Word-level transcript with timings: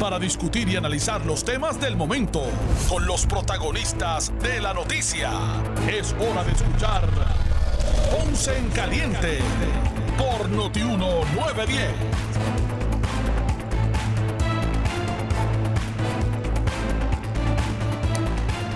para 0.00 0.18
discutir 0.18 0.66
y 0.70 0.76
analizar 0.76 1.26
los 1.26 1.44
temas 1.44 1.78
del 1.78 1.94
momento 1.94 2.42
con 2.88 3.06
los 3.06 3.26
protagonistas 3.26 4.32
de 4.40 4.58
la 4.58 4.72
noticia. 4.72 5.30
Es 5.86 6.14
hora 6.14 6.42
de 6.42 6.52
escuchar 6.52 7.06
Ponce 8.10 8.56
en 8.56 8.70
Caliente 8.70 9.38
por 10.16 10.48
Notiuno 10.48 11.22
910. 11.34 11.92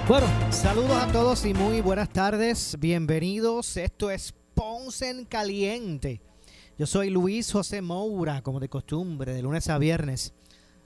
Bueno, 0.06 0.26
saludos 0.50 1.02
a 1.02 1.06
todos 1.10 1.46
y 1.46 1.54
muy 1.54 1.80
buenas 1.80 2.10
tardes. 2.10 2.76
Bienvenidos. 2.78 3.78
Esto 3.78 4.10
es 4.10 4.34
Ponce 4.52 5.08
en 5.08 5.24
Caliente. 5.24 6.20
Yo 6.76 6.86
soy 6.86 7.08
Luis 7.08 7.50
José 7.50 7.80
Moura, 7.80 8.42
como 8.42 8.60
de 8.60 8.68
costumbre, 8.68 9.32
de 9.32 9.40
lunes 9.40 9.70
a 9.70 9.78
viernes, 9.78 10.34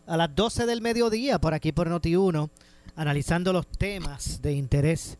a 0.09 0.17
las 0.17 0.35
12 0.35 0.67
del 0.67 0.81
mediodía, 0.81 1.39
por 1.39 1.53
aquí 1.53 1.71
por 1.71 1.91
Noti1, 1.91 2.49
analizando 2.97 3.53
los 3.53 3.69
temas 3.69 4.41
de 4.41 4.55
interés 4.55 5.19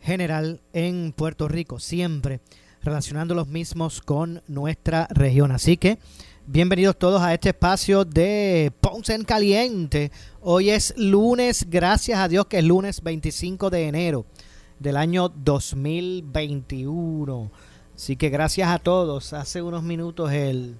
general 0.00 0.62
en 0.72 1.12
Puerto 1.12 1.46
Rico, 1.46 1.78
siempre 1.78 2.40
relacionando 2.82 3.34
los 3.34 3.48
mismos 3.48 4.00
con 4.00 4.42
nuestra 4.48 5.08
región. 5.10 5.52
Así 5.52 5.76
que 5.76 5.98
bienvenidos 6.46 6.98
todos 6.98 7.20
a 7.20 7.34
este 7.34 7.50
espacio 7.50 8.06
de 8.06 8.72
Ponce 8.80 9.14
en 9.14 9.24
Caliente. 9.24 10.10
Hoy 10.40 10.70
es 10.70 10.94
lunes, 10.96 11.66
gracias 11.68 12.18
a 12.18 12.28
Dios 12.28 12.46
que 12.46 12.60
es 12.60 12.64
lunes 12.64 13.02
25 13.02 13.68
de 13.68 13.88
enero 13.88 14.24
del 14.78 14.96
año 14.96 15.28
2021. 15.28 17.50
Así 17.94 18.16
que 18.16 18.30
gracias 18.30 18.70
a 18.70 18.78
todos. 18.78 19.34
Hace 19.34 19.60
unos 19.60 19.82
minutos 19.82 20.32
el 20.32 20.78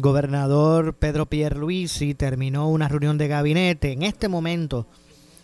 gobernador 0.00 0.94
Pedro 0.94 1.26
Pierluisi 1.26 2.14
terminó 2.14 2.68
una 2.68 2.88
reunión 2.88 3.18
de 3.18 3.28
gabinete. 3.28 3.92
En 3.92 4.02
este 4.02 4.28
momento 4.28 4.86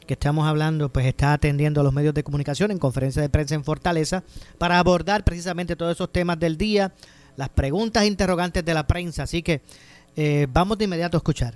que 0.07 0.15
estamos 0.15 0.47
hablando, 0.49 0.89
pues 0.89 1.07
está 1.07 1.33
atendiendo 1.33 1.81
a 1.81 1.85
los 1.85 1.93
medios 1.93 2.15
de 2.15 2.25
comunicación 2.25 2.71
en 2.71 2.79
conferencia 2.79 3.23
de 3.23 3.29
prensa 3.29 3.55
en 3.55 3.65
Fortaleza 3.65 4.25
para 4.59 4.79
abordar 4.79 5.23
precisamente 5.23 5.77
todos 5.77 5.93
esos 5.93 6.11
temas 6.11 6.39
del 6.39 6.59
día, 6.59 6.93
las 7.37 7.49
preguntas 7.49 8.03
e 8.03 8.07
interrogantes 8.07 8.65
de 8.65 8.75
la 8.75 8.87
prensa. 8.87 9.23
Así 9.23 9.43
que 9.43 9.61
eh, 10.17 10.49
vamos 10.53 10.79
de 10.79 10.87
inmediato 10.87 11.17
a 11.17 11.21
escuchar 11.21 11.55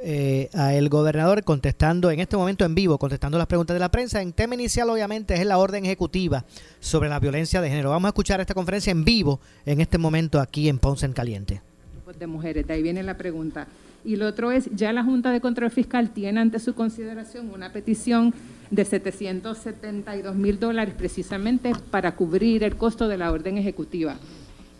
eh, 0.00 0.48
a 0.54 0.74
el 0.74 0.88
gobernador 0.88 1.42
contestando 1.42 2.12
en 2.12 2.20
este 2.20 2.36
momento 2.36 2.64
en 2.64 2.76
vivo, 2.76 2.98
contestando 2.98 3.36
las 3.36 3.48
preguntas 3.48 3.74
de 3.74 3.80
la 3.80 3.90
prensa. 3.90 4.22
En 4.22 4.32
tema 4.32 4.54
inicial, 4.54 4.88
obviamente, 4.90 5.34
es 5.34 5.44
la 5.44 5.58
orden 5.58 5.84
ejecutiva 5.84 6.44
sobre 6.78 7.08
la 7.08 7.18
violencia 7.18 7.60
de 7.60 7.68
género. 7.68 7.90
Vamos 7.90 8.06
a 8.06 8.10
escuchar 8.10 8.40
esta 8.40 8.54
conferencia 8.54 8.92
en 8.92 9.04
vivo 9.04 9.40
en 9.66 9.80
este 9.80 9.98
momento 9.98 10.40
aquí 10.40 10.68
en 10.68 10.78
Ponce 10.78 11.04
en 11.04 11.14
Caliente. 11.14 11.67
De 12.16 12.26
mujeres, 12.26 12.66
de 12.66 12.72
ahí 12.72 12.82
viene 12.82 13.02
la 13.02 13.18
pregunta. 13.18 13.66
Y 14.02 14.16
lo 14.16 14.26
otro 14.26 14.50
es, 14.50 14.70
ya 14.74 14.94
la 14.94 15.04
Junta 15.04 15.30
de 15.30 15.42
Control 15.42 15.70
Fiscal 15.70 16.08
tiene 16.08 16.40
ante 16.40 16.58
su 16.58 16.74
consideración 16.74 17.50
una 17.50 17.70
petición 17.70 18.32
de 18.70 18.86
772 18.86 20.34
mil 20.34 20.58
dólares 20.58 20.94
precisamente 20.96 21.72
para 21.90 22.16
cubrir 22.16 22.64
el 22.64 22.76
costo 22.76 23.08
de 23.08 23.18
la 23.18 23.30
orden 23.30 23.58
ejecutiva. 23.58 24.16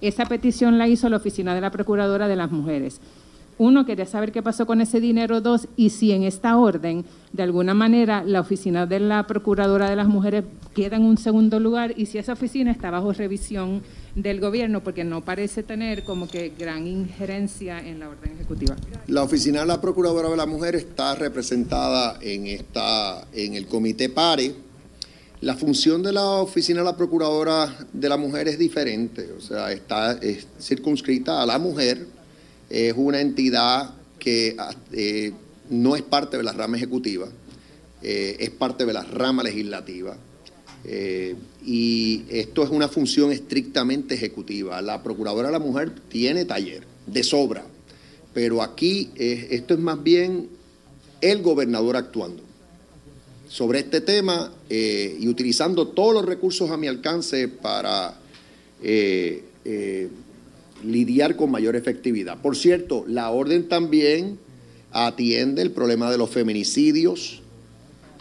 Esa 0.00 0.24
petición 0.24 0.78
la 0.78 0.88
hizo 0.88 1.10
la 1.10 1.18
Oficina 1.18 1.54
de 1.54 1.60
la 1.60 1.70
Procuradora 1.70 2.28
de 2.28 2.36
las 2.36 2.50
Mujeres. 2.50 2.98
Uno, 3.58 3.84
quería 3.84 4.06
saber 4.06 4.30
qué 4.30 4.40
pasó 4.40 4.66
con 4.66 4.80
ese 4.80 5.00
dinero. 5.00 5.40
Dos, 5.40 5.68
y 5.76 5.90
si 5.90 6.12
en 6.12 6.22
esta 6.22 6.56
orden, 6.56 7.04
de 7.32 7.42
alguna 7.42 7.74
manera, 7.74 8.22
la 8.24 8.40
oficina 8.40 8.86
de 8.86 9.00
la 9.00 9.26
Procuradora 9.26 9.90
de 9.90 9.96
las 9.96 10.06
Mujeres 10.06 10.44
queda 10.74 10.96
en 10.96 11.02
un 11.02 11.18
segundo 11.18 11.58
lugar 11.58 11.92
y 11.96 12.06
si 12.06 12.18
esa 12.18 12.34
oficina 12.34 12.70
está 12.70 12.90
bajo 12.90 13.12
revisión 13.12 13.82
del 14.22 14.40
gobierno, 14.40 14.82
porque 14.82 15.04
no 15.04 15.24
parece 15.24 15.62
tener 15.62 16.04
como 16.04 16.28
que 16.28 16.52
gran 16.58 16.86
injerencia 16.86 17.78
en 17.78 18.00
la 18.00 18.08
orden 18.08 18.32
ejecutiva. 18.32 18.76
La 19.06 19.22
oficina 19.22 19.60
de 19.60 19.66
la 19.66 19.80
Procuradora 19.80 20.28
de 20.28 20.36
las 20.36 20.48
Mujeres 20.48 20.84
está 20.84 21.14
representada 21.14 22.18
en, 22.20 22.46
esta, 22.46 23.26
en 23.32 23.54
el 23.54 23.66
Comité 23.66 24.08
PARE. 24.08 24.54
La 25.40 25.54
función 25.54 26.02
de 26.02 26.12
la 26.12 26.24
oficina 26.24 26.80
de 26.80 26.86
la 26.86 26.96
Procuradora 26.96 27.74
de 27.92 28.08
la 28.08 28.16
Mujer 28.16 28.48
es 28.48 28.58
diferente, 28.58 29.30
o 29.32 29.40
sea, 29.40 29.72
está 29.72 30.12
es 30.12 30.46
circunscrita 30.58 31.40
a 31.40 31.46
la 31.46 31.58
mujer 31.58 32.18
es 32.70 32.94
una 32.96 33.20
entidad 33.20 33.90
que 34.18 34.56
eh, 34.92 35.32
no 35.70 35.96
es 35.96 36.02
parte 36.02 36.36
de 36.36 36.42
la 36.42 36.52
rama 36.52 36.76
ejecutiva, 36.76 37.28
eh, 38.02 38.36
es 38.38 38.50
parte 38.50 38.84
de 38.84 38.92
la 38.92 39.02
rama 39.02 39.42
legislativa. 39.42 40.16
Eh, 40.84 41.34
y 41.64 42.24
esto 42.30 42.62
es 42.62 42.70
una 42.70 42.88
función 42.88 43.32
estrictamente 43.32 44.14
ejecutiva. 44.14 44.80
La 44.80 45.02
Procuradora 45.02 45.48
de 45.48 45.52
la 45.52 45.58
Mujer 45.58 45.92
tiene 46.08 46.44
taller 46.44 46.84
de 47.06 47.22
sobra, 47.22 47.64
pero 48.32 48.62
aquí 48.62 49.10
esto 49.16 49.74
es 49.74 49.80
más 49.80 50.02
bien 50.02 50.48
el 51.20 51.42
gobernador 51.42 51.96
actuando 51.96 52.42
sobre 53.48 53.80
este 53.80 54.00
tema 54.00 54.52
y 54.68 55.26
utilizando 55.26 55.88
todos 55.88 56.14
los 56.14 56.24
recursos 56.24 56.70
a 56.70 56.76
mi 56.76 56.86
alcance 56.86 57.48
para 57.48 58.18
lidiar 60.84 61.36
con 61.36 61.50
mayor 61.50 61.76
efectividad. 61.76 62.40
Por 62.40 62.56
cierto, 62.56 63.04
la 63.08 63.30
orden 63.30 63.68
también 63.68 64.38
atiende 64.90 65.62
el 65.62 65.70
problema 65.70 66.10
de 66.10 66.18
los 66.18 66.30
feminicidios. 66.30 67.42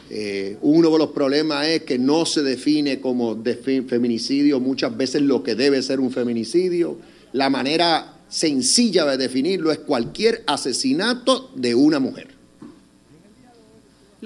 Eh, 0.09 0.57
uno 0.61 0.89
de 0.89 0.97
los 0.97 1.09
problemas 1.09 1.67
es 1.67 1.83
que 1.83 1.99
no 1.99 2.25
se 2.25 2.41
define 2.41 3.01
como 3.01 3.41
feminicidio 3.87 4.59
muchas 4.59 4.95
veces 4.95 5.21
lo 5.21 5.43
que 5.43 5.55
debe 5.55 5.81
ser 5.81 5.99
un 5.99 6.11
feminicidio. 6.11 6.97
La 7.33 7.49
manera 7.49 8.13
sencilla 8.29 9.05
de 9.05 9.17
definirlo 9.17 9.71
es 9.71 9.79
cualquier 9.79 10.43
asesinato 10.47 11.51
de 11.55 11.75
una 11.75 11.99
mujer. 11.99 12.29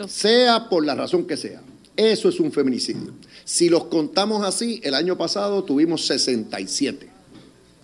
Sea 0.07 0.69
por 0.69 0.85
la 0.85 0.95
razón 0.95 1.25
que 1.25 1.37
sea. 1.37 1.61
Eso 1.95 2.29
es 2.29 2.39
un 2.39 2.51
feminicidio. 2.51 3.13
Si 3.43 3.69
los 3.69 3.85
contamos 3.85 4.45
así, 4.45 4.79
el 4.83 4.93
año 4.93 5.17
pasado 5.17 5.63
tuvimos 5.63 6.05
67 6.05 7.11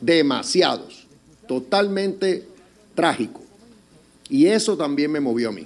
demasiados, 0.01 1.07
totalmente 1.47 2.47
trágico. 2.95 3.41
Y 4.29 4.47
eso 4.47 4.77
también 4.77 5.11
me 5.11 5.19
movió 5.19 5.49
a 5.49 5.51
mí. 5.51 5.65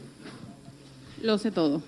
Lo 1.22 1.38
sé 1.38 1.52
todo. 1.52 1.82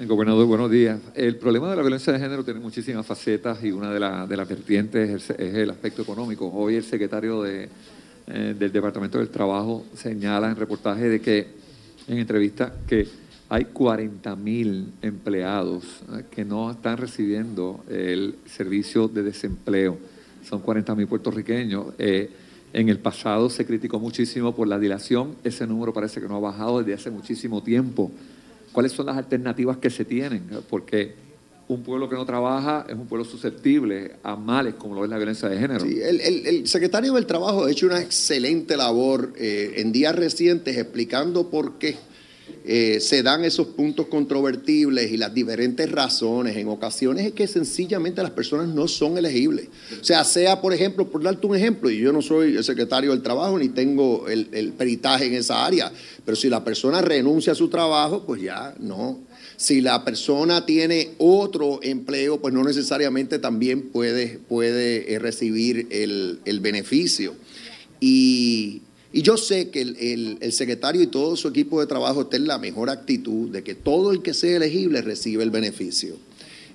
Gobernador, 0.00 0.46
buenos 0.46 0.70
días. 0.72 0.98
El 1.14 1.36
problema 1.36 1.70
de 1.70 1.76
la 1.76 1.82
violencia 1.82 2.12
de 2.12 2.18
género 2.18 2.44
tiene 2.44 2.58
muchísimas 2.58 3.06
facetas 3.06 3.62
y 3.62 3.70
una 3.70 3.92
de, 3.92 4.00
las 4.00 4.48
vertientes 4.48 5.30
es 5.30 5.54
el, 5.54 5.70
aspecto 5.70 6.02
económico. 6.02 6.50
Hoy 6.52 6.74
el 6.74 6.82
secretario 6.82 7.46
eh, 7.46 7.68
del 8.26 8.72
Departamento 8.72 9.18
del 9.18 9.28
Trabajo 9.28 9.86
señala 9.94 10.50
en 10.50 10.56
reportaje 10.56 11.08
de 11.08 11.20
que, 11.20 11.46
en 12.08 12.18
entrevista, 12.18 12.74
que 12.88 13.06
hay 13.48 13.66
40 13.66 14.34
mil 14.34 14.94
empleados 15.00 15.84
eh, 16.12 16.24
que 16.28 16.44
no 16.44 16.72
están 16.72 16.96
recibiendo 16.96 17.84
el 17.88 18.34
servicio 18.46 19.06
de 19.06 19.22
desempleo 19.22 19.96
son 20.44 20.60
40 20.60 20.94
mil 20.94 21.06
puertorriqueños. 21.06 21.86
Eh, 21.98 22.30
en 22.72 22.88
el 22.88 22.98
pasado 22.98 23.48
se 23.48 23.64
criticó 23.64 24.00
muchísimo 24.00 24.54
por 24.54 24.66
la 24.66 24.78
dilación, 24.78 25.36
ese 25.44 25.66
número 25.66 25.92
parece 25.92 26.20
que 26.20 26.26
no 26.26 26.36
ha 26.36 26.40
bajado 26.40 26.80
desde 26.80 26.94
hace 26.94 27.10
muchísimo 27.12 27.62
tiempo. 27.62 28.10
¿Cuáles 28.74 28.90
son 28.90 29.06
las 29.06 29.16
alternativas 29.16 29.76
que 29.76 29.88
se 29.88 30.04
tienen? 30.04 30.50
Porque 30.68 31.14
un 31.68 31.84
pueblo 31.84 32.08
que 32.08 32.16
no 32.16 32.26
trabaja 32.26 32.84
es 32.88 32.96
un 32.96 33.06
pueblo 33.06 33.24
susceptible 33.24 34.16
a 34.24 34.34
males 34.34 34.74
como 34.74 34.96
lo 34.96 35.04
es 35.04 35.10
la 35.10 35.16
violencia 35.16 35.48
de 35.48 35.60
género. 35.60 35.86
Sí, 35.86 36.00
el, 36.02 36.66
secretario 36.66 37.14
del 37.14 37.24
Trabajo 37.24 37.66
ha 37.66 37.70
hecho 37.70 37.86
una 37.86 38.00
excelente 38.00 38.76
labor 38.76 39.32
eh, 39.38 39.74
en 39.76 39.92
días 39.92 40.16
recientes 40.16 40.76
explicando 40.76 41.50
por 41.50 41.78
qué 41.78 41.96
eh, 42.66 42.98
se 43.00 43.22
dan 43.22 43.44
esos 43.44 43.66
puntos 43.68 44.06
controvertibles 44.06 45.12
y 45.12 45.18
las 45.18 45.34
diferentes 45.34 45.90
razones 45.90 46.56
en 46.56 46.68
ocasiones 46.68 47.26
es 47.26 47.32
que 47.32 47.46
sencillamente 47.46 48.22
las 48.22 48.30
personas 48.30 48.68
no 48.68 48.88
son 48.88 49.18
elegibles. 49.18 49.68
O 50.00 50.04
sea, 50.04 50.24
sea, 50.24 50.62
por 50.62 50.72
ejemplo, 50.72 51.10
por 51.10 51.22
darte 51.22 51.46
un 51.46 51.56
ejemplo, 51.56 51.90
y 51.90 51.98
yo 51.98 52.10
no 52.10 52.22
soy 52.22 52.56
el 52.56 52.64
secretario 52.64 53.10
del 53.10 53.22
trabajo 53.22 53.58
ni 53.58 53.68
tengo 53.68 54.28
el, 54.28 54.48
el 54.52 54.72
peritaje 54.72 55.26
en 55.26 55.34
esa 55.34 55.66
área, 55.66 55.92
pero 56.24 56.36
si 56.36 56.48
la 56.48 56.64
persona 56.64 57.02
renuncia 57.02 57.52
a 57.52 57.56
su 57.56 57.68
trabajo, 57.68 58.24
pues 58.24 58.40
ya 58.40 58.74
no. 58.78 59.20
Si 59.56 59.82
la 59.82 60.04
persona 60.04 60.64
tiene 60.64 61.10
otro 61.18 61.80
empleo, 61.82 62.40
pues 62.40 62.54
no 62.54 62.64
necesariamente 62.64 63.38
también 63.38 63.90
puede, 63.90 64.38
puede 64.38 65.12
eh, 65.12 65.18
recibir 65.18 65.86
el, 65.90 66.40
el 66.44 66.60
beneficio. 66.60 67.34
Y 68.00 68.82
y 69.16 69.22
yo 69.22 69.36
sé 69.36 69.70
que 69.70 69.80
el, 69.80 70.52
secretario 70.52 71.00
y 71.00 71.06
todo 71.06 71.36
su 71.36 71.46
equipo 71.46 71.78
de 71.78 71.86
trabajo 71.86 72.22
está 72.22 72.36
en 72.36 72.48
la 72.48 72.58
mejor 72.58 72.90
actitud 72.90 73.48
de 73.48 73.62
que 73.62 73.76
todo 73.76 74.10
el 74.10 74.22
que 74.22 74.34
sea 74.34 74.56
elegible 74.56 75.02
recibe 75.02 75.44
el 75.44 75.52
beneficio. 75.52 76.16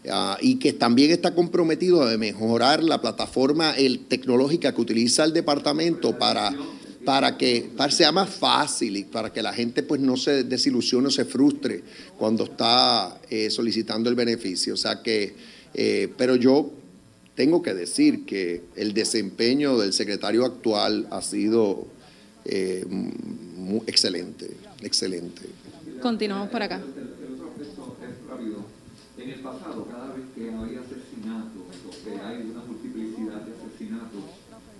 ah, 0.09 0.37
y 0.39 0.55
que 0.55 0.71
también 0.71 1.11
está 1.11 1.35
comprometido 1.35 2.01
a 2.01 2.17
mejorar 2.17 2.81
la 2.81 3.01
plataforma 3.01 3.71
el, 3.71 4.05
tecnológica 4.05 4.73
que 4.73 4.79
utiliza 4.79 5.25
el 5.25 5.33
departamento 5.33 6.17
para, 6.17 6.55
para 7.03 7.37
que 7.37 7.71
sea 7.89 8.13
más 8.13 8.29
fácil 8.29 8.95
y 8.95 9.03
para 9.03 9.33
que 9.33 9.43
la 9.43 9.51
gente 9.51 9.83
pues 9.83 9.99
no 9.99 10.15
se 10.15 10.45
desilusione 10.45 11.07
o 11.07 11.11
se 11.11 11.25
frustre 11.25 11.83
cuando 12.17 12.45
está 12.45 13.19
eh, 13.29 13.49
solicitando 13.49 14.09
el 14.09 14.15
beneficio. 14.15 14.75
O 14.75 14.77
sea 14.77 15.03
que, 15.03 15.35
eh, 15.73 16.07
pero 16.17 16.37
yo 16.37 16.71
tengo 17.35 17.61
que 17.61 17.73
decir 17.73 18.23
que 18.25 18.61
el 18.77 18.93
desempeño 18.93 19.77
del 19.77 19.91
secretario 19.91 20.45
actual 20.45 21.05
ha 21.11 21.21
sido 21.21 21.98
eh, 22.45 22.85
excelente, 23.87 24.57
excelente. 24.81 25.49
Continuamos 26.01 26.49
por 26.49 26.61
acá. 26.63 26.81
En 29.17 29.29
el 29.29 29.39
pasado, 29.41 29.85
cada 29.85 30.13
vez 30.15 30.25
que 30.33 30.47
hay 30.47 30.79
asesinatos 30.79 31.67
o 31.85 31.91
que 31.91 32.15
hay 32.23 32.49
una 32.49 32.63
multiplicidad 32.63 33.41
de 33.43 33.51
asesinatos, 33.51 34.23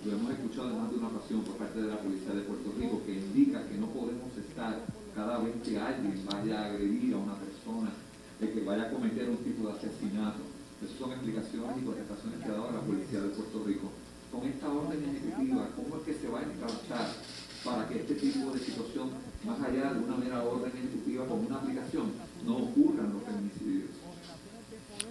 lo 0.04 0.12
hemos 0.12 0.32
escuchado 0.32 0.70
en 0.70 0.78
más 0.80 0.90
de 0.90 0.96
una 0.96 1.08
ocasión 1.08 1.44
por 1.44 1.56
parte 1.56 1.82
de 1.82 1.88
la 1.88 2.00
Policía 2.00 2.32
de 2.32 2.48
Puerto 2.48 2.72
Rico, 2.80 3.02
que 3.04 3.20
indica 3.20 3.68
que 3.68 3.76
no 3.76 3.92
podemos 3.92 4.32
estar 4.32 4.80
cada 5.14 5.38
vez 5.44 5.52
que 5.62 5.78
alguien 5.78 6.24
vaya 6.24 6.56
a 6.56 6.66
agredir 6.72 7.12
a 7.12 7.18
una 7.18 7.36
persona, 7.36 7.92
de 8.40 8.50
que 8.50 8.64
vaya 8.64 8.84
a 8.84 8.90
cometer 8.90 9.28
un 9.28 9.44
tipo 9.44 9.68
de 9.68 9.72
asesinato. 9.76 10.40
Esas 10.80 10.96
son 10.96 11.12
explicaciones 11.12 11.76
y 11.76 11.84
contestaciones 11.84 12.40
que 12.40 12.48
ha 12.48 12.56
dado 12.56 12.72
la 12.72 12.80
Policía 12.80 13.20
de 13.20 13.28
Puerto 13.36 13.62
Rico. 13.66 13.92
Con 14.32 14.48
esta 14.48 14.72
orden 14.72 15.04
ejecutiva, 15.04 15.68
¿cómo 15.76 15.96
es 16.00 16.02
que 16.08 16.14
se 16.14 16.28
va 16.32 16.40
a 16.40 16.48
encauzar 16.48 17.12
para 17.64 17.88
que 17.88 18.00
este 18.00 18.14
tipo 18.14 18.52
de 18.52 18.58
situación, 18.60 19.10
más 19.44 19.60
allá 19.60 19.92
de 19.92 20.00
una 20.00 20.16
mera 20.16 20.42
orden 20.42 20.72
ejecutiva 20.76 21.26
con 21.26 21.46
una 21.46 21.56
aplicación, 21.56 22.12
no 22.44 22.56
ocurran 22.56 23.12
los 23.12 23.22
feminicidios? 23.22 23.90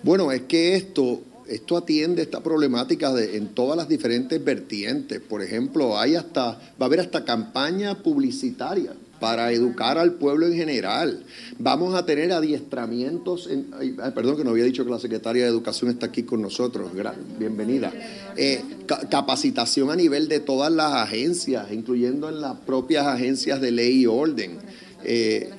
Bueno, 0.04 0.32
es 0.32 0.42
que 0.44 0.76
esto, 0.76 1.22
esto 1.48 1.78
atiende 1.78 2.22
esta 2.22 2.42
problemática 2.42 3.14
de, 3.14 3.38
en 3.38 3.50
todas 3.50 3.78
las 3.78 3.88
diferentes 3.88 4.44
vertientes. 4.44 5.20
Por 5.20 5.42
ejemplo, 5.42 5.98
hay 5.98 6.16
hasta, 6.16 6.52
va 6.52 6.60
a 6.80 6.86
haber 6.86 7.02
hasta 7.02 7.26
campaña 7.26 8.02
publicitaria 8.02 8.94
para 9.20 9.52
educar 9.52 9.98
al 9.98 10.14
pueblo 10.14 10.48
en 10.48 10.54
general. 10.54 11.24
Vamos 11.58 11.96
a 11.96 12.06
tener 12.06 12.32
adiestramientos, 12.32 13.48
en, 13.48 13.72
perdón 14.16 14.38
que 14.38 14.44
no 14.44 14.52
había 14.52 14.64
dicho 14.64 14.86
que 14.86 14.92
la 14.92 15.00
secretaria 15.00 15.44
de 15.44 15.50
Educación 15.50 15.92
está 15.92 16.08
aquí 16.08 16.24
con 16.24 16.42
nosotros, 16.42 16.92
bienvenida. 17.38 17.92
Eh, 18.36 18.64
capacitación 19.10 19.92
a 19.92 19.96
nivel 19.96 20.28
de 20.28 20.40
todas 20.40 20.72
las 20.72 20.94
agencias, 20.94 21.72
incluyendo 21.72 22.30
en 22.30 22.42
las 22.42 22.58
propias 22.60 23.06
agencias 23.08 23.62
de 23.62 23.72
ley 23.72 24.02
y 24.02 24.06
orden. 24.06 24.58
Eh, 25.04 25.50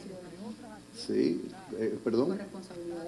sí, 1.07 1.43
eh, 1.79 1.95
perdón 2.03 2.39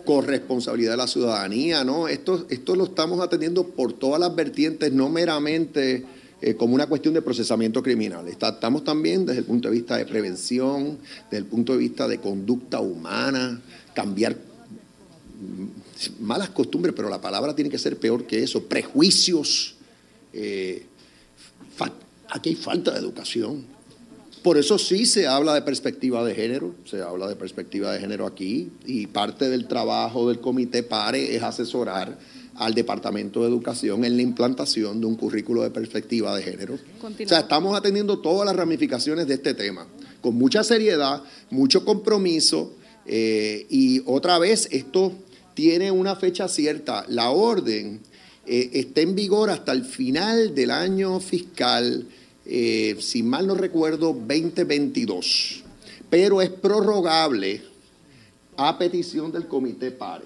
corresponsabilidad 0.05 0.93
de 0.93 0.97
la 0.97 1.07
ciudadanía, 1.07 1.85
¿no? 1.85 2.09
Esto, 2.09 2.47
esto 2.51 2.75
lo 2.75 2.85
estamos 2.85 3.21
atendiendo 3.21 3.69
por 3.69 3.93
todas 3.93 4.21
las 4.21 4.35
vertientes, 4.35 4.93
no 4.93 5.09
meramente 5.09 6.05
eh, 6.45 6.57
como 6.57 6.75
una 6.75 6.89
cuestión 6.89 7.15
de 7.15 7.23
procesamiento 7.23 7.85
criminal. 7.85 8.27
estamos 8.27 8.83
también 8.83 9.25
desde 9.25 9.39
el 9.39 9.45
punto 9.45 9.69
de 9.69 9.75
vista 9.75 9.97
de 9.97 10.05
prevención, 10.05 10.99
desde 11.31 11.39
el 11.39 11.47
punto 11.47 11.73
de 11.73 11.79
vista 11.79 12.09
de 12.09 12.19
conducta 12.19 12.81
humana, 12.81 13.63
cambiar 13.95 14.37
malas 16.19 16.51
costumbres, 16.51 16.97
pero 16.97 17.09
la 17.09 17.21
palabra 17.21 17.55
tiene 17.55 17.71
que 17.71 17.79
ser 17.79 17.97
peor 17.97 18.27
que 18.27 18.43
eso, 18.43 18.65
prejuicios. 18.65 19.77
Eh, 20.33 20.87
aquí 22.29 22.51
hay 22.51 22.57
falta 22.57 22.91
de 22.91 22.99
educación. 22.99 23.65
Por 24.43 24.59
eso 24.59 24.81
sí 24.81 25.07
se 25.07 25.29
habla 25.29 25.55
de 25.55 25.63
perspectiva 25.63 26.25
de 26.25 26.35
género, 26.35 26.75
se 26.87 27.03
habla 27.03 27.29
de 27.29 27.37
perspectiva 27.37 27.93
de 27.93 28.01
género 28.01 28.27
aquí 28.27 28.73
y 28.85 29.07
parte 29.07 29.49
del 29.49 29.69
trabajo 29.69 30.29
del 30.29 30.41
comité 30.41 30.83
PARE 30.83 31.37
es 31.37 31.43
asesorar 31.45 32.19
al 32.57 32.75
Departamento 32.75 33.43
de 33.43 33.49
Educación 33.49 34.05
en 34.05 34.17
la 34.17 34.23
implantación 34.23 35.01
de 35.01 35.07
un 35.07 35.17
currículo 35.17 35.63
de 35.63 35.71
perspectiva 35.71 36.35
de 36.37 36.43
género. 36.43 36.75
O 36.75 37.29
sea, 37.29 37.41
estamos 37.41 37.77
atendiendo 37.77 38.19
todas 38.19 38.47
las 38.47 38.57
ramificaciones 38.57 39.27
de 39.27 39.35
este 39.35 39.55
tema, 39.55 39.87
con 40.21 40.35
mucha 40.35 40.63
seriedad, 40.63 41.23
mucho 41.51 41.85
compromiso 41.85 42.75
eh, 43.07 43.67
y 43.69 44.03
otra 44.07 44.39
vez 44.39 44.69
esto 44.71 45.13
tiene 45.55 45.91
una 45.91 46.17
fecha 46.17 46.49
cierta. 46.49 47.05
La 47.09 47.31
orden 47.31 48.01
eh, 48.47 48.71
está 48.75 49.01
en 49.01 49.15
vigor 49.15 49.51
hasta 49.51 49.73
el 49.73 49.85
final 49.85 50.55
del 50.55 50.71
año 50.71 51.21
fiscal 51.21 52.07
eh, 52.45 52.97
si 53.01 53.23
mal 53.23 53.47
no 53.47 53.55
recuerdo, 53.55 54.13
2022, 54.13 55.63
pero 56.11 56.43
es 56.43 56.51
prorrogable 56.51 57.63
a 58.57 58.79
petición 58.79 59.31
del 59.31 59.47
comité 59.47 59.93
PARE. 59.93 60.25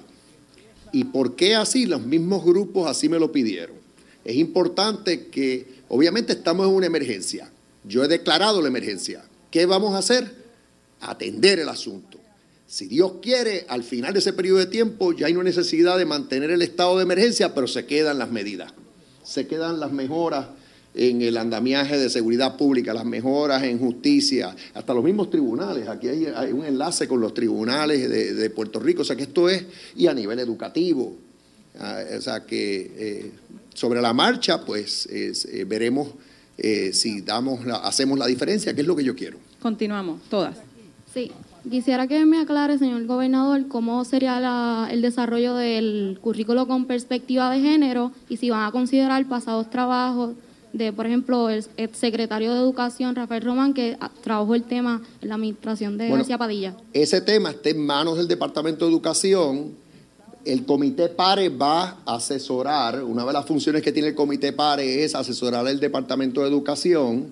¿Y 0.92 1.04
por 1.04 1.36
qué 1.36 1.54
así? 1.54 1.86
Los 1.86 2.02
mismos 2.02 2.44
grupos 2.44 2.88
así 2.88 3.08
me 3.08 3.18
lo 3.18 3.32
pidieron. 3.32 3.76
Es 4.24 4.36
importante 4.36 5.28
que, 5.28 5.82
obviamente 5.88 6.32
estamos 6.32 6.66
en 6.66 6.74
una 6.74 6.86
emergencia. 6.86 7.50
Yo 7.84 8.04
he 8.04 8.08
declarado 8.08 8.60
la 8.60 8.68
emergencia. 8.68 9.24
¿Qué 9.50 9.66
vamos 9.66 9.94
a 9.94 9.98
hacer? 9.98 10.34
Atender 11.00 11.60
el 11.60 11.68
asunto. 11.68 12.18
Si 12.66 12.86
Dios 12.86 13.14
quiere, 13.22 13.64
al 13.68 13.84
final 13.84 14.12
de 14.12 14.18
ese 14.18 14.32
periodo 14.32 14.58
de 14.58 14.66
tiempo 14.66 15.12
ya 15.12 15.26
hay 15.26 15.34
una 15.34 15.44
necesidad 15.44 15.96
de 15.96 16.04
mantener 16.04 16.50
el 16.50 16.62
estado 16.62 16.96
de 16.96 17.04
emergencia, 17.04 17.54
pero 17.54 17.68
se 17.68 17.86
quedan 17.86 18.18
las 18.18 18.32
medidas, 18.32 18.72
se 19.22 19.46
quedan 19.46 19.78
las 19.78 19.92
mejoras 19.92 20.48
en 20.96 21.20
el 21.20 21.36
andamiaje 21.36 21.98
de 21.98 22.08
seguridad 22.08 22.56
pública, 22.56 22.94
las 22.94 23.04
mejoras 23.04 23.62
en 23.64 23.78
justicia, 23.78 24.56
hasta 24.72 24.94
los 24.94 25.04
mismos 25.04 25.28
tribunales. 25.30 25.88
Aquí 25.88 26.08
hay, 26.08 26.52
un 26.52 26.64
enlace 26.64 27.06
con 27.06 27.20
los 27.20 27.34
tribunales 27.34 28.08
de, 28.08 28.50
Puerto 28.50 28.80
Rico, 28.80 29.02
o 29.02 29.04
sea 29.04 29.14
que 29.14 29.24
esto 29.24 29.48
es, 29.48 29.64
y 29.94 30.06
a 30.06 30.14
nivel 30.14 30.38
educativo. 30.38 31.14
Ah, 31.78 32.00
o 32.16 32.20
sea 32.22 32.46
que 32.46 32.92
eh, 32.96 33.30
sobre 33.74 34.00
la 34.00 34.14
marcha, 34.14 34.64
pues 34.64 35.06
eh, 35.12 35.64
veremos 35.66 36.08
eh, 36.56 36.94
si 36.94 37.20
damos 37.20 37.60
hacemos 37.82 38.18
la 38.18 38.26
diferencia, 38.26 38.74
que 38.74 38.80
es 38.80 38.86
lo 38.86 38.96
que 38.96 39.04
yo 39.04 39.14
quiero. 39.14 39.36
Continuamos, 39.60 40.22
todas. 40.30 40.56
Sí, 41.12 41.30
quisiera 41.70 42.06
que 42.06 42.24
me 42.24 42.40
aclare, 42.40 42.78
señor 42.78 43.04
gobernador, 43.04 43.68
cómo 43.68 44.02
sería 44.06 44.88
el 44.90 45.02
desarrollo 45.02 45.54
del 45.54 46.18
currículo 46.22 46.66
con 46.66 46.86
perspectiva 46.86 47.50
de 47.50 47.60
género 47.60 48.12
y 48.30 48.38
si 48.38 48.48
van 48.48 48.66
a 48.66 48.72
considerar 48.72 49.26
pasados 49.26 49.68
trabajos 49.68 50.34
de, 50.76 50.92
por 50.92 51.06
ejemplo, 51.06 51.48
el 51.48 51.64
secretario 51.92 52.52
de 52.52 52.58
Educación, 52.58 53.14
Rafael 53.14 53.42
Román, 53.42 53.74
que 53.74 53.96
trabajó 54.22 54.54
el 54.54 54.64
tema 54.64 55.02
en 55.20 55.28
la 55.28 55.34
administración 55.36 55.96
de 55.96 56.08
García 56.08 56.38
Padilla. 56.38 56.76
Ese 56.92 57.20
tema 57.20 57.50
está 57.50 57.70
en 57.70 57.84
manos 57.84 58.18
del 58.18 58.28
Departamento 58.28 58.84
de 58.84 58.90
Educación. 58.90 59.72
El 60.44 60.64
Comité 60.64 61.08
PARE 61.08 61.48
va 61.48 61.98
a 62.04 62.16
asesorar, 62.16 63.02
una 63.02 63.24
de 63.24 63.32
las 63.32 63.44
funciones 63.46 63.82
que 63.82 63.90
tiene 63.90 64.08
el 64.08 64.14
Comité 64.14 64.52
PARE 64.52 65.04
es 65.04 65.14
asesorar 65.14 65.66
al 65.66 65.80
Departamento 65.80 66.42
de 66.42 66.48
Educación. 66.48 67.30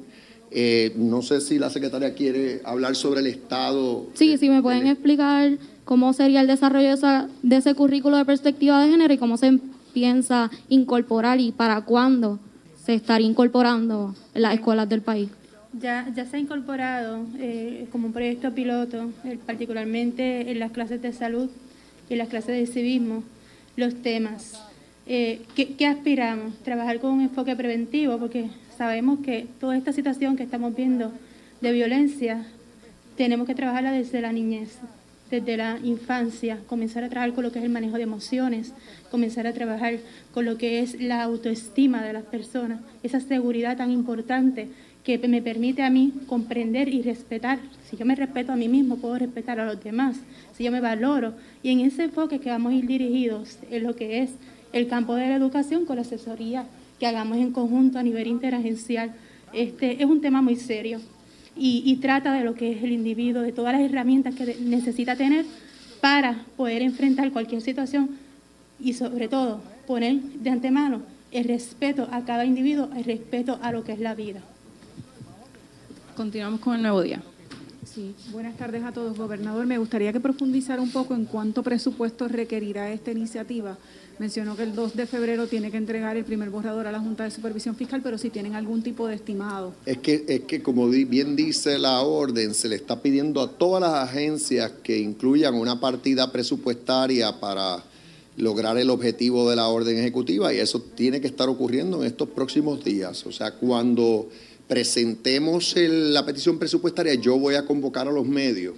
Eh, 0.50 0.92
no 0.96 1.22
sé 1.22 1.40
si 1.40 1.58
la 1.58 1.68
secretaria 1.70 2.14
quiere 2.14 2.60
hablar 2.64 2.96
sobre 2.96 3.20
el 3.20 3.26
estado. 3.26 4.06
Sí, 4.14 4.38
sí, 4.38 4.48
me 4.48 4.62
pueden 4.62 4.86
explicar 4.86 5.58
cómo 5.84 6.12
sería 6.12 6.40
el 6.40 6.46
desarrollo 6.46 6.88
de, 6.88 6.94
esa, 6.94 7.28
de 7.42 7.56
ese 7.56 7.74
currículo 7.74 8.16
de 8.16 8.24
perspectiva 8.24 8.82
de 8.82 8.90
género 8.90 9.12
y 9.12 9.18
cómo 9.18 9.36
se 9.36 9.58
piensa 9.92 10.50
incorporar 10.68 11.40
y 11.40 11.52
para 11.52 11.82
cuándo 11.82 12.38
se 12.84 12.94
estaría 12.94 13.26
incorporando 13.26 14.14
en 14.34 14.42
las 14.42 14.54
escuelas 14.54 14.88
del 14.88 15.00
país? 15.02 15.30
Ya, 15.72 16.06
ya 16.14 16.24
se 16.26 16.36
ha 16.36 16.38
incorporado 16.38 17.26
eh, 17.38 17.86
como 17.90 18.06
un 18.06 18.12
proyecto 18.12 18.52
piloto, 18.52 19.10
eh, 19.24 19.38
particularmente 19.44 20.50
en 20.50 20.58
las 20.60 20.70
clases 20.70 21.02
de 21.02 21.12
salud 21.12 21.50
y 22.08 22.12
en 22.12 22.18
las 22.18 22.28
clases 22.28 22.56
de 22.56 22.72
civismo, 22.72 23.24
los 23.76 23.94
temas. 24.02 24.62
Eh, 25.06 25.42
¿qué, 25.56 25.86
aspiramos? 25.86 26.56
Trabajar 26.58 27.00
con 27.00 27.12
un 27.12 27.22
enfoque 27.22 27.56
preventivo, 27.56 28.18
porque 28.18 28.50
sabemos 28.76 29.18
que 29.20 29.48
toda 29.58 29.76
esta 29.76 29.92
situación 29.92 30.36
que 30.36 30.44
estamos 30.44 30.74
viendo 30.76 31.12
de 31.60 31.72
violencia, 31.72 32.46
tenemos 33.16 33.46
que 33.46 33.54
trabajarla 33.54 33.92
desde 33.92 34.20
la 34.20 34.32
niñez, 34.32 34.78
desde 35.30 35.56
la 35.56 35.78
infancia, 35.82 36.58
comenzar 36.66 37.04
a 37.04 37.08
trabajar 37.08 37.34
con 37.34 37.44
lo 37.44 37.52
que 37.52 37.58
es 37.58 37.64
el 37.64 37.70
manejo 37.70 37.96
de 37.96 38.02
emociones, 38.02 38.72
comenzar 39.10 39.46
a 39.46 39.52
trabajar 39.52 39.98
con 40.32 40.44
lo 40.44 40.58
que 40.58 40.80
es 40.80 41.00
la 41.00 41.22
autoestima 41.22 42.02
de 42.02 42.12
las 42.12 42.24
personas, 42.24 42.80
esa 43.02 43.20
seguridad 43.20 43.76
tan 43.76 43.90
importante 43.90 44.68
que 45.02 45.18
me 45.28 45.42
permite 45.42 45.82
a 45.82 45.90
mí 45.90 46.12
comprender 46.26 46.88
y 46.88 47.02
respetar. 47.02 47.58
Si 47.88 47.96
yo 47.96 48.06
me 48.06 48.14
respeto 48.14 48.52
a 48.52 48.56
mí 48.56 48.68
mismo, 48.68 48.96
puedo 48.96 49.18
respetar 49.18 49.60
a 49.60 49.66
los 49.66 49.82
demás, 49.82 50.16
si 50.56 50.64
yo 50.64 50.72
me 50.72 50.80
valoro. 50.80 51.34
Y 51.62 51.70
en 51.70 51.80
ese 51.80 52.04
enfoque 52.04 52.40
que 52.40 52.50
vamos 52.50 52.72
a 52.72 52.76
ir 52.76 52.86
dirigidos 52.86 53.58
en 53.70 53.82
lo 53.82 53.94
que 53.94 54.22
es 54.22 54.30
el 54.72 54.88
campo 54.88 55.14
de 55.14 55.28
la 55.28 55.36
educación 55.36 55.84
con 55.84 55.96
la 55.96 56.02
asesoría 56.02 56.66
que 56.98 57.06
hagamos 57.06 57.38
en 57.38 57.52
conjunto 57.52 57.98
a 57.98 58.02
nivel 58.02 58.26
interagencial, 58.28 59.14
este, 59.52 60.02
es 60.02 60.08
un 60.08 60.20
tema 60.20 60.42
muy 60.42 60.56
serio 60.56 61.00
y, 61.56 61.96
trata 61.96 62.32
de 62.32 62.44
lo 62.44 62.54
que 62.54 62.72
es 62.72 62.82
el 62.82 62.92
individuo, 62.92 63.42
de 63.42 63.52
todas 63.52 63.72
las 63.72 63.82
herramientas 63.82 64.34
que 64.34 64.56
necesita 64.60 65.16
tener 65.16 65.44
para 66.00 66.44
poder 66.56 66.82
enfrentar 66.82 67.30
cualquier 67.32 67.62
situación 67.62 68.10
y 68.80 68.94
sobre 68.94 69.28
todo 69.28 69.60
poner 69.86 70.16
de 70.20 70.50
antemano 70.50 71.02
el 71.30 71.44
respeto 71.44 72.08
a 72.10 72.24
cada 72.24 72.44
individuo, 72.44 72.90
el 72.96 73.04
respeto 73.04 73.58
a 73.62 73.72
lo 73.72 73.84
que 73.84 73.92
es 73.92 74.00
la 74.00 74.14
vida. 74.14 74.40
Continuamos 76.16 76.60
con 76.60 76.76
el 76.76 76.82
nuevo 76.82 77.02
día. 77.02 77.22
Sí, 77.84 78.14
buenas 78.32 78.56
tardes 78.56 78.82
a 78.82 78.92
todos, 78.92 79.16
gobernador. 79.16 79.66
Me 79.66 79.78
gustaría 79.78 80.12
que 80.12 80.20
profundizara 80.20 80.80
un 80.80 80.90
poco 80.90 81.14
en 81.14 81.26
cuánto 81.26 81.62
presupuesto 81.62 82.28
requerirá 82.28 82.90
esta 82.90 83.10
iniciativa. 83.10 83.76
Mencionó 84.18 84.56
que 84.56 84.62
el 84.62 84.74
2 84.74 84.94
de 84.94 85.06
febrero 85.06 85.48
tiene 85.48 85.70
que 85.70 85.76
entregar 85.76 86.16
el 86.16 86.24
primer 86.24 86.50
borrador 86.50 86.86
a 86.86 86.92
la 86.92 87.00
Junta 87.00 87.24
de 87.24 87.32
Supervisión 87.32 87.74
Fiscal, 87.74 88.00
pero 88.02 88.16
si 88.16 88.30
tienen 88.30 88.54
algún 88.54 88.82
tipo 88.82 89.08
de 89.08 89.16
estimado. 89.16 89.74
Es 89.86 89.98
que, 89.98 90.24
es 90.28 90.40
que 90.42 90.62
como 90.62 90.88
bien 90.88 91.34
dice 91.34 91.78
la 91.78 92.00
orden, 92.00 92.54
se 92.54 92.68
le 92.68 92.76
está 92.76 93.02
pidiendo 93.02 93.40
a 93.40 93.50
todas 93.50 93.80
las 93.80 93.94
agencias 94.08 94.70
que 94.82 94.98
incluyan 94.98 95.54
una 95.54 95.80
partida 95.80 96.30
presupuestaria 96.30 97.40
para 97.40 97.82
lograr 98.36 98.78
el 98.78 98.90
objetivo 98.90 99.48
de 99.48 99.56
la 99.56 99.68
orden 99.68 99.98
ejecutiva 99.98 100.52
y 100.52 100.58
eso 100.58 100.80
tiene 100.80 101.20
que 101.20 101.26
estar 101.26 101.48
ocurriendo 101.48 102.00
en 102.00 102.06
estos 102.06 102.28
próximos 102.28 102.84
días. 102.84 103.26
O 103.26 103.32
sea, 103.32 103.52
cuando 103.52 104.28
presentemos 104.68 105.74
la 105.76 106.24
petición 106.24 106.58
presupuestaria, 106.58 107.14
yo 107.14 107.38
voy 107.38 107.54
a 107.54 107.64
convocar 107.64 108.08
a 108.08 108.12
los 108.12 108.26
medios 108.26 108.74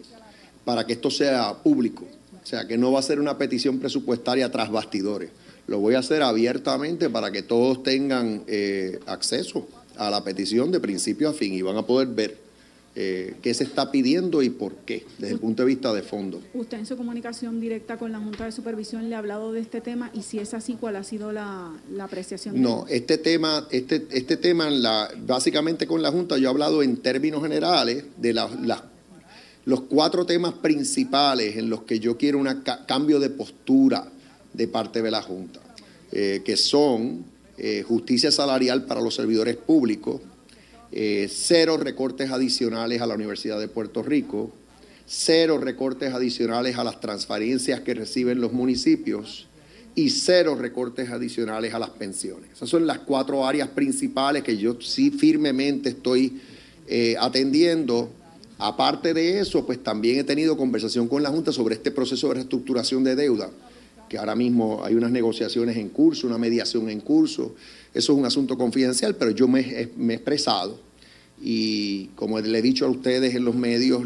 para 0.65 0.87
que 0.87 0.95
esto 0.95 1.11
sea 1.11 1.55
público. 1.63 2.07
O 2.47 2.49
sea, 2.49 2.69
que 2.69 2.79
no 2.79 2.93
va 2.93 3.01
a 3.01 3.03
ser 3.03 3.19
una 3.19 3.37
petición 3.37 3.81
presupuestaria 3.81 4.49
tras 4.53 4.71
bastidores. 4.71 5.31
Lo 5.67 5.81
voy 5.81 5.97
a 5.97 5.99
hacer 5.99 6.23
abiertamente 6.23 7.11
para 7.11 7.33
que 7.33 7.43
todos 7.43 7.83
tengan 7.83 8.45
eh, 8.47 9.01
acceso 9.07 9.67
a 9.97 10.11
la 10.11 10.23
petición 10.23 10.71
de 10.71 10.79
principio 10.79 11.29
a 11.29 11.33
fin 11.33 11.55
y 11.55 11.63
van 11.63 11.77
a 11.77 11.83
poder 11.83 12.07
ver 12.07 12.39
eh, 12.95 13.35
qué 13.43 13.53
se 13.53 13.65
está 13.65 13.91
pidiendo 13.91 14.43
y 14.43 14.51
por 14.51 14.77
qué, 14.77 15.05
desde 15.19 15.35
el 15.35 15.41
punto 15.41 15.65
de 15.65 15.67
vista 15.67 15.93
de 15.93 16.03
fondo. 16.03 16.41
Usted 16.55 16.79
en 16.79 16.87
su 16.87 16.97
comunicación 16.97 17.59
directa 17.59 17.97
con 17.97 18.13
la 18.13 18.21
Junta 18.21 18.45
de 18.45 18.53
Supervisión 18.53 19.11
le 19.11 19.17
ha 19.17 19.19
hablado 19.19 19.53
de 19.53 19.59
este 19.59 19.81
tema 19.81 20.13
y 20.15 20.23
si 20.23 20.39
es 20.39 20.55
así, 20.55 20.77
¿cuál 20.79 20.95
ha 20.95 21.03
sido 21.03 21.33
la, 21.33 21.73
apreciación? 21.99 22.63
No, 22.63 22.87
este 22.89 23.19
tema, 23.19 23.67
este, 23.73 24.07
este 24.13 24.37
tema, 24.37 24.71
la, 24.71 25.11
básicamente 25.27 25.89
con 25.89 26.01
la 26.01 26.13
Junta 26.13 26.39
yo 26.39 26.47
he 26.47 26.51
hablado 26.51 26.85
en 26.85 26.99
términos 26.99 27.43
generales 27.43 28.05
de 28.19 28.33
los 29.67 29.83
cuatro 29.83 30.25
temas 30.25 30.55
principales 30.55 31.57
en 31.57 31.69
los 31.69 31.83
que 31.83 31.99
yo 31.99 32.17
quiero 32.17 32.39
un 32.39 32.49
cambio 32.87 33.19
de 33.19 33.31
postura 33.31 34.09
de 34.53 34.69
parte 34.69 35.03
de 35.03 35.11
la 35.11 35.21
Junta, 35.21 35.61
eh, 36.13 36.41
que 36.45 36.57
son 36.57 37.25
eh, 37.59 37.83
justicia 37.87 38.31
salarial 38.31 38.85
para 38.85 39.01
los 39.01 39.17
servidores 39.17 39.57
públicos, 39.57 40.21
eh, 40.93 41.29
cero 41.29 41.79
recortes 41.79 42.31
adicionales 42.31 43.03
a 43.03 43.07
la 43.07 43.15
Universidad 43.15 43.59
de 43.59 43.67
Puerto 43.67 44.05
Rico, 44.05 44.55
cero 45.05 45.59
recortes 45.59 46.15
adicionales 46.15 46.79
a 46.79 46.85
las 46.85 47.01
transferencias 47.01 47.81
que 47.81 47.95
reciben 47.95 48.41
los 48.41 48.53
municipios 48.53 49.49
y 49.97 50.11
cero 50.11 50.55
recortes 50.55 51.11
adicionales 51.11 51.75
a 51.75 51.81
las 51.81 51.91
pensiones. 51.91 52.51
Esas 52.53 52.69
son 52.69 52.87
las 52.87 53.01
cuatro 53.01 53.45
áreas 53.45 53.69
principales 53.71 54.45
que 54.45 54.57
yo 54.57 54.81
sí 54.81 55.11
firmemente 55.11 55.89
estoy 55.89 56.41
atendiendo. 57.19 58.13
Aparte 58.59 59.13
de 59.13 59.41
eso, 59.41 59.67
pues 59.67 59.83
también 59.83 60.19
he 60.19 60.25
tenido 60.25 60.57
conversación 60.57 61.09
con 61.09 61.23
la 61.23 61.31
Junta 61.31 61.53
sobre 61.53 61.75
este 61.75 61.91
proceso 61.91 62.29
de 62.29 62.35
reestructuración 62.35 63.05
de 63.05 63.15
deuda, 63.15 63.51
que 64.09 64.17
ahora 64.17 64.35
mismo 64.35 64.83
hay 64.83 64.95
unas 64.95 65.11
negociaciones 65.11 65.77
en 65.77 65.91
curso, 65.91 66.27
una 66.27 66.39
mediación 66.39 66.89
en 66.89 67.01
curso. 67.01 67.55
Eso 67.93 68.13
es 68.13 68.19
un 68.19 68.25
asunto 68.25 68.57
confidencial, 68.57 69.15
pero 69.17 69.31
yo 69.31 69.47
me, 69.47 69.61
he 69.61 70.15
expresado 70.15 70.86
y 71.39 72.07
como 72.17 72.41
le 72.41 72.59
he 72.59 72.63
dicho 72.63 72.87
a 72.87 72.89
ustedes 72.89 73.35
en 73.35 73.45
los 73.45 73.55
medios, 73.55 74.03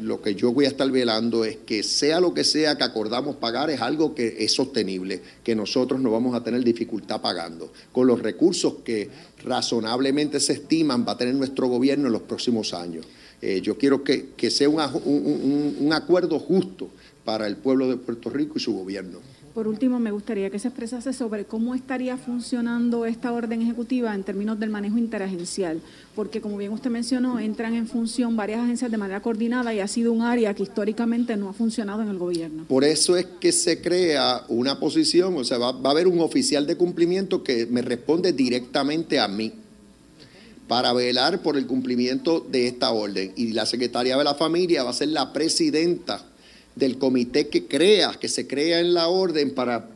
lo 0.00 0.22
que 0.22 0.36
yo 0.36 0.52
voy 0.52 0.66
a 0.66 0.68
estar 0.68 0.88
velando 0.90 1.44
es 1.44 1.56
que 1.56 1.82
sea 1.82 2.20
lo 2.20 2.32
que 2.32 2.44
sea 2.44 2.78
que 2.78 2.84
acordamos 2.84 3.36
pagar 3.36 3.70
es 3.70 3.80
algo 3.80 4.14
que 4.14 4.36
es 4.38 4.52
sostenible, 4.52 5.20
que 5.42 5.56
nosotros 5.56 6.00
no 6.00 6.12
vamos 6.12 6.34
a 6.34 6.44
tener 6.44 6.62
dificultad 6.62 7.20
pagando, 7.20 7.72
con 7.90 8.06
los 8.06 8.20
recursos 8.22 8.76
que 8.84 9.10
razonablemente 9.44 10.38
se 10.38 10.52
estiman 10.52 11.04
va 11.06 11.12
a 11.12 11.16
tener 11.18 11.34
nuestro 11.34 11.66
gobierno 11.66 12.06
en 12.06 12.12
los 12.12 12.22
próximos 12.22 12.72
años. 12.72 13.04
Eh, 13.42 13.60
yo 13.62 13.76
quiero 13.76 14.04
que, 14.04 14.50
sea 14.50 14.68
un 14.68 15.92
acuerdo 15.92 16.38
justo 16.38 16.90
para 17.24 17.46
el 17.46 17.56
pueblo 17.56 17.88
de 17.88 17.96
Puerto 17.96 18.30
Rico 18.30 18.54
y 18.56 18.60
su 18.60 18.74
gobierno. 18.74 19.18
Por 19.60 19.68
último, 19.68 20.00
me 20.00 20.10
gustaría 20.10 20.48
que 20.48 20.58
se 20.58 20.68
expresase 20.68 21.12
sobre 21.12 21.44
cómo 21.44 21.74
estaría 21.74 22.16
funcionando 22.16 23.04
esta 23.04 23.30
orden 23.30 23.60
ejecutiva 23.60 24.14
en 24.14 24.24
términos 24.24 24.58
del 24.58 24.70
manejo 24.70 24.96
interagencial, 24.96 25.82
porque 26.16 26.40
como 26.40 26.56
bien 26.56 26.72
usted 26.72 26.88
mencionó, 26.88 27.38
entran 27.38 27.74
en 27.74 27.86
función 27.86 28.36
varias 28.36 28.60
agencias 28.60 28.90
de 28.90 28.96
manera 28.96 29.20
coordinada 29.20 29.74
y 29.74 29.80
ha 29.80 29.86
sido 29.86 30.14
un 30.14 30.22
área 30.22 30.54
que 30.54 30.62
históricamente 30.62 31.36
no 31.36 31.50
ha 31.50 31.52
funcionado 31.52 32.00
en 32.00 32.08
el 32.08 32.16
gobierno. 32.16 32.64
Por 32.68 32.84
eso 32.84 33.18
es 33.18 33.26
que 33.38 33.52
se 33.52 33.82
crea 33.82 34.44
una 34.48 34.80
posición, 34.80 35.36
o 35.36 35.44
sea, 35.44 35.58
va, 35.58 35.72
va 35.72 35.90
a 35.90 35.92
haber 35.92 36.06
un 36.06 36.20
oficial 36.20 36.66
de 36.66 36.76
cumplimiento 36.76 37.42
que 37.42 37.66
me 37.66 37.82
responde 37.82 38.32
directamente 38.32 39.20
a 39.20 39.28
mí 39.28 39.52
para 40.68 40.94
velar 40.94 41.42
por 41.42 41.58
el 41.58 41.66
cumplimiento 41.66 42.40
de 42.40 42.66
esta 42.66 42.92
orden. 42.92 43.34
Y 43.36 43.52
la 43.52 43.66
secretaria 43.66 44.16
de 44.16 44.24
la 44.24 44.34
familia 44.34 44.84
va 44.84 44.90
a 44.90 44.94
ser 44.94 45.08
la 45.08 45.34
presidenta 45.34 46.29
del 46.74 46.98
comité 46.98 47.48
que 47.48 47.66
crea, 47.66 48.12
que 48.20 48.28
se 48.28 48.46
crea 48.46 48.80
en 48.80 48.94
la 48.94 49.08
orden 49.08 49.54
para 49.54 49.88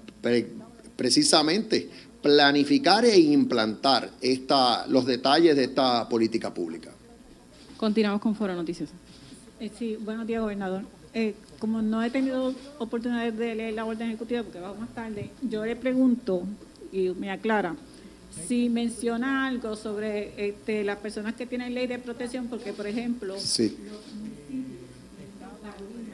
precisamente 0.97 1.89
planificar 2.23 3.05
e 3.05 3.19
implantar 3.19 4.11
esta, 4.21 4.87
los 4.87 5.05
detalles 5.05 5.57
de 5.57 5.65
esta 5.65 6.09
política 6.09 6.53
pública. 6.53 6.91
Continuamos 7.77 8.21
con 8.21 8.35
Foro 8.35 8.55
Noticias. 8.55 8.91
Eh, 9.61 9.71
sí, 9.79 9.97
buenos 9.97 10.27
días, 10.27 10.41
gobernador. 10.41 10.83
Eh, 11.13 11.35
como 11.59 11.83
no 11.83 12.03
he 12.03 12.11
tenido 12.11 12.55
oportunidad 12.79 13.33
de 13.33 13.55
leer 13.55 13.75
la 13.75 13.85
orden 13.85 14.09
ejecutiva 14.09 14.43
porque 14.43 14.59
vamos 14.59 14.81
más 14.81 14.95
tarde, 14.95 15.31
yo 15.43 15.65
le 15.65 15.77
pregunto 15.77 16.43
y 16.93 17.11
me 17.11 17.31
aclara 17.31 17.77
si 18.47 18.69
menciona 18.69 19.47
algo 19.47 19.77
sobre 19.77 20.49
este, 20.49 20.83
las 20.83 20.99
personas 20.99 21.35
que 21.35 21.47
tienen 21.47 21.75
ley 21.75 21.87
de 21.87 21.99
protección, 21.99 22.49
porque 22.49 22.73
por 22.73 22.87
ejemplo, 22.87 23.39
sí. 23.39 23.77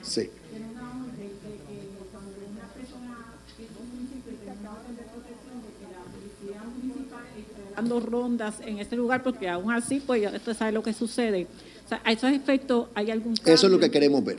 sí. 0.02 0.31
Dando 7.80 7.99
rondas 8.00 8.56
en 8.64 8.78
este 8.78 8.94
lugar 8.94 9.22
porque 9.22 9.49
aún 9.49 9.72
así, 9.72 10.02
pues 10.04 10.22
ya 10.22 10.30
usted 10.30 10.54
sabe 10.56 10.72
lo 10.72 10.82
que 10.82 10.92
sucede. 10.92 11.46
O 11.87 11.88
sea, 11.88 12.02
a 12.04 12.12
esos 12.12 12.30
efectos, 12.30 12.88
¿hay 12.94 13.10
algún 13.10 13.34
cambio? 13.34 13.54
Eso 13.54 13.66
es 13.66 13.72
lo 13.72 13.80
que 13.80 13.90
queremos 13.90 14.22
ver. 14.22 14.38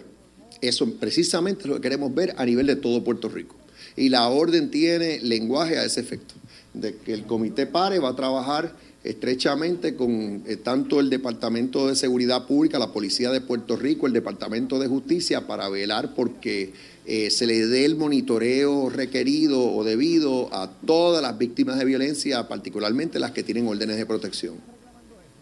Eso 0.61 0.93
precisamente 0.99 1.61
es 1.61 1.67
lo 1.67 1.75
que 1.75 1.81
queremos 1.81 2.13
ver 2.13 2.35
a 2.37 2.45
nivel 2.45 2.67
de 2.67 2.75
todo 2.75 3.03
Puerto 3.03 3.29
Rico. 3.29 3.55
Y 3.95 4.09
la 4.09 4.27
orden 4.29 4.69
tiene 4.69 5.19
lenguaje 5.21 5.77
a 5.77 5.83
ese 5.83 6.01
efecto, 6.01 6.35
de 6.73 6.95
que 6.97 7.13
el 7.13 7.23
comité 7.25 7.65
PARE 7.65 7.99
va 7.99 8.09
a 8.09 8.15
trabajar 8.15 8.75
estrechamente 9.03 9.95
con 9.95 10.43
eh, 10.45 10.57
tanto 10.57 10.99
el 10.99 11.09
Departamento 11.09 11.87
de 11.87 11.95
Seguridad 11.95 12.45
Pública, 12.45 12.77
la 12.77 12.93
Policía 12.93 13.31
de 13.31 13.41
Puerto 13.41 13.75
Rico, 13.75 14.05
el 14.05 14.13
Departamento 14.13 14.77
de 14.77 14.87
Justicia, 14.87 15.47
para 15.47 15.67
velar 15.69 16.13
porque 16.13 16.73
eh, 17.13 17.29
se 17.29 17.45
le 17.45 17.67
dé 17.67 17.83
el 17.83 17.97
monitoreo 17.97 18.89
requerido 18.89 19.61
o 19.61 19.83
debido 19.83 20.47
a 20.55 20.69
todas 20.69 21.21
las 21.21 21.37
víctimas 21.37 21.77
de 21.77 21.83
violencia, 21.83 22.47
particularmente 22.47 23.19
las 23.19 23.31
que 23.31 23.43
tienen 23.43 23.67
órdenes 23.67 23.97
de 23.97 24.05
protección. 24.05 24.55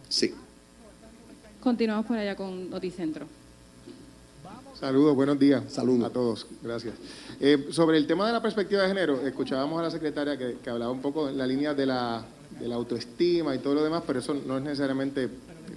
Sí. 0.08 0.34
Continuamos 1.60 2.06
por 2.06 2.16
allá 2.16 2.34
con 2.34 2.68
Noticentro. 2.70 3.28
Saludos, 4.80 5.14
buenos 5.14 5.38
días. 5.38 5.62
Saludos. 5.68 6.10
A 6.10 6.12
todos, 6.12 6.46
gracias. 6.60 6.94
Eh, 7.38 7.68
sobre 7.70 7.98
el 7.98 8.08
tema 8.08 8.26
de 8.26 8.32
la 8.32 8.42
perspectiva 8.42 8.82
de 8.82 8.88
género, 8.88 9.24
escuchábamos 9.24 9.78
a 9.78 9.84
la 9.84 9.90
secretaria 9.92 10.36
que, 10.36 10.68
hablaba 10.68 10.90
un 10.90 11.00
poco 11.00 11.28
en 11.28 11.38
la 11.38 11.46
línea 11.46 11.72
de 11.72 11.86
la, 11.86 12.24
de 12.58 12.66
la 12.66 12.74
autoestima 12.74 13.54
y 13.54 13.60
todo 13.60 13.74
lo 13.74 13.84
demás, 13.84 14.02
pero 14.04 14.18
eso 14.18 14.34
no 14.34 14.58
es 14.58 14.64
necesariamente 14.64 15.28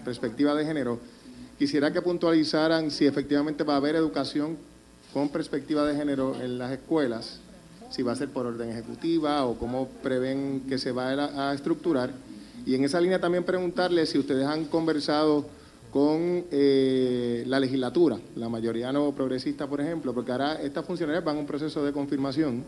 perspectiva 0.04 0.56
de 0.56 0.66
género. 0.66 1.00
Quisiera 1.60 1.94
que 1.94 2.02
puntualizaran 2.02 2.90
si 2.90 3.06
efectivamente 3.06 3.64
va 3.64 3.76
a 3.76 3.78
haber 3.78 3.96
educación 3.96 4.73
con 5.14 5.30
perspectiva 5.30 5.86
de 5.86 5.96
género 5.96 6.36
en 6.42 6.58
las 6.58 6.72
escuelas, 6.72 7.40
si 7.92 8.02
va 8.02 8.14
a 8.14 8.16
ser 8.16 8.30
por 8.30 8.48
orden 8.48 8.72
ejecutiva 8.72 9.46
o 9.46 9.56
cómo 9.58 9.88
prevén 10.02 10.64
que 10.68 10.80
se 10.80 10.92
va 10.92 11.10
a, 11.10 11.54
estructurar. 11.54 12.12
Y 12.66 12.74
en 12.74 12.84
esa 12.84 13.00
línea 13.00 13.20
también 13.20 13.44
preguntarle 13.44 14.06
si 14.08 14.18
ustedes 14.18 14.48
han 14.48 14.66
conversado 14.66 15.46
con 15.92 16.46
eh, 16.50 17.44
la 17.46 17.60
legislatura, 17.60 18.18
la 18.36 18.50
mayoría 18.50 18.92
no 18.92 19.12
progresista, 19.14 19.68
por 19.68 19.80
ejemplo, 19.80 20.12
porque 20.14 20.32
ahora 20.32 20.56
estas 20.56 20.84
funcionarias 20.86 21.24
van 21.24 21.38
a 21.38 21.40
un 21.40 21.46
proceso 21.46 21.86
de 21.86 21.94
confirmación 21.94 22.64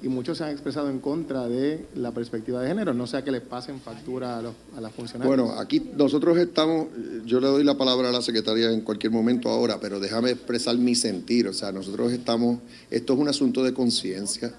y 0.00 0.08
muchos 0.08 0.38
se 0.38 0.44
han 0.44 0.50
expresado 0.50 0.90
en 0.90 1.00
contra 1.00 1.48
de 1.48 1.86
la 1.96 2.12
perspectiva 2.12 2.62
de 2.62 2.68
género, 2.68 2.94
no 2.94 3.06
sea 3.06 3.24
que 3.24 3.32
les 3.32 3.42
pasen 3.42 3.80
factura 3.80 4.38
a, 4.38 4.42
los, 4.42 4.54
a 4.76 4.80
las 4.80 4.92
funcionarias. 4.92 5.36
Bueno, 5.36 5.58
aquí 5.58 5.90
nosotros 5.96 6.38
estamos, 6.38 6.86
yo 7.24 7.40
le 7.40 7.48
doy 7.48 7.64
la 7.64 7.76
palabra 7.76 8.10
a 8.10 8.12
la 8.12 8.22
secretaria 8.22 8.70
en 8.70 8.82
cualquier 8.82 9.12
momento 9.12 9.48
ahora, 9.48 9.80
pero 9.80 9.98
déjame 9.98 10.30
expresar 10.30 10.76
mi 10.78 10.94
sentir, 10.94 11.48
o 11.48 11.52
sea, 11.52 11.72
nosotros 11.72 12.12
estamos, 12.12 12.60
esto 12.90 13.14
es 13.14 13.18
un 13.18 13.28
asunto 13.28 13.64
de 13.64 13.74
conciencia, 13.74 14.54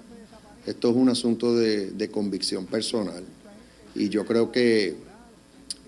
esto 0.66 0.90
es 0.90 0.96
un 0.96 1.08
asunto 1.08 1.56
de, 1.56 2.10
convicción 2.12 2.66
personal, 2.66 3.24
y 3.94 4.10
yo 4.10 4.26
creo 4.26 4.52
que 4.52 4.96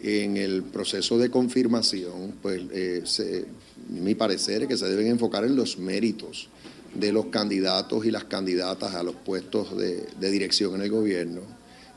en 0.02 0.37
el 0.38 0.62
proceso 0.62 1.18
de 1.18 1.30
confirmación, 1.30 2.35
pues 2.40 2.62
eh, 2.73 3.44
mi 3.88 4.14
parecer 4.14 4.62
es 4.62 4.68
que 4.68 4.76
se 4.78 4.88
deben 4.88 5.09
enfocar 5.09 5.44
en 5.44 5.54
los 5.56 5.78
méritos 5.78 6.49
de 6.95 7.13
los 7.13 7.27
candidatos 7.27 8.05
y 8.05 8.11
las 8.11 8.25
candidatas 8.25 8.95
a 8.95 9.03
los 9.03 9.15
puestos 9.15 9.77
de, 9.77 10.31
dirección 10.31 10.75
en 10.75 10.83
el 10.83 10.91
gobierno, 10.91 11.41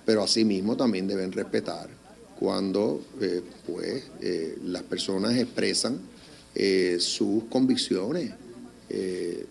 pero 0.06 0.24
asimismo 0.24 0.78
también 0.78 1.08
deben 1.08 1.32
respetar 1.32 1.90
cuando 2.40 3.02
eh, 3.22 3.42
pues, 3.66 4.04
eh, 4.22 4.58
las 4.64 4.84
personas 4.84 5.36
expresan 5.36 6.00
eh, 6.54 6.98
sus 7.00 7.46
convicciones 7.46 8.32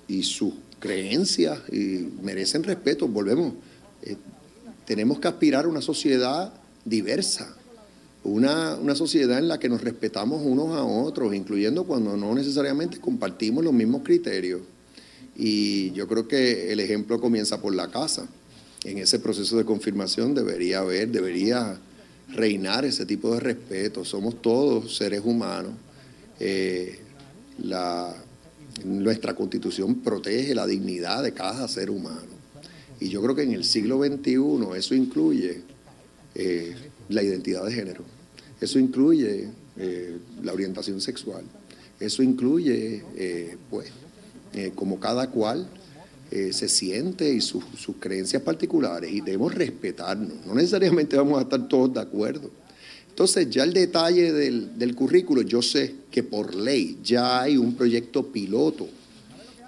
y 0.09 0.23
sus 0.23 0.55
creencias 0.79 1.59
y 1.71 2.09
merecen 2.23 2.63
respeto. 2.63 3.07
Volvemos, 3.09 3.53
tenemos 4.87 5.19
que 5.19 5.29
aspirar 5.29 5.67
a 5.67 5.69
una 5.69 5.83
sociedad 5.83 6.55
diversa, 6.85 7.55
una, 8.23 8.77
una 8.77 8.95
sociedad 8.95 9.39
en 9.39 9.49
la 9.49 9.59
que 9.59 9.69
nos 9.69 9.83
respetamos 9.83 10.41
unos 10.43 10.75
a 10.75 10.85
otros, 10.85 11.35
incluyendo 11.35 11.85
cuando 11.85 12.17
no 12.17 12.35
necesariamente 12.35 13.01
compartimos 13.01 13.63
los 13.65 13.75
mismos 13.75 14.03
criterios. 14.03 14.63
Y 15.37 15.91
yo 15.93 16.07
creo 16.07 16.29
que 16.29 16.73
el 16.73 16.81
ejemplo 16.81 17.21
comienza 17.21 17.61
por 17.61 17.75
la 17.75 17.91
casa. 17.91 18.29
En 18.85 18.99
ese 18.99 19.19
proceso 19.19 19.57
de 19.57 19.65
confirmación 19.65 20.35
debería 20.35 20.81
haber, 20.81 21.09
debería 21.09 21.79
reinar 22.29 22.85
ese 22.85 23.07
tipo 23.07 23.33
de 23.35 23.41
respeto. 23.41 24.05
Somos 24.05 24.41
todos 24.41 24.97
seres 24.97 25.23
humanos. 25.25 25.73
Eh, 26.39 26.99
nuestra 28.85 29.35
constitución 29.35 29.97
protege 29.97 30.55
la 30.55 30.67
dignidad 30.67 31.23
de 31.23 31.33
cada 31.33 31.67
ser 31.69 31.91
humano. 31.91 32.35
Y 33.01 33.09
yo 33.09 33.23
creo 33.23 33.35
que 33.35 33.43
en 33.43 33.53
el 33.53 33.65
siglo 33.65 34.03
XXI 34.03 34.77
eso 34.77 34.95
incluye 34.95 35.63
eh, 36.35 36.75
la 37.09 37.23
identidad 37.23 37.65
de 37.65 37.73
género, 37.73 38.05
eso 38.61 38.79
incluye 38.79 39.49
eh, 39.77 40.19
la 40.43 40.53
orientación 40.53 41.01
sexual, 41.01 41.45
eso 42.01 42.23
incluye, 42.23 43.03
pues, 43.71 43.89
como 44.75 45.01
cada 45.01 45.31
cual 45.31 45.69
se 46.31 46.69
siente 46.69 47.33
y 47.33 47.41
sus 47.41 47.65
creencias 48.01 48.43
particulares 48.43 49.13
y 49.13 49.21
debemos 49.21 49.55
respetarnos. 49.55 50.45
No 50.47 50.55
necesariamente 50.55 51.17
vamos 51.17 51.39
a 51.39 51.43
estar 51.43 51.69
todos 51.69 51.95
de 51.95 52.01
acuerdo. 52.01 52.51
Entonces, 53.15 53.49
ya 53.49 53.63
el 53.63 53.73
detalle 53.73 54.33
del, 54.33 54.95
currículo, 54.97 55.43
yo 55.43 55.63
sé 55.63 55.95
que 56.11 56.25
por 56.25 56.53
ley 56.53 56.99
ya 57.01 57.43
hay 57.43 57.57
un 57.57 57.77
proyecto 57.77 58.27
piloto 58.33 58.89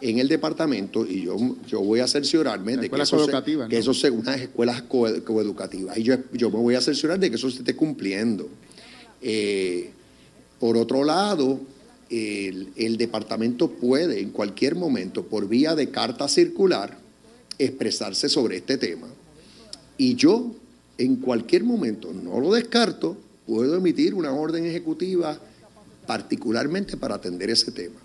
en 0.01 0.19
el 0.19 0.27
departamento 0.27 1.07
y 1.07 1.23
yo, 1.23 1.37
yo 1.69 1.81
voy 1.81 2.01
a 2.01 2.09
cerciorarme 2.09 2.77
de 2.77 2.91
que 2.91 3.01
eso, 3.01 3.25
se, 3.25 3.69
que 3.69 3.79
eso 3.79 3.95
sea 3.95 4.11
unas 4.11 4.41
escuelas 4.41 4.83
coeducativas. 4.83 5.97
Y 5.97 6.03
yo, 6.03 6.17
yo 6.33 6.51
me 6.51 6.59
voy 6.59 6.75
a 6.75 6.81
cerciorar 6.81 7.21
de 7.21 7.31
que 7.31 7.37
eso 7.37 7.49
se 7.49 7.59
esté 7.59 7.77
cumpliendo. 7.77 8.49
Eh, 9.23 9.91
por 10.59 10.77
otro 10.77 11.05
lado, 11.05 11.61
el, 12.11 12.73
el, 12.77 12.97
departamento 12.97 13.71
puede 13.71 14.21
en 14.21 14.31
cualquier 14.31 14.75
momento, 14.75 15.25
por 15.25 15.49
vía 15.49 15.75
de 15.75 15.91
carta 15.91 16.29
circular, 16.29 16.99
expresarse 17.59 18.29
sobre 18.29 18.59
este 18.59 18.79
tema. 18.79 19.09
Y 19.99 20.15
yo, 20.15 20.55
en 20.99 21.17
cualquier 21.17 21.65
momento, 21.65 22.13
no 22.13 22.41
lo 22.41 22.53
descarto, 22.53 23.17
puedo 23.47 23.77
emitir 23.77 24.15
una 24.15 24.33
orden 24.33 24.67
ejecutiva 24.67 25.39
particularmente 26.07 26.97
para 26.97 27.17
atender 27.17 27.51
ese 27.51 27.73
tema. 27.73 28.01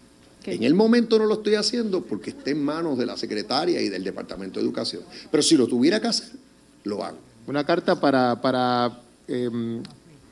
En 0.45 0.63
el 0.63 0.73
momento 0.73 1.19
no 1.19 1.25
lo 1.25 1.35
estoy 1.35 1.55
haciendo 1.55 2.01
porque 2.03 2.31
está 2.31 2.49
en 2.49 2.63
manos 2.63 2.97
de 2.97 3.05
la 3.05 3.15
secretaria 3.15 3.79
y 3.79 3.89
del 3.89 4.03
Departamento 4.03 4.59
de 4.59 4.65
Educación. 4.65 5.03
Pero 5.29 5.43
si 5.43 5.55
lo 5.55 5.67
tuviera 5.67 5.99
que 5.99 6.07
hacer, 6.07 6.31
lo 6.83 7.03
hago. 7.03 7.17
Una 7.45 7.63
carta 7.63 7.99
para, 7.99 8.41
para 8.41 9.01
em, 9.27 9.83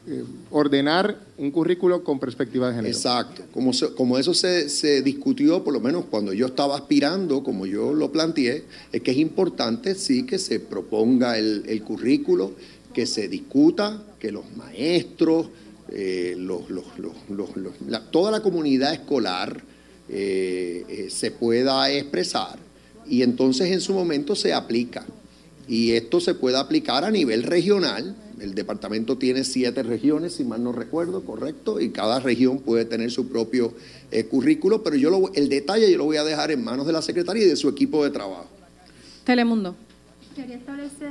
em, 0.07 0.25
ordenar 0.51 1.19
un 1.37 1.51
currículo 1.51 2.03
con 2.03 2.19
perspectiva 2.19 2.69
de 2.69 2.75
género. 2.75 2.95
Exacto. 2.95 3.43
Como, 3.53 3.71
como 3.95 4.17
eso 4.17 4.33
se, 4.33 5.01
discutió, 5.01 5.63
por 5.63 5.73
lo 5.73 5.79
menos 5.79 6.05
cuando 6.05 6.33
yo 6.33 6.47
estaba 6.47 6.75
aspirando, 6.75 7.43
como 7.43 7.65
yo 7.65 7.93
lo 7.93 8.11
planteé, 8.11 8.63
es 8.91 9.01
que 9.01 9.11
es 9.11 9.17
importante 9.17 9.95
sí 9.95 10.25
que 10.25 10.39
se 10.39 10.59
proponga 10.59 11.37
el, 11.37 11.63
el 11.67 11.83
currículo, 11.83 12.53
que 12.93 13.05
se 13.05 13.27
discuta, 13.27 14.03
que 14.19 14.31
los 14.31 14.45
maestros, 14.55 15.47
eh, 15.91 16.37
toda 18.11 18.31
la 18.31 18.41
comunidad 18.41 18.93
escolar 18.93 19.61
eh, 20.07 20.85
eh, 20.87 21.07
se 21.09 21.31
pueda 21.31 21.91
expresar 21.91 22.59
y 23.07 23.23
entonces 23.23 23.71
en 23.71 23.81
su 23.81 23.93
momento 23.93 24.35
se 24.35 24.53
aplica. 24.53 25.05
Y 25.67 25.91
esto 25.91 26.19
se 26.19 26.33
puede 26.33 26.57
aplicar 26.57 27.05
a 27.05 27.11
nivel 27.11 27.43
regional. 27.43 28.15
El 28.41 28.55
departamento 28.55 29.17
tiene 29.17 29.43
siete 29.43 29.83
regiones, 29.83 30.35
si 30.35 30.43
mal 30.43 30.63
no 30.63 30.71
recuerdo, 30.71 31.23
correcto, 31.23 31.79
y 31.79 31.89
cada 31.89 32.19
región 32.19 32.59
puede 32.59 32.85
tener 32.85 33.11
su 33.11 33.27
propio 33.27 33.73
currículo, 34.29 34.83
pero 34.83 34.95
yo 34.95 35.09
lo, 35.09 35.33
el 35.33 35.49
detalle 35.49 35.91
yo 35.91 35.97
lo 35.97 36.05
voy 36.05 36.17
a 36.17 36.23
dejar 36.23 36.51
en 36.51 36.63
manos 36.63 36.87
de 36.87 36.93
la 36.93 37.01
secretaria 37.01 37.43
y 37.43 37.47
de 37.47 37.55
su 37.55 37.69
equipo 37.69 38.03
de 38.03 38.11
trabajo. 38.11 38.47
Telemundo. 39.23 39.75
Quería 40.35 40.55
establecer 40.55 41.09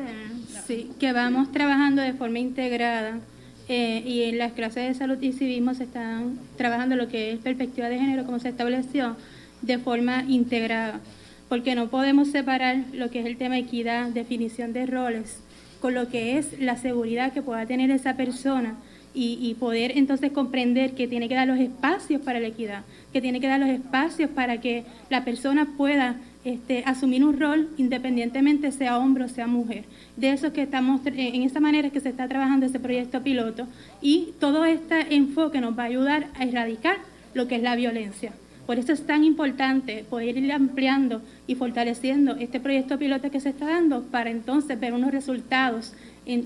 sí, 0.66 0.90
que 0.98 1.12
vamos 1.12 1.52
trabajando 1.52 2.02
de 2.02 2.14
forma 2.14 2.38
integrada 2.38 3.20
eh, 3.68 4.02
y 4.06 4.22
en 4.22 4.38
las 4.38 4.52
clases 4.52 4.88
de 4.88 4.94
salud 4.94 5.20
y 5.20 5.32
civismo 5.32 5.74
se 5.74 5.84
están 5.84 6.38
trabajando 6.56 6.96
lo 6.96 7.08
que 7.08 7.32
es 7.32 7.38
perspectiva 7.38 7.88
de 7.88 7.98
género, 7.98 8.24
como 8.24 8.38
se 8.38 8.48
estableció, 8.48 9.16
de 9.60 9.78
forma 9.78 10.24
integrada, 10.26 11.00
porque 11.48 11.74
no 11.74 11.90
podemos 11.90 12.28
separar 12.28 12.84
lo 12.92 13.10
que 13.10 13.20
es 13.20 13.26
el 13.26 13.36
tema 13.36 13.56
de 13.56 13.60
equidad, 13.60 14.08
definición 14.08 14.72
de 14.72 14.86
roles, 14.86 15.40
con 15.80 15.94
lo 15.94 16.08
que 16.08 16.38
es 16.38 16.58
la 16.60 16.76
seguridad 16.76 17.32
que 17.32 17.42
pueda 17.42 17.66
tener 17.66 17.90
esa 17.90 18.14
persona 18.14 18.76
y, 19.14 19.56
poder 19.58 19.98
entonces 19.98 20.30
comprender 20.30 20.92
que 20.92 21.08
tiene 21.08 21.28
que 21.28 21.34
dar 21.34 21.48
los 21.48 21.58
espacios 21.58 22.22
para 22.22 22.38
la 22.38 22.46
equidad, 22.46 22.84
que 23.12 23.20
tiene 23.20 23.40
que 23.40 23.48
dar 23.48 23.58
los 23.58 23.68
espacios 23.68 24.30
para 24.30 24.60
que 24.60 24.84
la 25.10 25.24
persona 25.24 25.66
pueda 25.76 26.16
este, 26.44 26.84
asumir 26.86 27.24
un 27.24 27.40
rol 27.40 27.68
independientemente 27.78 28.70
sea 28.70 28.98
hombre 28.98 29.24
o 29.24 29.28
sea 29.28 29.48
mujer. 29.48 29.84
De 30.16 30.30
eso 30.30 30.52
que 30.52 30.62
estamos, 30.62 31.04
eh, 31.06 31.12
en 31.34 31.42
esa 31.42 31.58
manera 31.58 31.90
que 31.90 32.00
se 32.00 32.10
está 32.10 32.28
trabajando 32.28 32.66
ese 32.66 32.78
proyecto 32.78 33.20
piloto 33.22 33.66
y 34.00 34.34
todo 34.38 34.64
este 34.64 35.14
enfoque 35.14 35.60
nos 35.60 35.76
va 35.76 35.84
a 35.84 35.86
ayudar 35.86 36.28
a 36.38 36.44
erradicar 36.44 36.98
lo 37.34 37.48
que 37.48 37.56
es 37.56 37.62
la 37.62 37.74
violencia. 37.74 38.32
Por 38.68 38.78
eso 38.78 38.92
es 38.92 39.06
tan 39.06 39.24
importante 39.24 40.04
poder 40.10 40.36
ir 40.36 40.52
ampliando 40.52 41.22
y 41.46 41.54
fortaleciendo 41.54 42.32
este 42.32 42.60
proyecto 42.60 42.98
piloto 42.98 43.30
que 43.30 43.40
se 43.40 43.48
está 43.48 43.64
dando 43.64 44.02
para 44.02 44.30
entonces 44.30 44.78
ver 44.78 44.92
unos 44.92 45.10
resultados 45.10 45.94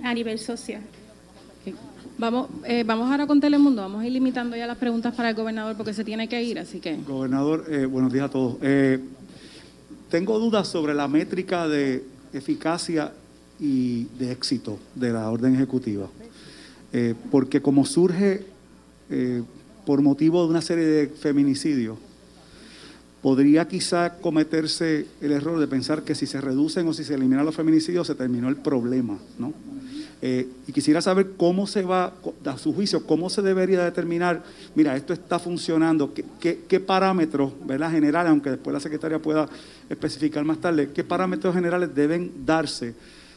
a 0.04 0.14
nivel 0.14 0.38
social. 0.38 0.82
Vamos, 2.18 2.48
eh, 2.64 2.84
vamos 2.86 3.10
ahora 3.10 3.26
con 3.26 3.40
Telemundo, 3.40 3.82
vamos 3.82 4.02
a 4.02 4.06
ir 4.06 4.12
limitando 4.12 4.54
ya 4.54 4.68
las 4.68 4.78
preguntas 4.78 5.12
para 5.16 5.30
el 5.30 5.34
gobernador 5.34 5.76
porque 5.76 5.92
se 5.92 6.04
tiene 6.04 6.28
que 6.28 6.40
ir, 6.40 6.60
así 6.60 6.78
que... 6.78 6.96
Gobernador, 6.96 7.64
eh, 7.68 7.86
buenos 7.86 8.12
días 8.12 8.26
a 8.26 8.28
todos. 8.28 8.58
Tengo 10.08 10.38
dudas 10.38 10.68
sobre 10.68 10.94
la 10.94 11.08
métrica 11.08 11.66
de 11.66 12.04
eficacia 12.32 13.12
y 13.58 14.04
de 14.18 14.30
éxito 14.30 14.78
de 14.94 15.10
la 15.10 15.28
orden 15.28 15.56
ejecutiva, 15.56 16.06
eh, 16.92 17.14
porque 17.32 17.60
como 17.60 17.84
surge 17.84 18.44
eh, 19.10 19.42
por 19.84 20.02
motivo 20.02 20.44
de 20.44 20.50
una 20.50 20.60
serie 20.60 20.84
de 20.84 21.08
feminicidios, 21.08 21.98
podría 23.22 23.68
quizá 23.68 24.16
cometerse 24.16 25.06
el 25.20 25.32
error 25.32 25.60
de 25.60 25.68
pensar 25.68 26.02
que 26.02 26.14
si 26.14 26.26
se 26.26 26.40
reducen 26.40 26.86
o 26.88 26.92
si 26.92 27.04
se 27.04 27.14
eliminan 27.14 27.46
los 27.46 27.54
feminicidios 27.54 28.06
se 28.08 28.16
terminó 28.16 28.48
el 28.48 28.56
problema, 28.56 29.16
¿no? 29.38 29.54
Eh, 30.24 30.48
y 30.68 30.72
quisiera 30.72 31.02
saber 31.02 31.32
cómo 31.36 31.66
se 31.66 31.82
va, 31.82 32.12
a 32.44 32.56
su 32.58 32.72
juicio, 32.72 33.04
cómo 33.06 33.28
se 33.28 33.42
debería 33.42 33.82
determinar, 33.82 34.44
mira, 34.76 34.96
esto 34.96 35.12
está 35.12 35.40
funcionando, 35.40 36.14
qué, 36.14 36.60
qué, 36.68 36.78
parámetros, 36.78 37.52
¿verdad? 37.64 37.90
Generales, 37.90 38.30
aunque 38.30 38.50
después 38.50 38.72
la 38.72 38.78
secretaria 38.78 39.18
pueda 39.18 39.48
especificar 39.88 40.44
más 40.44 40.58
tarde, 40.58 40.90
qué 40.94 41.02
parámetros 41.02 41.52
generales 41.52 41.92
deben 41.92 42.30
darse 42.46 42.94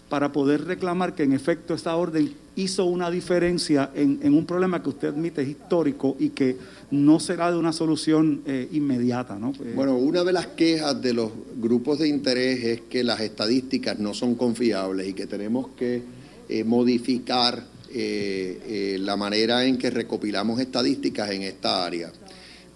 para 0.09 0.31
poder 0.31 0.65
reclamar 0.65 1.15
que 1.15 1.23
en 1.23 1.33
efecto 1.33 1.73
esta 1.73 1.95
orden 1.95 2.33
hizo 2.55 2.85
una 2.85 3.09
diferencia 3.09 3.91
en, 3.95 4.33
un 4.33 4.45
problema 4.45 4.81
que 4.81 4.89
usted 4.89 5.09
admite 5.09 5.41
es 5.41 5.49
histórico 5.49 6.15
y 6.19 6.29
que 6.29 6.57
no 6.91 7.19
será 7.19 7.51
de 7.51 7.57
una 7.57 7.73
solución 7.73 8.43
eh, 8.45 8.67
inmediata. 8.71 9.37
¿no? 9.37 9.51
Eh, 9.51 9.73
bueno, 9.75 9.95
una 9.97 10.23
de 10.23 10.31
las 10.31 10.47
quejas 10.47 11.01
de 11.01 11.13
los 11.13 11.31
grupos 11.57 11.99
de 11.99 12.07
interés 12.07 12.63
es 12.63 12.81
que 12.81 13.03
las 13.03 13.19
estadísticas 13.19 13.99
no 13.99 14.13
son 14.13 14.35
confiables 14.35 15.07
y 15.07 15.13
que 15.13 15.25
tenemos 15.25 15.69
que 15.77 16.03
eh, 16.49 16.63
modificar 16.63 17.75
la 17.95 19.15
manera 19.15 19.63
en 19.63 19.77
que 19.77 19.89
recopilamos 19.89 20.59
estadísticas 20.59 21.31
en 21.31 21.43
esta 21.43 21.85
área. 21.85 22.11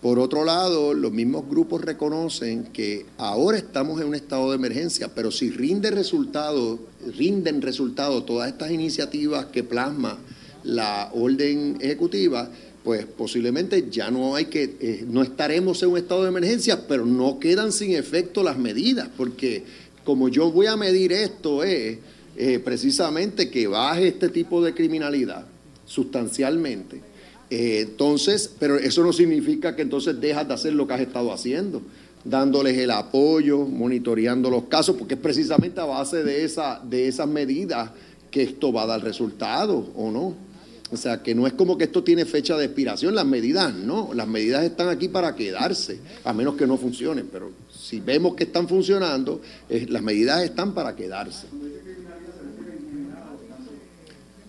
Por 0.02 0.18
otro 0.18 0.46
lado, 0.46 0.94
los 0.94 1.12
mismos 1.12 1.46
grupos 1.50 1.82
reconocen 1.82 2.64
que 2.64 3.06
ahora 3.18 3.58
estamos 3.58 4.00
en 4.00 4.08
un 4.08 4.16
estado 4.16 4.50
de 4.50 4.56
emergencia, 4.56 5.14
pero 5.14 5.30
si 5.30 5.50
rinde 5.50 5.92
resultado, 5.92 6.80
rinden 7.18 7.62
resultados 7.62 8.26
todas 8.26 8.50
estas 8.50 8.72
iniciativas 8.72 9.48
que 9.48 9.64
plasma 9.64 10.18
la 10.64 11.10
orden 11.14 11.78
ejecutiva, 11.80 12.50
pues 12.84 13.06
posiblemente 13.06 13.88
ya 13.90 14.12
no 14.12 14.36
hay 14.36 14.46
que, 14.46 15.06
no 15.08 15.22
estaremos 15.22 15.82
en 15.84 15.90
un 15.90 15.98
estado 15.98 16.24
de 16.24 16.30
emergencia, 16.30 16.88
pero 16.88 17.06
no 17.06 17.40
quedan 17.40 17.72
sin 17.72 17.92
efecto 17.92 18.44
las 18.44 18.58
medidas, 18.58 19.10
porque 19.16 19.64
como 20.04 20.30
yo 20.30 20.52
voy 20.52 20.68
a 20.68 20.76
medir 20.76 21.12
esto 21.12 21.64
es 21.64 22.00
eh, 22.36 22.60
precisamente 22.60 23.50
que 23.50 23.68
baje 23.68 24.08
este 24.08 24.30
tipo 24.30 24.64
de 24.64 24.74
criminalidad 24.74 25.46
sustancialmente. 25.86 27.02
Eh, 27.50 27.82
entonces, 27.82 28.50
pero 28.60 28.78
eso 28.78 29.04
no 29.04 29.12
significa 29.12 29.76
que 29.76 29.82
entonces 29.82 30.20
dejas 30.20 30.48
de 30.48 30.54
hacer 30.54 30.74
lo 30.74 30.88
que 30.88 30.94
has 30.94 31.02
estado 31.02 31.34
haciendo, 31.34 31.82
dándoles 32.24 32.78
el 32.78 32.92
apoyo, 32.92 33.60
monitoreando 33.60 34.50
los 34.50 34.64
casos, 34.66 34.96
porque 34.98 35.14
es 35.16 35.20
precisamente 35.20 35.80
a 35.80 35.86
base 35.86 36.24
de, 36.24 36.44
esa, 36.44 36.82
de 36.84 37.08
esas 37.08 37.28
medidas 37.28 37.92
que 38.30 38.44
esto 38.44 38.72
va 38.72 38.84
a 38.84 38.88
dar 38.88 39.04
resultados 39.04 39.86
o 39.96 40.12
no. 40.12 40.50
O 40.92 40.98
sea, 40.98 41.22
que 41.22 41.36
no 41.36 41.46
es 41.46 41.54
como 41.54 41.78
que 41.78 41.84
esto 41.84 42.04
tiene 42.04 42.26
fecha 42.26 42.58
de 42.58 42.66
expiración, 42.66 43.14
las 43.14 43.26
medidas 43.26 43.76
no, 43.76 44.10
las 44.16 44.28
medidas 44.28 44.64
están 44.64 44.90
aquí 44.90 45.08
para 45.08 45.36
quedarse, 45.36 46.00
a 46.24 46.34
menos 46.34 46.56
que 46.56 46.66
no 46.66 46.78
funcionen, 46.78 47.30
pero 47.32 47.52
si 47.72 48.00
vemos 48.00 48.36
que 48.36 48.46
están 48.46 48.68
funcionando, 48.68 49.40
las 49.70 50.02
medidas 50.02 50.44
están 50.44 50.74
para 50.74 50.96
quedarse. 50.96 51.46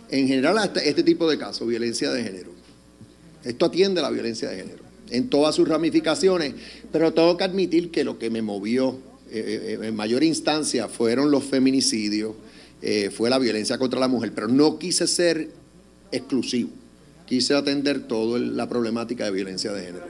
En 0.08 0.26
general, 0.26 0.72
este 0.82 1.02
tipo 1.02 1.28
de 1.30 1.36
casos, 1.36 1.68
violencia 1.68 2.10
de 2.10 2.24
género. 2.24 2.50
Esto 3.44 3.66
atiende 3.66 4.00
a 4.00 4.04
la 4.04 4.10
violencia 4.10 4.48
de 4.48 4.56
género 4.56 4.89
en 5.10 5.28
todas 5.28 5.54
sus 5.54 5.68
ramificaciones, 5.68 6.54
pero 6.92 7.12
tengo 7.12 7.36
que 7.36 7.44
admitir 7.44 7.90
que 7.90 8.04
lo 8.04 8.18
que 8.18 8.30
me 8.30 8.42
movió 8.42 8.98
eh, 9.30 9.78
eh, 9.80 9.86
en 9.86 9.96
mayor 9.96 10.22
instancia 10.24 10.88
fueron 10.88 11.30
los 11.30 11.44
feminicidios, 11.44 12.34
fue 13.12 13.28
la 13.28 13.38
violencia 13.38 13.76
contra 13.76 14.00
la 14.00 14.08
mujer, 14.08 14.32
pero 14.34 14.48
no 14.48 14.78
quise 14.78 15.06
ser 15.06 15.50
exclusivo. 16.10 16.70
Quise 17.26 17.54
atender 17.54 18.08
toda 18.08 18.38
la 18.38 18.68
problemática 18.70 19.26
de 19.26 19.30
violencia 19.30 19.70
de 19.72 19.84
género. 19.84 20.06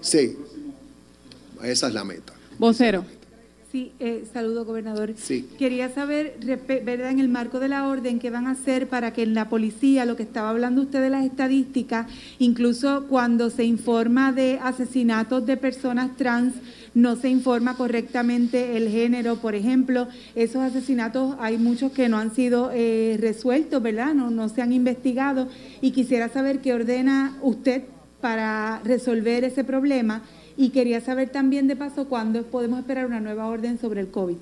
Sí, 0.00 0.36
esa 1.62 1.86
es 1.86 1.94
la 1.94 2.04
meta. 2.04 2.34
Vocero. 2.58 3.04
Sí, 3.76 3.92
eh, 4.00 4.24
saludo, 4.32 4.64
gobernador. 4.64 5.12
Sí. 5.18 5.50
Quería 5.58 5.90
saber, 5.90 6.38
¿verdad?, 6.66 7.10
en 7.10 7.18
el 7.18 7.28
marco 7.28 7.60
de 7.60 7.68
la 7.68 7.86
orden, 7.86 8.18
qué 8.18 8.30
van 8.30 8.46
a 8.46 8.52
hacer 8.52 8.88
para 8.88 9.12
que 9.12 9.22
en 9.22 9.34
la 9.34 9.50
policía, 9.50 10.06
lo 10.06 10.16
que 10.16 10.22
estaba 10.22 10.48
hablando 10.48 10.80
usted 10.80 11.02
de 11.02 11.10
las 11.10 11.26
estadísticas, 11.26 12.06
incluso 12.38 13.04
cuando 13.06 13.50
se 13.50 13.64
informa 13.64 14.32
de 14.32 14.58
asesinatos 14.62 15.44
de 15.44 15.58
personas 15.58 16.16
trans, 16.16 16.54
no 16.94 17.16
se 17.16 17.28
informa 17.28 17.76
correctamente 17.76 18.78
el 18.78 18.88
género, 18.88 19.36
por 19.42 19.54
ejemplo, 19.54 20.08
esos 20.34 20.62
asesinatos 20.62 21.36
hay 21.38 21.58
muchos 21.58 21.92
que 21.92 22.08
no 22.08 22.16
han 22.16 22.34
sido 22.34 22.70
eh, 22.72 23.18
resueltos, 23.20 23.82
¿verdad? 23.82 24.14
No, 24.14 24.30
no 24.30 24.48
se 24.48 24.62
han 24.62 24.72
investigado 24.72 25.48
y 25.82 25.90
quisiera 25.90 26.30
saber 26.30 26.60
qué 26.60 26.72
ordena 26.72 27.36
usted 27.42 27.82
para 28.22 28.80
resolver 28.84 29.44
ese 29.44 29.64
problema 29.64 30.22
y 30.56 30.70
quería 30.70 31.00
saber 31.00 31.30
también 31.30 31.66
de 31.68 31.76
paso 31.76 32.06
cuándo 32.08 32.42
podemos 32.44 32.78
esperar 32.78 33.06
una 33.06 33.20
nueva 33.20 33.46
orden 33.46 33.78
sobre 33.78 34.00
el 34.00 34.08
COVID, 34.08 34.36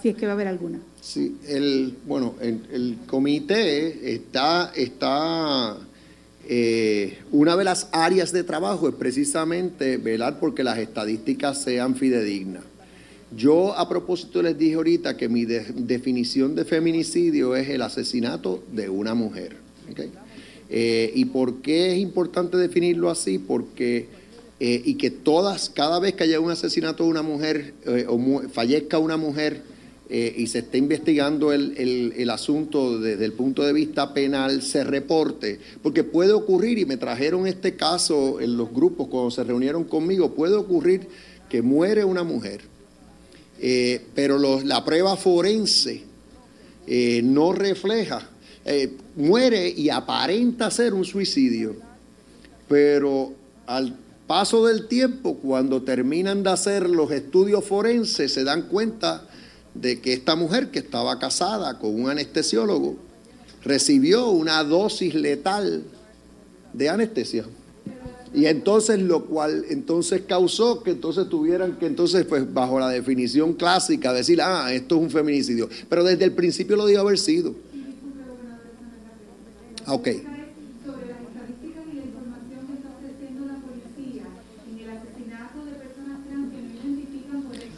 si 0.00 0.10
es 0.10 0.16
que 0.16 0.26
va 0.26 0.32
a 0.32 0.34
haber 0.34 0.48
alguna. 0.48 0.78
Sí, 1.00 1.36
el, 1.48 1.96
bueno, 2.06 2.34
el, 2.40 2.98
comité 3.06 4.14
está, 4.14 4.72
está 4.74 5.76
eh, 6.48 7.18
una 7.30 7.56
de 7.56 7.64
las 7.64 7.88
áreas 7.92 8.32
de 8.32 8.44
trabajo 8.44 8.88
es 8.88 8.94
precisamente 8.94 9.96
velar 9.96 10.38
porque 10.38 10.62
las 10.62 10.78
estadísticas 10.78 11.62
sean 11.62 11.96
fidedignas. 11.96 12.62
Yo 13.34 13.76
a 13.76 13.88
propósito 13.88 14.42
les 14.42 14.58
dije 14.58 14.74
ahorita 14.74 15.16
que 15.16 15.28
mi 15.28 15.44
definición 15.44 16.54
de 16.54 16.64
feminicidio 16.64 17.56
es 17.56 17.68
el 17.68 17.80
asesinato 17.80 18.62
de 18.72 18.90
una 18.90 19.14
mujer. 19.14 19.56
Eh, 20.68 21.12
¿Y 21.14 21.26
por 21.26 21.62
qué 21.62 21.92
es 21.92 21.98
importante 21.98 22.56
definirlo 22.56 23.10
así? 23.10 23.38
Porque, 23.38 24.08
eh, 24.64 24.82
y 24.84 24.94
que 24.94 25.10
todas, 25.10 25.70
cada 25.70 25.98
vez 25.98 26.14
que 26.14 26.24
haya 26.24 26.38
un 26.38 26.50
asesinato 26.50 27.04
de 27.04 27.10
una 27.10 27.22
mujer 27.22 27.74
o 28.06 28.42
fallezca 28.52 28.98
una 28.98 29.16
mujer, 29.16 29.62
eh, 30.14 30.34
y 30.36 30.46
se 30.48 30.58
está 30.58 30.76
investigando 30.76 31.54
el, 31.54 32.28
asunto 32.28 32.98
desde 33.00 33.24
el 33.24 33.32
punto 33.32 33.62
de 33.62 33.72
vista 33.72 34.12
penal, 34.12 34.60
se 34.60 34.84
reporte, 34.84 35.58
porque 35.82 36.04
puede 36.04 36.32
ocurrir, 36.32 36.78
y 36.78 36.84
me 36.84 36.98
trajeron 36.98 37.46
este 37.46 37.76
caso 37.76 38.38
en 38.38 38.58
los 38.58 38.70
grupos 38.74 39.08
cuando 39.08 39.30
se 39.30 39.42
reunieron 39.42 39.84
conmigo, 39.84 40.34
puede 40.34 40.54
ocurrir 40.54 41.08
que 41.48 41.62
muere 41.62 42.04
una 42.04 42.24
mujer, 42.24 42.60
eh, 43.58 44.02
pero 44.14 44.60
la 44.62 44.84
prueba 44.84 45.16
forense 45.16 46.02
eh, 46.86 47.22
no 47.24 47.54
refleja, 47.54 48.28
muere 49.16 49.66
y 49.70 49.88
aparenta 49.88 50.70
ser 50.70 50.92
un 50.92 51.06
suicidio, 51.06 51.74
pero 52.68 53.32
al 53.66 53.96
paso 54.32 54.64
del 54.64 54.88
tiempo, 54.88 55.36
cuando 55.36 55.82
terminan 55.82 56.42
de 56.42 56.48
hacer 56.48 56.88
los 56.88 57.10
estudios 57.10 57.66
forenses, 57.66 58.32
se 58.32 58.44
dan 58.44 58.62
cuenta 58.62 59.28
de 59.74 60.00
que 60.00 60.14
esta 60.14 60.36
mujer 60.36 60.70
que 60.70 60.78
estaba 60.78 61.18
casada 61.18 61.78
con 61.78 61.94
un 62.00 62.08
anestesiólogo 62.08 62.96
recibió 63.62 64.30
una 64.30 64.64
dosis 64.64 65.14
letal 65.14 65.82
de 66.72 66.88
anestesia. 66.88 67.44
Y 68.32 68.46
entonces 68.46 69.00
lo 69.00 69.26
cual 69.26 69.66
entonces 69.68 70.22
causó 70.26 70.82
que 70.82 70.92
entonces 70.92 71.28
tuvieran 71.28 71.76
que 71.76 71.84
entonces 71.84 72.24
pues 72.24 72.50
bajo 72.54 72.80
la 72.80 72.88
definición 72.88 73.52
clásica 73.52 74.14
decir, 74.14 74.40
ah, 74.40 74.72
esto 74.72 74.96
es 74.96 75.02
un 75.02 75.10
feminicidio. 75.10 75.68
Pero 75.90 76.04
desde 76.04 76.24
el 76.24 76.32
principio 76.32 76.76
lo 76.76 76.86
dijo 76.86 77.02
haber 77.02 77.18
sido. 77.18 77.54
Ok. 79.86 80.08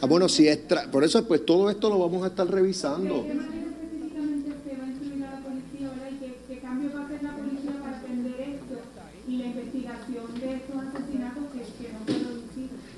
Ah, 0.05 0.07
bueno, 0.07 0.29
si 0.29 0.47
es 0.47 0.59
por 0.91 1.03
eso 1.03 1.27
pues 1.27 1.43
todo 1.47 1.67
esto 1.67 1.89
lo 1.89 1.97
vamos 1.97 2.23
a 2.23 2.27
estar 2.27 2.47
revisando. 2.47 3.25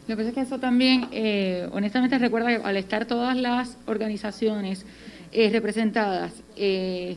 Lo 0.06 0.16
que 0.16 0.16
pasa 0.18 0.28
es 0.28 0.36
que 0.36 0.42
eso 0.42 0.60
también, 0.60 1.08
eh, 1.14 1.70
honestamente, 1.72 2.18
recuerda 2.18 2.50
que 2.50 2.62
al 2.62 2.76
estar 2.76 3.06
todas 3.06 3.38
las 3.38 3.78
organizaciones 3.86 4.86
eh, 5.32 5.50
representadas, 5.50 6.34
eh, 6.58 7.16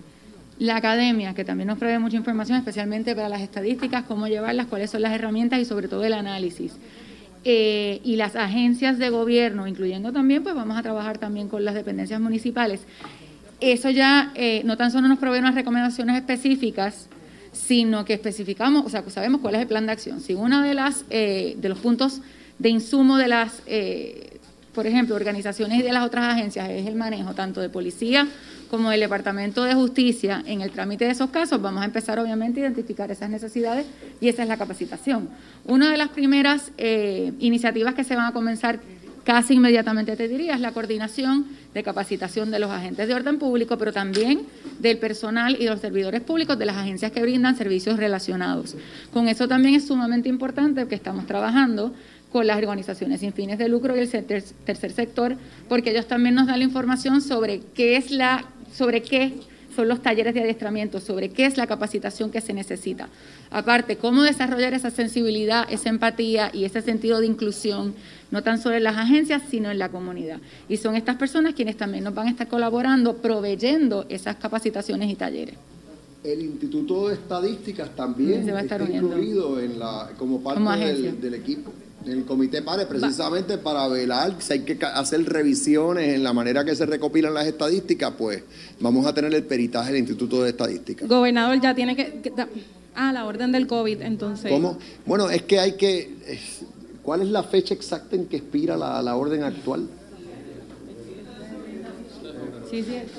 la 0.60 0.76
academia, 0.76 1.34
que 1.34 1.44
también 1.44 1.66
nos 1.66 1.78
provee 1.78 1.98
mucha 1.98 2.16
información, 2.16 2.58
especialmente 2.58 3.16
para 3.16 3.28
las 3.28 3.40
estadísticas, 3.40 4.04
cómo 4.04 4.28
llevarlas, 4.28 4.66
cuáles 4.66 4.90
son 4.90 5.02
las 5.02 5.12
herramientas 5.12 5.58
y 5.58 5.64
sobre 5.64 5.88
todo 5.88 6.04
el 6.04 6.12
análisis. 6.12 6.74
Eh, 7.44 8.00
y 8.04 8.16
las 8.16 8.36
agencias 8.36 8.98
de 8.98 9.08
gobierno, 9.08 9.66
incluyendo 9.66 10.12
también, 10.12 10.42
pues 10.42 10.54
vamos 10.54 10.76
a 10.76 10.82
trabajar 10.82 11.18
también 11.18 11.48
con 11.48 11.64
las 11.64 11.74
dependencias 11.74 12.20
municipales. 12.20 12.82
Eso 13.60 13.88
ya 13.90 14.32
eh, 14.34 14.62
no 14.64 14.76
tan 14.76 14.90
solo 14.90 15.08
nos 15.08 15.18
provee 15.18 15.38
unas 15.38 15.54
recomendaciones 15.54 16.16
específicas, 16.16 17.08
sino 17.52 18.04
que 18.04 18.14
especificamos, 18.14 18.84
o 18.84 18.90
sea, 18.90 19.02
que 19.02 19.10
sabemos 19.10 19.40
cuál 19.40 19.54
es 19.54 19.62
el 19.62 19.66
plan 19.68 19.86
de 19.86 19.92
acción. 19.92 20.20
Si 20.20 20.34
uno 20.34 20.62
de, 20.62 20.74
las, 20.74 21.04
eh, 21.08 21.56
de 21.58 21.68
los 21.68 21.78
puntos 21.78 22.20
de 22.58 22.68
insumo 22.68 23.16
de 23.16 23.28
las, 23.28 23.62
por 24.74 24.86
ejemplo, 24.86 25.14
organizaciones 25.14 25.80
y 25.80 25.82
de 25.82 25.92
las 25.92 26.04
otras 26.04 26.34
agencias 26.34 26.68
es 26.70 26.86
el 26.86 26.94
manejo 26.94 27.34
tanto 27.34 27.60
de 27.60 27.68
policía 27.68 28.28
como 28.70 28.92
el 28.92 29.00
Departamento 29.00 29.64
de 29.64 29.74
Justicia 29.74 30.44
en 30.46 30.60
el 30.60 30.70
trámite 30.70 31.04
de 31.04 31.10
esos 31.10 31.30
casos, 31.30 31.60
vamos 31.60 31.82
a 31.82 31.86
empezar 31.86 32.20
obviamente 32.20 32.60
a 32.60 32.64
identificar 32.64 33.10
esas 33.10 33.28
necesidades 33.28 33.84
y 34.20 34.28
esa 34.28 34.42
es 34.42 34.48
la 34.48 34.56
capacitación. 34.56 35.28
Una 35.64 35.90
de 35.90 35.96
las 35.96 36.10
primeras 36.10 36.70
eh, 36.78 37.32
iniciativas 37.40 37.94
que 37.94 38.04
se 38.04 38.14
van 38.14 38.26
a 38.26 38.32
comenzar 38.32 38.78
casi 39.24 39.54
inmediatamente, 39.54 40.16
te 40.16 40.28
diría, 40.28 40.54
es 40.54 40.60
la 40.60 40.72
coordinación 40.72 41.46
de 41.74 41.82
capacitación 41.82 42.50
de 42.50 42.58
los 42.58 42.70
agentes 42.70 43.06
de 43.06 43.14
orden 43.14 43.38
público, 43.38 43.76
pero 43.76 43.92
también 43.92 44.42
del 44.78 44.98
personal 44.98 45.56
y 45.58 45.64
de 45.64 45.70
los 45.70 45.80
servidores 45.80 46.20
públicos 46.22 46.58
de 46.58 46.66
las 46.66 46.76
agencias 46.76 47.12
que 47.12 47.22
brindan 47.22 47.56
servicios 47.56 47.96
relacionados. 47.96 48.76
Con 49.12 49.28
eso 49.28 49.46
también 49.46 49.74
es 49.74 49.86
sumamente 49.86 50.28
importante 50.28 50.86
que 50.86 50.94
estamos 50.94 51.26
trabajando 51.26 51.92
con 52.32 52.46
las 52.46 52.58
organizaciones 52.58 53.20
sin 53.20 53.32
fines 53.32 53.58
de 53.58 53.68
lucro 53.68 53.96
y 53.96 54.00
el 54.00 54.10
tercer 54.10 54.92
sector, 54.92 55.36
porque 55.68 55.90
ellos 55.90 56.06
también 56.06 56.34
nos 56.34 56.46
dan 56.46 56.58
la 56.58 56.64
información 56.64 57.20
sobre 57.20 57.60
qué 57.74 57.96
es 57.96 58.10
la 58.10 58.44
sobre 58.72 59.02
qué 59.02 59.34
son 59.74 59.88
los 59.88 60.02
talleres 60.02 60.34
de 60.34 60.40
adiestramiento, 60.40 61.00
sobre 61.00 61.30
qué 61.30 61.46
es 61.46 61.56
la 61.56 61.66
capacitación 61.66 62.30
que 62.30 62.40
se 62.40 62.52
necesita. 62.52 63.08
Aparte, 63.50 63.96
cómo 63.96 64.22
desarrollar 64.22 64.74
esa 64.74 64.90
sensibilidad, 64.90 65.66
esa 65.70 65.88
empatía 65.88 66.50
y 66.52 66.64
ese 66.64 66.82
sentido 66.82 67.20
de 67.20 67.26
inclusión, 67.26 67.94
no 68.30 68.42
tan 68.42 68.60
solo 68.60 68.76
en 68.76 68.84
las 68.84 68.96
agencias, 68.96 69.42
sino 69.48 69.70
en 69.70 69.78
la 69.78 69.88
comunidad. 69.88 70.40
Y 70.68 70.76
son 70.76 70.96
estas 70.96 71.16
personas 71.16 71.54
quienes 71.54 71.76
también 71.76 72.04
nos 72.04 72.14
van 72.14 72.28
a 72.28 72.30
estar 72.30 72.48
colaborando, 72.48 73.16
proveyendo 73.16 74.06
esas 74.08 74.36
capacitaciones 74.36 75.10
y 75.10 75.14
talleres. 75.14 75.54
El 76.22 76.42
Instituto 76.42 77.08
de 77.08 77.14
Estadísticas 77.14 77.96
también 77.96 78.46
está 78.48 78.76
incluido 78.82 79.58
en 79.58 79.78
la, 79.78 80.10
como 80.18 80.42
parte 80.42 81.12
del 81.12 81.34
equipo 81.34 81.72
el 82.06 82.24
comité 82.24 82.62
PARE 82.62 82.86
precisamente 82.86 83.58
para 83.58 83.86
velar 83.88 84.36
si 84.38 84.54
hay 84.54 84.60
que 84.60 84.78
hacer 84.84 85.24
revisiones 85.24 86.14
en 86.14 86.22
la 86.22 86.32
manera 86.32 86.64
que 86.64 86.74
se 86.74 86.86
recopilan 86.86 87.34
las 87.34 87.46
estadísticas, 87.46 88.12
pues 88.16 88.42
vamos 88.80 89.06
a 89.06 89.14
tener 89.14 89.34
el 89.34 89.44
peritaje 89.44 89.92
del 89.92 90.00
Instituto 90.00 90.42
de 90.42 90.50
Estadística. 90.50 91.06
Gobernador, 91.06 91.60
ya 91.60 91.74
tiene 91.74 91.94
que... 91.96 92.32
ah, 92.94 93.12
la 93.12 93.26
orden 93.26 93.52
del 93.52 93.66
COVID, 93.66 94.00
entonces. 94.02 94.50
¿Cómo? 94.50 94.78
Bueno, 95.04 95.30
es 95.30 95.42
que 95.42 95.60
hay 95.60 95.72
que... 95.72 96.38
¿Cuál 97.02 97.22
es 97.22 97.28
la 97.28 97.42
fecha 97.42 97.74
exacta 97.74 98.16
en 98.16 98.26
que 98.26 98.36
expira 98.36 98.76
la, 98.76 99.02
la 99.02 99.16
orden 99.16 99.42
actual? 99.42 99.88
Sí, 102.70 102.84
sí, 102.84 102.94
es 102.94 103.10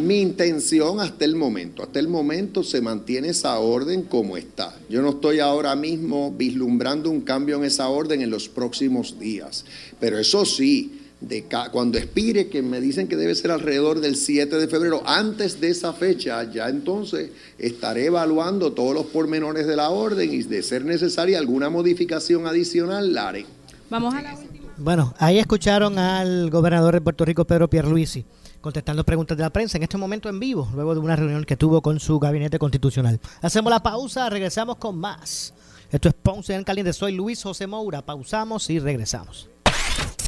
mi 0.00 0.20
intención 0.20 1.00
hasta 1.00 1.24
el 1.24 1.36
momento, 1.36 1.82
hasta 1.82 1.98
el 1.98 2.08
momento 2.08 2.62
se 2.62 2.80
mantiene 2.80 3.28
esa 3.28 3.58
orden 3.58 4.02
como 4.02 4.36
está. 4.36 4.74
Yo 4.88 5.02
no 5.02 5.10
estoy 5.10 5.40
ahora 5.40 5.76
mismo 5.76 6.32
vislumbrando 6.32 7.10
un 7.10 7.20
cambio 7.20 7.56
en 7.56 7.64
esa 7.64 7.88
orden 7.88 8.22
en 8.22 8.30
los 8.30 8.48
próximos 8.48 9.18
días. 9.18 9.64
Pero 10.00 10.18
eso 10.18 10.44
sí, 10.44 11.00
de 11.20 11.44
cuando 11.70 11.98
expire, 11.98 12.48
que 12.48 12.62
me 12.62 12.80
dicen 12.80 13.06
que 13.06 13.16
debe 13.16 13.34
ser 13.34 13.52
alrededor 13.52 14.00
del 14.00 14.16
7 14.16 14.56
de 14.56 14.68
febrero, 14.68 15.02
antes 15.06 15.60
de 15.60 15.70
esa 15.70 15.92
fecha, 15.92 16.50
ya 16.50 16.68
entonces 16.68 17.30
estaré 17.58 18.06
evaluando 18.06 18.72
todos 18.72 18.94
los 18.94 19.06
pormenores 19.06 19.66
de 19.66 19.76
la 19.76 19.90
orden 19.90 20.32
y 20.32 20.42
de 20.42 20.62
ser 20.62 20.84
necesaria 20.84 21.38
alguna 21.38 21.70
modificación 21.70 22.46
adicional, 22.46 23.14
la 23.14 23.28
haré. 23.28 23.46
Vamos 23.88 24.14
a 24.14 24.22
la 24.22 24.34
última. 24.34 24.72
Bueno, 24.78 25.14
ahí 25.18 25.38
escucharon 25.38 25.98
al 25.98 26.50
gobernador 26.50 26.94
de 26.94 27.00
Puerto 27.00 27.24
Rico, 27.24 27.44
Pedro 27.44 27.68
Pierluisi, 27.68 28.24
contestando 28.62 29.04
preguntas 29.04 29.36
de 29.36 29.42
la 29.42 29.50
prensa 29.50 29.76
en 29.76 29.82
este 29.82 29.98
momento 29.98 30.30
en 30.30 30.40
vivo, 30.40 30.66
luego 30.74 30.94
de 30.94 31.00
una 31.00 31.16
reunión 31.16 31.44
que 31.44 31.58
tuvo 31.58 31.82
con 31.82 32.00
su 32.00 32.18
gabinete 32.18 32.58
constitucional. 32.58 33.20
Hacemos 33.42 33.70
la 33.70 33.82
pausa, 33.82 34.30
regresamos 34.30 34.76
con 34.76 34.96
más. 34.96 35.52
Esto 35.90 36.08
es 36.08 36.14
Ponce 36.14 36.54
en 36.54 36.64
Caliente, 36.64 36.94
soy 36.94 37.12
Luis 37.12 37.42
José 37.42 37.66
Moura. 37.66 38.00
Pausamos 38.00 38.70
y 38.70 38.78
regresamos. 38.78 39.50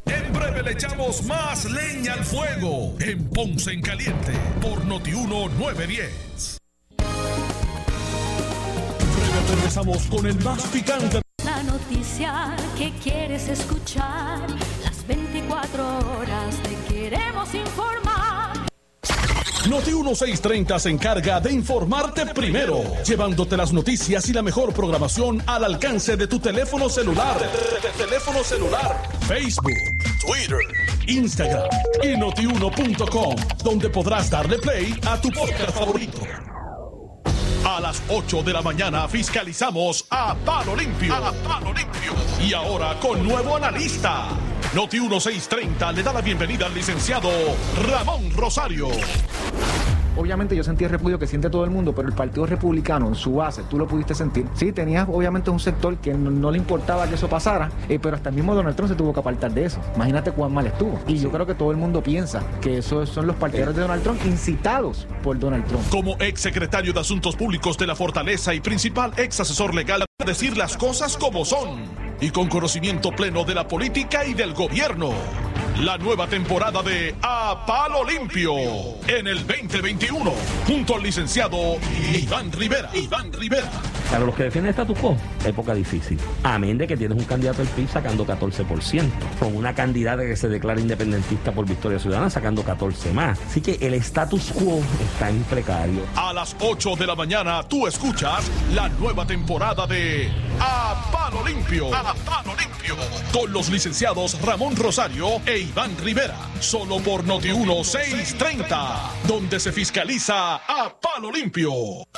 En 0.04 0.32
breve 0.34 0.62
le 0.62 0.72
echamos 0.72 1.24
más 1.24 1.64
leña 1.64 2.12
al 2.12 2.24
fuego 2.24 2.94
en 3.00 3.24
Ponce 3.30 3.72
en 3.72 3.80
Caliente 3.80 4.32
por 4.60 4.84
Notiuno 4.84 5.48
910. 5.48 6.58
Breve 9.16 9.54
regresamos 9.56 10.04
con 10.08 10.26
el 10.26 10.38
más 10.44 10.62
picante. 10.66 11.22
La 11.44 11.62
noticia 11.62 12.56
que 12.76 12.92
quieres 13.02 13.48
escuchar, 13.48 14.40
las 14.82 15.06
24 15.06 15.98
horas 16.18 16.56
te 16.62 16.94
queremos 16.94 17.54
informar. 17.54 18.13
Noti 19.68 19.92
1630 19.92 20.78
se 20.78 20.90
encarga 20.90 21.40
de 21.40 21.50
informarte 21.50 22.26
primero, 22.26 22.82
llevándote 23.02 23.56
las 23.56 23.72
noticias 23.72 24.28
y 24.28 24.34
la 24.34 24.42
mejor 24.42 24.74
programación 24.74 25.42
al 25.46 25.64
alcance 25.64 26.18
de 26.18 26.26
tu 26.26 26.38
teléfono 26.38 26.90
celular. 26.90 27.38
teléfono 27.96 28.44
celular, 28.44 29.00
Facebook, 29.26 29.78
Twitter, 30.20 30.58
Instagram 31.06 31.68
y 32.02 32.08
notiuno.com, 32.18 33.36
donde 33.64 33.88
podrás 33.88 34.28
darle 34.28 34.58
play 34.58 34.94
a 35.06 35.18
tu 35.18 35.30
podcast 35.30 35.70
favorito. 35.70 36.20
A 37.64 37.80
las 37.80 38.02
8 38.10 38.42
de 38.42 38.52
la 38.52 38.60
mañana 38.60 39.08
fiscalizamos 39.08 40.04
a 40.10 40.34
Palo 40.44 40.76
Limpio. 40.76 41.14
A 41.14 41.32
Palo 41.32 41.72
Limpio. 41.72 42.12
Y 42.46 42.52
ahora 42.52 43.00
con 43.00 43.26
nuevo 43.26 43.56
analista. 43.56 44.28
Noti 44.74 44.98
1630 44.98 45.92
le 45.92 46.02
da 46.02 46.12
la 46.12 46.20
bienvenida 46.20 46.66
al 46.66 46.74
licenciado 46.74 47.30
Ramón 47.88 48.32
Rosario. 48.36 48.88
Obviamente 50.16 50.56
yo 50.56 50.64
sentí 50.64 50.82
el 50.82 50.90
repudio 50.90 51.16
que 51.16 51.28
siente 51.28 51.48
todo 51.48 51.64
el 51.64 51.70
mundo, 51.70 51.94
pero 51.94 52.08
el 52.08 52.14
Partido 52.14 52.44
Republicano 52.44 53.06
en 53.06 53.14
su 53.14 53.34
base, 53.34 53.62
tú 53.70 53.78
lo 53.78 53.86
pudiste 53.86 54.16
sentir. 54.16 54.46
Sí, 54.54 54.72
tenías 54.72 55.06
obviamente 55.08 55.50
un 55.50 55.60
sector 55.60 55.96
que 55.98 56.12
no, 56.12 56.50
le 56.50 56.58
importaba 56.58 57.08
que 57.08 57.14
eso 57.14 57.28
pasara, 57.28 57.70
eh, 57.88 58.00
pero 58.02 58.16
hasta 58.16 58.30
el 58.30 58.34
mismo 58.34 58.52
Donald 58.52 58.74
Trump 58.74 58.90
se 58.90 58.96
tuvo 58.96 59.12
que 59.12 59.20
apartar 59.20 59.52
de 59.52 59.64
eso. 59.64 59.80
Imagínate 59.94 60.32
cuán 60.32 60.52
mal 60.52 60.66
estuvo. 60.66 60.98
Y 61.06 61.18
yo 61.18 61.30
creo 61.30 61.46
que 61.46 61.54
todo 61.54 61.70
el 61.70 61.76
mundo 61.76 62.02
piensa 62.02 62.42
que 62.60 62.78
esos 62.78 63.08
son 63.08 63.28
los 63.28 63.36
partidarios 63.36 63.76
de 63.76 63.82
Donald 63.82 64.02
Trump 64.02 64.20
incitados 64.26 65.06
por 65.22 65.38
Donald 65.38 65.66
Trump. 65.66 65.84
Como 65.88 66.16
ex 66.18 66.40
secretario 66.40 66.92
de 66.92 66.98
Asuntos 66.98 67.36
Públicos 67.36 67.78
de 67.78 67.86
la 67.86 67.94
Fortaleza 67.94 68.52
y 68.54 68.60
principal 68.60 69.12
ex 69.16 69.38
asesor 69.38 69.72
legal, 69.72 70.02
a 70.02 70.24
decir 70.24 70.56
las 70.56 70.76
cosas 70.76 71.16
como 71.16 71.44
son 71.44 72.03
y 72.24 72.30
con 72.30 72.48
conocimiento 72.48 73.10
pleno 73.10 73.44
de 73.44 73.54
la 73.54 73.68
política 73.68 74.24
y 74.24 74.32
del 74.32 74.54
gobierno. 74.54 75.12
La 75.80 75.98
nueva 75.98 76.28
temporada 76.28 76.84
de 76.84 77.16
A 77.20 77.64
Palo 77.66 78.04
Limpio 78.04 78.54
en 79.08 79.26
el 79.26 79.44
2021 79.44 80.32
junto 80.68 80.94
al 80.94 81.02
licenciado 81.02 81.58
Iván 82.14 82.52
Rivera. 82.52 82.90
Iván 82.94 83.32
Rivera. 83.32 83.68
Para 84.08 84.24
los 84.24 84.36
que 84.36 84.44
defienden 84.44 84.68
el 84.68 84.70
status 84.70 84.96
quo, 84.96 85.16
época 85.44 85.74
difícil. 85.74 86.16
Amén 86.44 86.78
de 86.78 86.86
que 86.86 86.96
tienes 86.96 87.18
un 87.18 87.24
candidato 87.24 87.58
del 87.58 87.68
PIB 87.68 87.88
sacando 87.88 88.24
14%, 88.24 89.10
con 89.40 89.56
una 89.56 89.74
candidata 89.74 90.22
que 90.22 90.36
se 90.36 90.48
declara 90.48 90.80
independentista 90.80 91.50
por 91.50 91.66
Victoria 91.66 91.98
Ciudadana 91.98 92.30
sacando 92.30 92.62
14 92.62 93.12
más. 93.12 93.40
Así 93.40 93.60
que 93.60 93.76
el 93.80 93.94
status 93.94 94.52
quo 94.52 94.80
está 95.02 95.28
en 95.28 95.42
precario. 95.42 96.02
A 96.14 96.32
las 96.32 96.54
8 96.60 96.94
de 96.94 97.06
la 97.06 97.16
mañana 97.16 97.64
tú 97.64 97.88
escuchas 97.88 98.48
la 98.72 98.88
nueva 98.90 99.26
temporada 99.26 99.88
de 99.88 100.30
A 100.60 101.10
Palo 101.10 101.44
Limpio. 101.44 101.92
A 101.92 102.14
Palo 102.14 102.54
Limpio. 102.56 102.96
Con 103.32 103.52
los 103.52 103.70
licenciados 103.70 104.40
Ramón 104.42 104.76
Rosario 104.76 105.40
e 105.46 105.63
Iván 105.64 105.96
Rivera. 105.98 106.36
Solo 106.60 106.98
por 106.98 107.24
Noti 107.24 107.48
1630, 107.48 109.10
donde 109.26 109.58
se 109.58 109.72
fiscaliza 109.72 110.56
a 110.56 110.94
Palo 111.00 111.30
Limpio. 111.32 111.72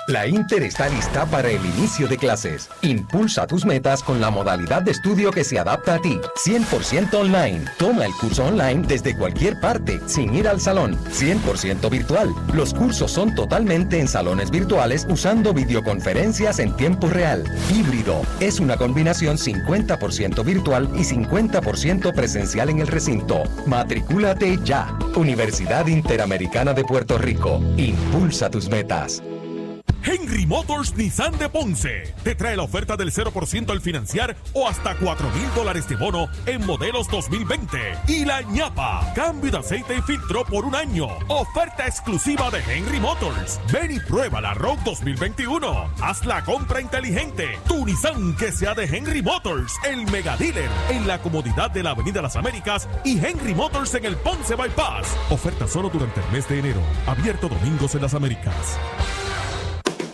La 0.09 0.27
Inter 0.27 0.63
está 0.63 0.89
lista 0.89 1.27
para 1.27 1.49
el 1.49 1.65
inicio 1.65 2.07
de 2.07 2.17
clases. 2.17 2.69
Impulsa 2.83 3.47
tus 3.47 3.65
metas 3.65 4.03
con 4.03 4.21
la 4.21 4.31
modalidad 4.31 4.83
de 4.83 4.93
estudio 4.93 5.31
que 5.31 5.43
se 5.43 5.59
adapta 5.59 5.95
a 5.95 5.99
ti. 6.01 6.21
100% 6.45 7.15
online. 7.15 7.65
Toma 7.77 8.07
el 8.07 8.13
curso 8.13 8.45
online 8.45 8.85
desde 8.87 9.17
cualquier 9.17 9.61
parte, 9.61 10.01
sin 10.07 10.35
ir 10.35 10.47
al 10.47 10.61
salón. 10.61 10.97
100% 11.11 11.91
virtual. 11.91 12.33
Los 12.53 12.73
cursos 12.73 13.11
son 13.11 13.35
totalmente 13.35 13.99
en 13.99 14.07
salones 14.07 14.51
virtuales 14.51 15.07
usando 15.11 15.53
videoconferencias 15.53 16.59
en 16.61 16.77
tiempo 16.77 17.09
real. 17.09 17.45
Híbrido. 17.75 18.23
Es 18.41 18.61
una 18.61 18.77
combinación 18.77 19.39
50% 19.39 20.45
virtual 20.45 20.89
y 20.95 21.03
50% 21.03 22.15
presencial 22.15 22.71
en 22.71 22.79
el 22.81 22.87
recinto. 22.87 23.36
Matricúlate 23.67 24.59
ya. 24.65 24.97
Universidad 25.17 25.87
Interamericana 25.87 26.73
de 26.73 26.85
Puerto 26.85 27.19
Rico. 27.19 27.61
Impulsa 27.77 28.51
tus 28.51 28.69
metas. 28.69 29.23
Henry 30.07 30.47
Motors 30.47 30.95
Nissan 30.95 31.37
de 31.37 31.49
Ponce 31.49 32.15
te 32.23 32.37
trae 32.37 32.57
la 32.57 32.63
oferta 32.63 32.97
del 32.97 33.11
0% 33.11 33.71
al 33.71 33.81
financiar 33.81 34.37
o 34.53 34.69
hasta 34.69 34.95
4 34.95 35.31
mil 35.31 35.53
dólares 35.57 35.89
de 35.89 35.97
bono 35.97 36.29
en 36.47 36.65
modelos 36.65 37.09
2020. 37.11 37.77
Y 38.07 38.25
la 38.25 38.43
ñapa, 38.43 39.13
cambio 39.17 39.51
de 39.51 39.59
aceite 39.59 39.97
y 39.97 40.03
filtro 40.03 40.45
por 40.45 40.65
un 40.65 40.77
año. 40.77 41.09
Oferta 41.27 41.89
exclusiva 41.89 42.53
de 42.53 42.61
Henry 42.73 43.01
Motors. 43.01 43.61
Ven 43.73 43.91
y 43.91 43.99
prueba 43.99 44.41
la 44.41 44.55
Rogue 44.55 44.81
2021. 44.85 45.91
Haz 46.01 46.25
la 46.25 46.45
compra 46.45 46.81
inteligente. 46.81 47.59
Tu 47.67 47.85
Nissan 47.85 48.37
que 48.37 48.53
sea 48.53 48.75
de 48.75 48.85
Henry 48.85 49.23
Motors, 49.23 49.75
el 49.85 50.07
mega 50.13 50.37
dealer 50.37 50.71
en 50.89 51.09
la 51.09 51.19
comodidad 51.21 51.73
de 51.73 51.83
la 51.83 51.91
Avenida 51.91 52.23
Las 52.23 52.37
Américas 52.37 52.89
y 53.05 53.19
Henry 53.19 53.57
Motors 53.57 53.93
en 53.95 54.05
el 54.05 54.15
Ponce 54.17 54.55
Bypass. 54.55 55.17
Oferta 55.31 55.67
solo 55.67 55.89
durante 55.89 56.21
el 56.21 56.31
mes 56.31 56.49
de 56.49 56.61
enero. 56.61 56.81
Abierto 57.09 57.49
domingos 57.49 57.97
en 57.97 58.03
las 58.03 58.15
Américas 58.15 58.79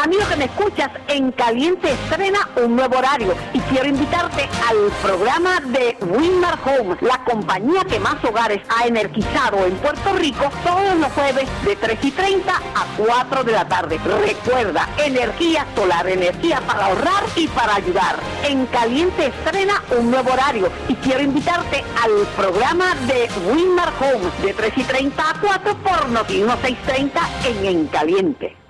Amigo 0.00 0.22
que 0.28 0.36
me 0.36 0.44
escuchas, 0.44 0.90
en 1.08 1.32
Caliente 1.32 1.90
estrena 1.90 2.48
un 2.54 2.76
nuevo 2.76 2.98
horario 2.98 3.34
y 3.52 3.58
quiero 3.62 3.88
invitarte 3.88 4.48
al 4.68 4.92
programa 5.02 5.58
de 5.58 5.96
Winmar 6.00 6.56
Home, 6.64 6.96
la 7.00 7.24
compañía 7.24 7.82
que 7.84 7.98
más 7.98 8.22
hogares 8.22 8.60
ha 8.68 8.86
energizado 8.86 9.66
en 9.66 9.74
Puerto 9.78 10.12
Rico 10.12 10.48
todos 10.64 10.94
los 11.00 11.12
jueves 11.14 11.48
de 11.64 11.74
3 11.74 11.98
y 12.00 12.10
30 12.12 12.54
a 12.54 12.86
4 12.96 13.42
de 13.42 13.50
la 13.50 13.66
tarde. 13.66 13.98
Recuerda, 14.24 14.88
energía 15.04 15.66
solar, 15.74 16.06
energía 16.08 16.60
para 16.60 16.86
ahorrar 16.86 17.24
y 17.34 17.48
para 17.48 17.74
ayudar. 17.74 18.20
En 18.44 18.66
Caliente 18.66 19.26
estrena 19.26 19.82
un 19.98 20.12
nuevo 20.12 20.32
horario 20.32 20.70
y 20.86 20.94
quiero 20.94 21.24
invitarte 21.24 21.82
al 22.00 22.24
programa 22.36 22.94
de 23.08 23.28
Winmar 23.50 23.92
Home 24.00 24.30
de 24.44 24.54
3 24.54 24.72
y 24.76 24.84
30 24.84 25.28
a 25.28 25.40
4 25.40 25.76
por 25.78 26.08
Noti 26.10 26.34
1630 26.34 27.20
en 27.48 27.66
En 27.66 27.86
Caliente. 27.88 28.67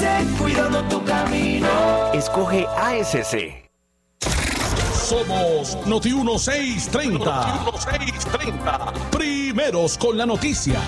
ASC, 0.00 0.38
cuidando 0.38 0.82
tu 0.84 1.04
camino. 1.04 1.68
Escoge 2.14 2.66
ASC. 2.66 3.68
Somos 4.94 5.76
Noti 5.86 6.12
1630. 6.14 7.18
Noti 7.24 7.98
1630. 7.98 8.92
Primeros 9.10 9.98
con 9.98 10.16
la 10.16 10.24
noticia. 10.24 10.80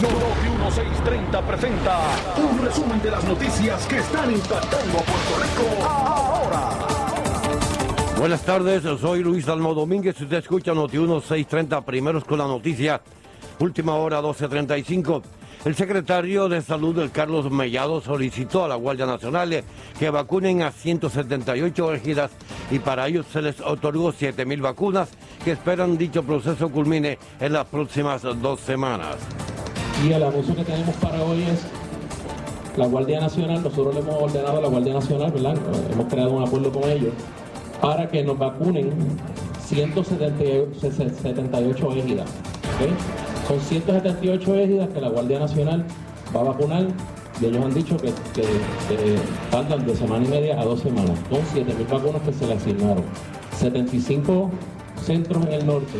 Noti 0.00 0.48
1630 0.48 1.42
presenta 1.42 1.98
un 2.36 2.64
resumen 2.64 3.02
de 3.02 3.10
las 3.10 3.24
noticias 3.24 3.86
que 3.86 3.98
están 3.98 4.30
impactando 4.30 4.98
a 4.98 5.02
Puerto 5.02 5.36
Rico 5.42 5.86
ahora. 5.86 6.70
Buenas 8.16 8.42
tardes, 8.42 8.84
soy 9.00 9.22
Luis 9.22 9.48
Almo 9.48 9.74
Domínguez. 9.74 10.18
Usted 10.18 10.38
escucha 10.38 10.72
Noti 10.72 10.96
1630, 10.96 11.82
primeros 11.82 12.24
con 12.24 12.38
la 12.38 12.46
noticia. 12.46 13.02
Última 13.58 13.94
hora 13.96 14.22
12.35. 14.22 15.22
El 15.64 15.74
secretario 15.74 16.48
de 16.50 16.60
Salud, 16.60 16.98
el 16.98 17.10
Carlos 17.10 17.50
Mellado, 17.50 18.02
solicitó 18.02 18.66
a 18.66 18.68
la 18.68 18.74
Guardia 18.74 19.06
Nacional 19.06 19.64
que 19.98 20.10
vacunen 20.10 20.60
a 20.60 20.70
178 20.70 21.94
ejidas 21.94 22.32
y 22.70 22.80
para 22.80 23.08
ello 23.08 23.22
se 23.22 23.40
les 23.40 23.62
otorgó 23.62 24.12
7.000 24.12 24.60
vacunas 24.60 25.08
que 25.42 25.52
esperan 25.52 25.96
dicho 25.96 26.22
proceso 26.22 26.68
culmine 26.68 27.18
en 27.40 27.54
las 27.54 27.64
próximas 27.64 28.20
dos 28.42 28.60
semanas. 28.60 29.16
Y 30.06 30.12
el 30.12 30.22
anuncio 30.22 30.54
que 30.54 30.64
tenemos 30.64 30.94
para 30.96 31.22
hoy 31.22 31.44
es 31.44 31.64
la 32.76 32.86
Guardia 32.86 33.20
Nacional, 33.20 33.62
nosotros 33.62 33.94
le 33.94 34.00
hemos 34.00 34.16
ordenado 34.16 34.58
a 34.58 34.60
la 34.60 34.68
Guardia 34.68 34.92
Nacional, 34.92 35.32
¿verdad? 35.32 35.56
Hemos 35.92 36.12
creado 36.12 36.32
un 36.32 36.46
acuerdo 36.46 36.70
con 36.72 36.90
ellos 36.90 37.14
para 37.80 38.06
que 38.06 38.22
nos 38.22 38.38
vacunen 38.38 38.92
178 39.66 41.92
égidas. 41.92 42.28
¿ok? 42.28 43.33
Son 43.46 43.60
178 43.60 44.54
égidas 44.56 44.88
que 44.88 45.00
la 45.00 45.08
Guardia 45.08 45.38
Nacional 45.38 45.84
va 46.34 46.40
a 46.40 46.44
vacunar 46.44 46.86
y 47.40 47.46
ellos 47.46 47.64
han 47.64 47.74
dicho 47.74 47.96
que, 47.96 48.12
que, 48.34 48.44
tardan 49.50 49.86
de 49.86 49.94
semana 49.94 50.24
y 50.24 50.28
media 50.28 50.60
a 50.60 50.64
dos 50.64 50.80
semanas. 50.80 51.18
Son 51.28 51.40
7.000 51.54 51.90
vacunas 51.90 52.22
que 52.22 52.32
se 52.32 52.46
le 52.46 52.54
asignaron. 52.54 53.04
75 53.58 54.50
centros 55.04 55.44
en 55.46 55.52
el 55.52 55.66
norte, 55.66 55.98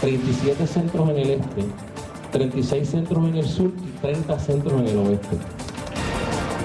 37 0.00 0.66
centros 0.66 1.08
en 1.10 1.16
el 1.16 1.30
este, 1.30 1.64
36 2.32 2.88
centros 2.88 3.28
en 3.28 3.36
el 3.36 3.46
sur 3.46 3.72
y 3.86 3.98
30 4.00 4.38
centros 4.38 4.80
en 4.80 4.88
el 4.88 4.96
oeste. 4.98 5.36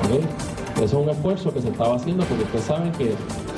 ¿Ok? 0.04 0.24
Eso 0.78 0.84
es 0.84 0.94
un 0.94 1.10
esfuerzo 1.10 1.54
que 1.54 1.62
se 1.62 1.70
estaba 1.70 1.96
haciendo 1.96 2.26
porque 2.26 2.44
ustedes 2.44 2.66
saben 2.66 2.92
que 2.94 3.14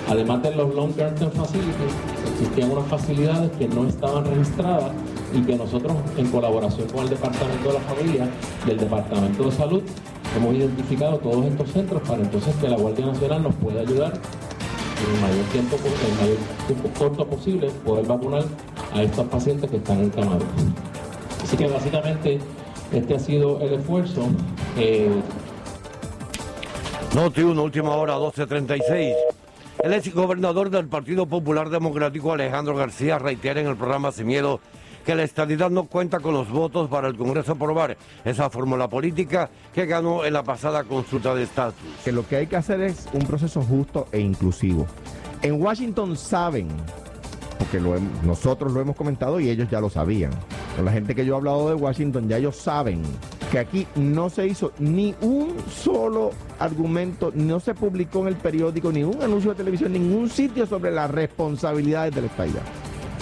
además 0.08 0.44
de 0.44 0.56
los 0.56 0.74
long 0.76 0.94
term 0.94 1.32
facilities, 1.32 1.94
existían 2.34 2.72
unas 2.72 2.86
facilidades 2.88 3.52
que 3.58 3.68
no 3.68 3.88
estaban 3.88 4.26
registradas 4.26 4.92
y 5.38 5.42
que 5.42 5.56
nosotros 5.56 5.96
en 6.18 6.28
colaboración 6.32 6.88
con 6.90 7.04
el 7.04 7.10
Departamento 7.10 7.68
de 7.68 7.74
la 7.74 7.82
Familia 7.82 8.30
y 8.66 8.72
el 8.72 8.78
Departamento 8.78 9.44
de 9.44 9.52
Salud 9.52 9.84
hemos 10.36 10.56
identificado 10.56 11.18
todos 11.18 11.46
estos 11.46 11.72
centros 11.72 12.02
para 12.08 12.24
entonces 12.24 12.56
que 12.56 12.68
la 12.68 12.78
Guardia 12.78 13.06
Nacional 13.06 13.44
nos 13.44 13.56
pueda 13.56 13.82
ayudar 13.82 14.14
en 14.14 15.16
el 15.16 15.22
mayor 15.22 15.46
tiempo, 15.52 15.78
en 15.78 16.12
el 16.12 16.18
mayor 16.22 16.38
tiempo 16.66 16.90
corto 16.98 17.28
posible 17.28 17.70
poder 17.86 18.08
vacunar 18.08 18.44
a 18.94 19.04
estos 19.04 19.28
pacientes 19.28 19.70
que 19.70 19.78
están 19.78 20.02
encamados. 20.02 20.44
Así 21.44 21.56
que 21.56 21.68
básicamente 21.68 22.40
este 22.92 23.16
ha 23.16 23.20
sido 23.20 23.62
el 23.62 23.74
esfuerzo. 23.74 24.28
Eh, 24.78 25.12
Noti 27.14 27.42
1, 27.42 27.62
última 27.62 27.96
hora 27.96 28.18
12.36. 28.18 29.14
El 29.80 29.94
ex 29.94 30.14
gobernador 30.14 30.72
del 30.72 30.88
Partido 30.88 31.28
Popular 31.28 31.70
Democrático 31.70 32.34
Alejandro 32.34 32.76
García 32.76 33.20
reitera 33.20 33.62
en 33.62 33.68
el 33.68 33.76
programa 33.76 34.12
Sin 34.12 34.26
Miedo 34.26 34.60
que 35.08 35.16
la 35.16 35.24
estadidad 35.24 35.70
no 35.70 35.86
cuenta 35.86 36.20
con 36.20 36.34
los 36.34 36.50
votos 36.52 36.90
para 36.90 37.08
el 37.08 37.16
Congreso 37.16 37.54
aprobar 37.54 37.96
esa 38.26 38.50
fórmula 38.50 38.90
política 38.90 39.50
que 39.74 39.86
ganó 39.86 40.26
en 40.26 40.34
la 40.34 40.44
pasada 40.44 40.84
consulta 40.84 41.34
de 41.34 41.44
estatus. 41.44 41.80
Que 42.04 42.12
lo 42.12 42.28
que 42.28 42.36
hay 42.36 42.48
que 42.48 42.58
hacer 42.58 42.82
es 42.82 43.08
un 43.14 43.22
proceso 43.22 43.62
justo 43.62 44.10
e 44.12 44.20
inclusivo. 44.20 44.86
En 45.42 45.62
Washington 45.62 46.18
saben, 46.18 46.68
porque 47.58 47.80
nosotros 48.26 48.74
lo 48.74 48.82
hemos 48.82 48.98
comentado 48.98 49.40
y 49.40 49.50
ellos 49.50 49.70
ya 49.72 49.80
lo 49.80 49.90
sabían. 49.90 50.32
Con 50.76 50.84
la 50.84 50.92
gente 50.92 51.16
que 51.16 51.26
yo 51.26 51.36
he 51.36 51.38
hablado 51.38 51.70
de 51.70 51.76
Washington 51.76 52.28
ya 52.28 52.36
ellos 52.36 52.58
saben 52.58 53.02
que 53.50 53.60
aquí 53.60 53.88
no 53.96 54.30
se 54.30 54.46
hizo 54.46 54.74
ni 54.78 55.16
un 55.22 55.56
solo 55.72 56.32
argumento, 56.60 57.32
no 57.34 57.62
se 57.62 57.74
publicó 57.74 58.24
en 58.24 58.28
el 58.28 58.36
periódico, 58.36 58.92
ni 58.92 59.06
un 59.06 59.24
anuncio 59.24 59.52
de 59.52 59.56
televisión, 59.56 59.94
ningún 59.94 60.30
sitio 60.30 60.66
sobre 60.66 60.92
las 60.92 61.10
responsabilidades 61.10 62.14
de 62.14 62.20
la 62.20 62.28
estadidad. 62.28 62.64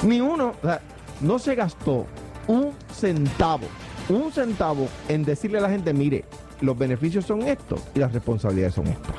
Ni 0.01 0.19
uno, 0.19 0.53
o 0.63 0.65
sea, 0.65 0.81
no 1.21 1.39
se 1.39 1.55
gastó 1.55 2.05
un 2.47 2.71
centavo, 2.93 3.67
un 4.09 4.31
centavo 4.31 4.87
en 5.07 5.23
decirle 5.23 5.57
a 5.57 5.61
la 5.61 5.69
gente, 5.69 5.93
mire, 5.93 6.25
los 6.61 6.77
beneficios 6.77 7.25
son 7.25 7.41
estos 7.43 7.81
y 7.93 7.99
las 7.99 8.13
responsabilidades 8.13 8.75
son 8.75 8.87
estas. 8.87 9.15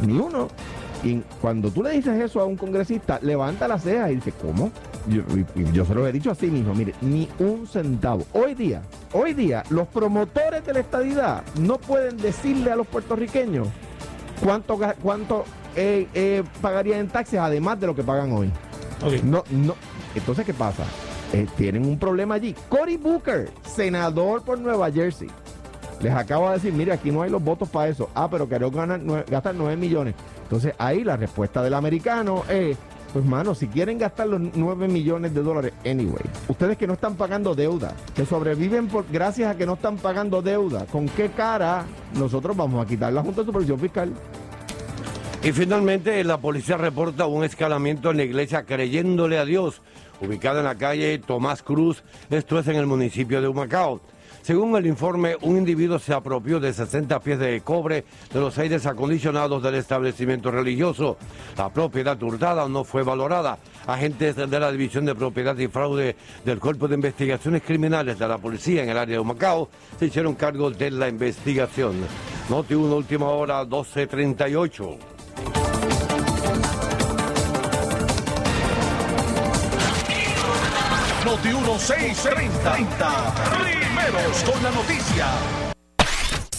Ni 0.00 0.12
uno. 0.18 0.48
Y 1.04 1.20
cuando 1.40 1.70
tú 1.70 1.82
le 1.82 1.90
dices 1.90 2.20
eso 2.20 2.40
a 2.40 2.44
un 2.44 2.56
congresista, 2.56 3.18
levanta 3.22 3.66
las 3.66 3.82
cejas 3.82 4.10
y 4.12 4.16
dice, 4.16 4.32
¿cómo? 4.40 4.70
Yo, 5.08 5.22
yo 5.72 5.84
se 5.84 5.94
lo 5.94 6.06
he 6.06 6.12
dicho 6.12 6.30
así 6.30 6.46
mismo, 6.46 6.74
mire, 6.74 6.94
ni 7.00 7.28
un 7.40 7.66
centavo. 7.66 8.24
Hoy 8.32 8.54
día, 8.54 8.82
hoy 9.12 9.34
día, 9.34 9.64
los 9.70 9.88
promotores 9.88 10.64
de 10.64 10.72
la 10.72 10.80
estadidad 10.80 11.42
no 11.58 11.78
pueden 11.78 12.18
decirle 12.18 12.70
a 12.70 12.76
los 12.76 12.86
puertorriqueños 12.86 13.66
cuánto, 14.44 14.78
cuánto 15.02 15.44
eh, 15.74 16.06
eh, 16.14 16.44
pagarían 16.60 17.00
en 17.00 17.08
taxes 17.08 17.40
además 17.40 17.80
de 17.80 17.88
lo 17.88 17.96
que 17.96 18.04
pagan 18.04 18.30
hoy. 18.32 18.50
No, 19.24 19.42
no. 19.50 19.74
Entonces, 20.14 20.46
¿qué 20.46 20.54
pasa? 20.54 20.84
Eh, 21.32 21.46
tienen 21.56 21.86
un 21.86 21.98
problema 21.98 22.34
allí. 22.34 22.54
Cory 22.68 22.96
Booker, 22.96 23.50
senador 23.64 24.42
por 24.42 24.58
Nueva 24.58 24.90
Jersey. 24.90 25.28
Les 26.02 26.12
acabo 26.12 26.48
de 26.48 26.54
decir, 26.54 26.72
mire, 26.72 26.92
aquí 26.92 27.10
no 27.10 27.22
hay 27.22 27.30
los 27.30 27.42
votos 27.42 27.68
para 27.68 27.88
eso. 27.88 28.10
Ah, 28.14 28.28
pero 28.30 28.48
queremos 28.48 28.74
ganar, 28.74 29.00
gastar 29.28 29.54
9 29.54 29.76
millones. 29.76 30.14
Entonces 30.42 30.74
ahí 30.78 31.04
la 31.04 31.16
respuesta 31.16 31.62
del 31.62 31.72
americano 31.74 32.42
es, 32.50 32.76
pues 33.12 33.24
mano, 33.24 33.54
si 33.54 33.68
quieren 33.68 33.98
gastar 33.98 34.26
los 34.26 34.40
9 34.40 34.88
millones 34.88 35.32
de 35.32 35.42
dólares, 35.42 35.72
anyway, 35.86 36.24
ustedes 36.48 36.76
que 36.76 36.86
no 36.86 36.94
están 36.94 37.14
pagando 37.14 37.54
deuda, 37.54 37.94
que 38.14 38.26
sobreviven 38.26 38.88
por, 38.88 39.06
gracias 39.10 39.50
a 39.50 39.56
que 39.56 39.64
no 39.64 39.74
están 39.74 39.96
pagando 39.96 40.42
deuda, 40.42 40.84
¿con 40.86 41.08
qué 41.08 41.30
cara 41.30 41.86
nosotros 42.18 42.56
vamos 42.56 42.84
a 42.84 42.86
quitar 42.86 43.12
la 43.12 43.22
Junta 43.22 43.40
de 43.42 43.46
Supervisión 43.46 43.78
Fiscal? 43.78 44.12
Y 45.44 45.50
finalmente 45.50 46.22
la 46.22 46.38
policía 46.38 46.76
reporta 46.76 47.26
un 47.26 47.42
escalamiento 47.42 48.12
en 48.12 48.18
la 48.18 48.22
iglesia 48.22 48.64
creyéndole 48.64 49.38
a 49.38 49.44
Dios, 49.44 49.82
ubicada 50.20 50.60
en 50.60 50.66
la 50.66 50.76
calle 50.76 51.18
Tomás 51.18 51.64
Cruz, 51.64 52.04
esto 52.30 52.60
es 52.60 52.68
en 52.68 52.76
el 52.76 52.86
municipio 52.86 53.42
de 53.42 53.48
Humacao. 53.48 54.00
Según 54.42 54.76
el 54.76 54.86
informe, 54.86 55.36
un 55.40 55.56
individuo 55.56 55.98
se 55.98 56.14
apropió 56.14 56.60
de 56.60 56.72
60 56.72 57.18
pies 57.20 57.40
de 57.40 57.60
cobre 57.60 58.04
de 58.32 58.40
los 58.40 58.56
aires 58.56 58.86
acondicionados 58.86 59.60
del 59.64 59.74
establecimiento 59.74 60.52
religioso. 60.52 61.16
La 61.56 61.72
propiedad 61.72 62.20
hurtada 62.22 62.68
no 62.68 62.84
fue 62.84 63.02
valorada. 63.02 63.58
Agentes 63.88 64.36
de 64.36 64.60
la 64.60 64.70
División 64.70 65.04
de 65.04 65.16
Propiedad 65.16 65.58
y 65.58 65.66
Fraude 65.66 66.14
del 66.44 66.60
Cuerpo 66.60 66.86
de 66.86 66.94
Investigaciones 66.94 67.62
Criminales 67.62 68.16
de 68.16 68.28
la 68.28 68.38
Policía 68.38 68.84
en 68.84 68.90
el 68.90 68.98
área 68.98 69.16
de 69.16 69.20
Humacao 69.20 69.68
se 69.98 70.06
hicieron 70.06 70.36
cargo 70.36 70.70
de 70.70 70.92
la 70.92 71.08
investigación. 71.08 71.96
Noti 72.48 72.74
1, 72.74 72.94
última 72.94 73.28
hora, 73.28 73.64
12.38. 73.64 75.11
Noti 81.24 81.50
1630. 81.50 83.34
Primeros 83.60 84.42
con 84.42 84.60
la 84.62 84.70
noticia. 84.72 85.26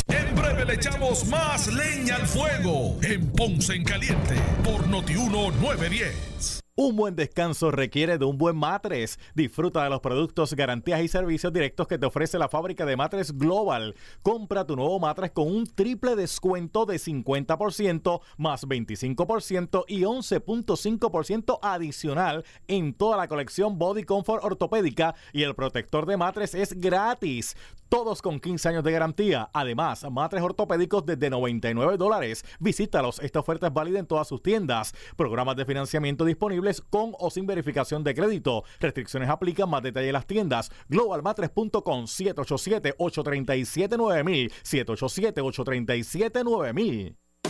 En 0.08 0.36
breve 0.36 0.64
le 0.66 0.76
echamos 0.76 1.28
más 1.28 1.68
leña 1.68 2.16
al 2.16 2.28
fuego 2.28 2.98
en 3.02 3.30
Ponce 3.32 3.74
en 3.76 3.84
Caliente 3.84 4.36
por 4.64 4.88
Noti 4.88 5.16
1910. 5.16 6.63
Un 6.76 6.96
buen 6.96 7.16
descanso 7.16 7.70
requiere 7.70 8.18
de 8.18 8.26
un 8.26 8.40
buen 8.40 8.56
matres. 8.56 9.20
Disfruta 9.36 9.84
de 9.84 9.92
los 9.92 10.00
productos, 10.00 10.56
garantías 10.56 11.04
y 11.04 11.08
servicios 11.08 11.54
directos 11.54 11.88
que 11.88 12.00
te 12.00 12.08
ofrece 12.08 12.40
la 12.40 12.50
fábrica 12.50 12.84
de 12.84 12.98
matres 12.98 13.38
Global. 13.38 13.94
Compra 14.24 14.66
tu 14.66 14.76
nuevo 14.76 15.00
matres 15.00 15.30
con 15.30 15.56
un 15.56 15.68
triple 15.68 16.16
descuento 16.16 16.88
de 16.88 16.96
50% 16.96 18.22
más 18.38 18.68
25% 18.68 19.84
y 19.88 20.02
11.5% 20.02 21.60
adicional 21.62 22.44
en 22.68 22.96
toda 22.96 23.18
la 23.18 23.28
colección 23.28 23.78
Body 23.78 24.02
Comfort 24.02 24.44
ortopédica 24.44 25.14
y 25.32 25.44
el 25.44 25.54
protector 25.54 26.08
de 26.08 26.18
matres 26.18 26.56
es 26.56 26.74
gratis. 26.74 27.56
Todos 27.94 28.24
con 28.24 28.40
15 28.40 28.70
años 28.70 28.84
de 28.84 28.92
garantía. 28.92 29.52
Además, 29.54 30.04
matres 30.12 30.42
ortopédicos 30.42 31.06
desde 31.06 31.30
99 31.30 31.98
dólares. 31.98 32.44
Visítalos. 32.60 33.20
Esta 33.20 33.40
oferta 33.40 33.68
es 33.68 33.74
válida 33.74 34.00
en 34.00 34.08
todas 34.08 34.28
sus 34.28 34.42
tiendas. 34.42 34.96
Programas 35.16 35.56
de 35.58 35.64
financiamiento 35.64 36.26
disponibles 36.26 36.82
con 36.82 37.12
o 37.20 37.30
sin 37.30 37.46
verificación 37.46 38.04
de 38.04 38.16
crédito. 38.16 38.64
Restricciones 38.80 39.30
aplican. 39.30 39.70
Más 39.70 39.84
detalle 39.84 40.08
en 40.08 40.14
las 40.14 40.26
tiendas. 40.26 40.72
Globalmatres.com 40.90 42.06
787-837-9000. 42.06 44.52
787-837-9000. 44.64 47.23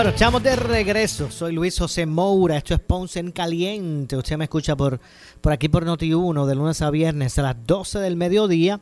Bueno, 0.00 0.12
estamos 0.12 0.42
de 0.42 0.56
regreso. 0.56 1.30
Soy 1.30 1.52
Luis 1.52 1.78
José 1.78 2.06
Moura. 2.06 2.56
Esto 2.56 2.72
es 2.72 2.80
Ponce 2.80 3.20
en 3.20 3.32
Caliente. 3.32 4.16
Usted 4.16 4.38
me 4.38 4.44
escucha 4.44 4.74
por, 4.74 4.98
por 5.42 5.52
aquí 5.52 5.68
por 5.68 5.84
Noti1 5.84 6.46
de 6.46 6.54
lunes 6.54 6.80
a 6.80 6.88
viernes 6.88 7.38
a 7.38 7.42
las 7.42 7.66
12 7.66 7.98
del 7.98 8.16
mediodía, 8.16 8.80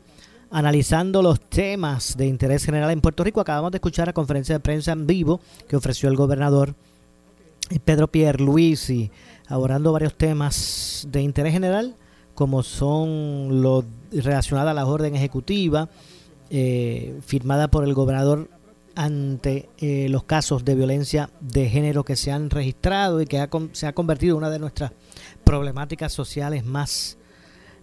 analizando 0.49 1.21
los 1.21 1.41
temas 1.41 2.15
de 2.15 2.25
interés 2.25 2.63
general 2.63 2.91
en 2.91 3.01
Puerto 3.01 3.25
Rico. 3.25 3.41
Acabamos 3.41 3.71
de 3.71 3.79
escuchar 3.79 4.07
la 4.07 4.13
conferencia 4.13 4.55
de 4.55 4.61
prensa 4.61 4.93
en 4.93 5.07
vivo 5.07 5.41
que 5.67 5.75
ofreció 5.75 6.07
el 6.07 6.15
gobernador 6.15 6.73
Pedro 7.83 8.07
Pierluisi, 8.07 9.11
abordando 9.49 9.91
varios 9.91 10.15
temas 10.15 11.05
de 11.11 11.21
interés 11.21 11.51
general, 11.51 11.97
como 12.33 12.63
son 12.63 13.61
los 13.61 13.83
relacionados 14.13 14.71
a 14.71 14.73
la 14.73 14.85
orden 14.85 15.17
ejecutiva 15.17 15.89
eh, 16.49 17.19
firmada 17.25 17.67
por 17.67 17.83
el 17.83 17.93
gobernador 17.93 18.49
ante 18.99 19.69
eh, 19.77 20.07
los 20.09 20.25
casos 20.25 20.65
de 20.65 20.75
violencia 20.75 21.29
de 21.39 21.69
género 21.69 22.03
que 22.03 22.17
se 22.17 22.33
han 22.33 22.49
registrado 22.49 23.21
y 23.21 23.25
que 23.25 23.39
ha, 23.39 23.49
se 23.71 23.87
ha 23.87 23.93
convertido 23.93 24.35
en 24.35 24.39
una 24.39 24.49
de 24.49 24.59
nuestras 24.59 24.91
problemáticas 25.45 26.11
sociales 26.11 26.65
más 26.65 27.17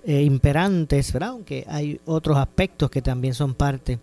eh, 0.04 0.20
imperantes, 0.20 1.14
¿verdad? 1.14 1.30
aunque 1.30 1.64
hay 1.68 1.98
otros 2.04 2.36
aspectos 2.36 2.90
que 2.90 3.00
también 3.00 3.32
son 3.32 3.54
parte 3.54 3.98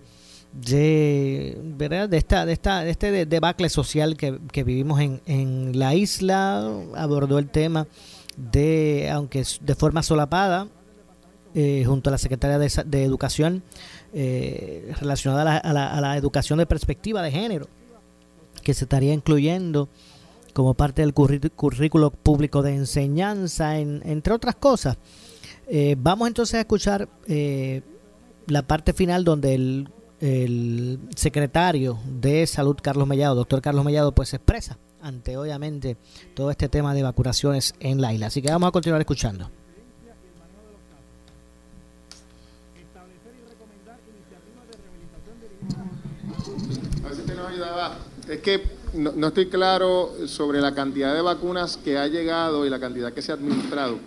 de, 0.53 1.55
¿verdad? 1.63 2.09
de, 2.09 2.17
esta, 2.17 2.47
de, 2.47 2.53
esta, 2.53 2.81
de 2.81 2.89
este 2.89 3.27
debacle 3.27 3.69
social 3.69 4.17
que, 4.17 4.63
vivimos 4.63 4.99
en, 4.99 5.21
en 5.27 5.77
la 5.77 5.93
isla. 5.93 6.67
Abordó 6.95 7.37
el 7.37 7.49
tema 7.51 7.85
de, 8.37 9.11
aunque 9.11 9.43
de 9.61 9.75
forma 9.75 10.01
solapada, 10.01 10.67
eh, 11.55 11.83
junto 11.85 12.09
a 12.09 12.11
la 12.11 12.17
Secretaria 12.17 12.57
de 12.57 13.03
Educación, 13.03 13.61
eh, 14.13 14.93
relacionada 14.99 15.41
a 15.41 15.45
la, 15.45 15.57
a, 15.57 15.73
la, 15.73 15.93
a 15.93 16.01
la, 16.01 16.17
educación 16.17 16.59
de 16.59 16.65
perspectiva 16.65 17.21
de 17.21 17.31
género, 17.31 17.67
que 18.61 18.73
se 18.73 18.85
estaría 18.85 19.13
incluyendo 19.13 19.89
como 20.53 20.75
parte 20.75 21.01
del 21.01 21.13
currículo 21.13 22.11
público 22.11 22.61
de 22.61 22.75
enseñanza, 22.75 23.79
en, 23.79 24.01
entre 24.05 24.33
otras 24.33 24.55
cosas. 24.55 24.97
Eh, 25.67 25.95
vamos 25.97 26.27
entonces 26.27 26.55
a 26.55 26.59
escuchar 26.59 27.09
eh, 27.27 27.81
la 28.47 28.61
parte 28.61 28.93
final 28.93 29.23
donde 29.23 29.55
el, 29.55 29.89
secretario 31.15 31.99
de 32.05 32.47
Salud, 32.47 32.77
Carlos 32.81 33.07
Mellado, 33.07 33.35
doctor 33.35 33.61
Carlos 33.61 33.83
Mellado, 33.83 34.13
pues 34.13 34.33
expresa 34.33 34.77
ante 35.01 35.35
obviamente 35.35 35.97
todo 36.33 36.49
este 36.49 36.69
tema 36.69 36.93
de 36.93 37.03
vacunaciones 37.03 37.73
en 37.81 37.99
la 37.99 38.13
isla. 38.13 38.27
Así 38.27 38.41
que 38.41 38.49
vamos 38.49 38.69
a 38.69 38.71
continuar 38.71 39.01
escuchando. 39.01 39.51
Es 48.29 48.39
que 48.39 48.61
no, 48.93 49.11
no, 49.15 49.27
estoy 49.27 49.47
claro 49.47 50.13
sobre 50.27 50.61
la 50.61 50.73
cantidad 50.73 51.13
de 51.13 51.21
vacunas 51.21 51.77
que 51.77 51.97
ha 51.97 52.07
llegado 52.07 52.65
y 52.65 52.69
la 52.69 52.79
cantidad 52.79 53.11
que 53.11 53.21
se 53.21 53.31
ha 53.31 53.35
administrado. 53.35 53.99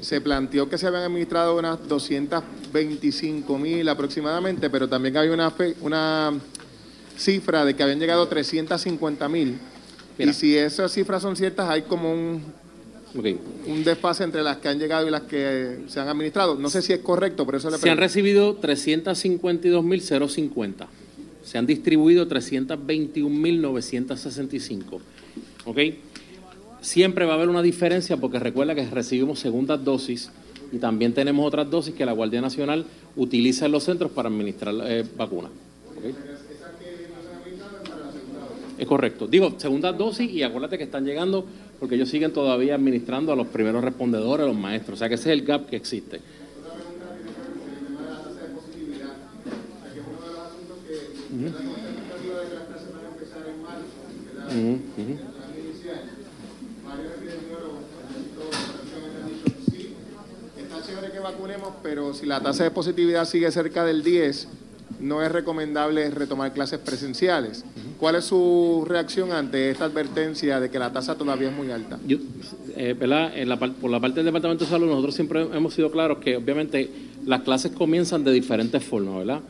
Se 0.00 0.20
planteó 0.20 0.68
que 0.68 0.78
se 0.78 0.86
habían 0.86 1.02
administrado 1.02 1.56
unas 1.56 1.86
225 1.88 3.58
mil 3.58 3.88
aproximadamente, 3.88 4.70
pero 4.70 4.88
también 4.88 5.16
había 5.16 5.32
una, 5.32 5.50
fe, 5.50 5.74
una 5.80 6.32
cifra 7.16 7.64
de 7.64 7.74
que 7.74 7.82
habían 7.82 7.98
llegado 7.98 8.26
350 8.28 9.28
mil. 9.28 9.58
Y 10.18 10.32
si 10.32 10.56
esas 10.56 10.92
cifras 10.92 11.22
son 11.22 11.36
ciertas, 11.36 11.68
hay 11.68 11.82
como 11.82 12.12
un, 12.12 12.42
okay. 13.16 13.38
un 13.66 13.84
desfase 13.84 14.24
entre 14.24 14.42
las 14.42 14.58
que 14.58 14.68
han 14.68 14.78
llegado 14.78 15.06
y 15.06 15.10
las 15.10 15.22
que 15.22 15.84
se 15.88 16.00
han 16.00 16.08
administrado. 16.08 16.54
No 16.54 16.70
sé 16.70 16.80
si 16.80 16.92
es 16.92 17.00
correcto, 17.00 17.44
por 17.44 17.56
eso 17.56 17.68
le 17.68 17.78
pregunto. 17.78 17.86
Se 17.86 17.90
han 17.90 17.98
recibido 17.98 18.54
352 18.56 19.84
mil 19.84 20.00
050 20.00 20.88
se 21.48 21.56
han 21.56 21.64
distribuido 21.64 22.28
321.965. 22.28 25.00
¿Ok? 25.64 25.78
Siempre 26.82 27.24
va 27.24 27.32
a 27.32 27.36
haber 27.36 27.48
una 27.48 27.62
diferencia 27.62 28.18
porque 28.18 28.38
recuerda 28.38 28.74
que 28.74 28.84
recibimos 28.84 29.38
segundas 29.38 29.82
dosis 29.82 30.30
y 30.70 30.76
también 30.76 31.14
tenemos 31.14 31.46
otras 31.46 31.70
dosis 31.70 31.94
que 31.94 32.04
la 32.04 32.12
Guardia 32.12 32.42
Nacional 32.42 32.84
utiliza 33.16 33.64
en 33.64 33.72
los 33.72 33.84
centros 33.84 34.12
para 34.12 34.28
administrar 34.28 34.74
eh, 34.84 35.06
vacunas. 35.16 35.50
¿Okay? 35.96 36.14
Es 38.76 38.86
correcto. 38.86 39.26
Digo, 39.26 39.54
segunda 39.56 39.94
dosis 39.94 40.30
y 40.30 40.42
acuérdate 40.42 40.76
que 40.76 40.84
están 40.84 41.06
llegando 41.06 41.46
porque 41.80 41.94
ellos 41.94 42.10
siguen 42.10 42.34
todavía 42.34 42.74
administrando 42.74 43.32
a 43.32 43.36
los 43.36 43.46
primeros 43.46 43.82
respondedores, 43.82 44.44
a 44.44 44.48
los 44.48 44.58
maestros. 44.58 44.98
O 44.98 44.98
sea 44.98 45.08
que 45.08 45.14
ese 45.14 45.32
es 45.32 45.40
el 45.40 45.46
gap 45.46 45.70
que 45.70 45.76
existe. 45.76 46.20
Uh 51.30 51.36
-huh. 51.36 51.52
Uh 54.48 54.78
-huh. 54.96 55.18
Está 60.56 60.82
chévere 60.86 61.12
que 61.12 61.18
vacunemos, 61.18 61.74
pero 61.82 62.14
si 62.14 62.24
la 62.24 62.40
tasa 62.40 62.64
de 62.64 62.70
positividad 62.70 63.26
sigue 63.26 63.50
cerca 63.50 63.84
del 63.84 64.02
10, 64.02 64.48
no 65.00 65.22
es 65.22 65.30
recomendable 65.30 66.10
retomar 66.10 66.52
clases 66.54 66.78
presenciales. 66.78 67.64
¿Cuál 67.98 68.14
es 68.16 68.24
su 68.24 68.84
reacción 68.88 69.32
ante 69.32 69.70
esta 69.70 69.84
advertencia 69.84 70.60
de 70.60 70.70
que 70.70 70.78
la 70.78 70.92
tasa 70.92 71.16
todavía 71.16 71.50
es 71.50 71.54
muy 71.56 71.70
alta? 71.70 71.98
Yo, 72.06 72.18
eh, 72.76 72.94
¿verdad? 72.98 73.32
La, 73.44 73.58
por 73.58 73.90
la 73.90 74.00
parte 74.00 74.16
del 74.16 74.26
Departamento 74.26 74.64
de 74.64 74.70
Salud, 74.70 74.86
nosotros 74.86 75.14
siempre 75.14 75.42
hemos 75.42 75.74
sido 75.74 75.90
claros 75.90 76.18
que 76.18 76.36
obviamente 76.36 76.90
las 77.26 77.42
clases 77.42 77.72
comienzan 77.72 78.24
de 78.24 78.32
diferentes 78.32 78.82
formas, 78.82 79.18
¿verdad? 79.18 79.40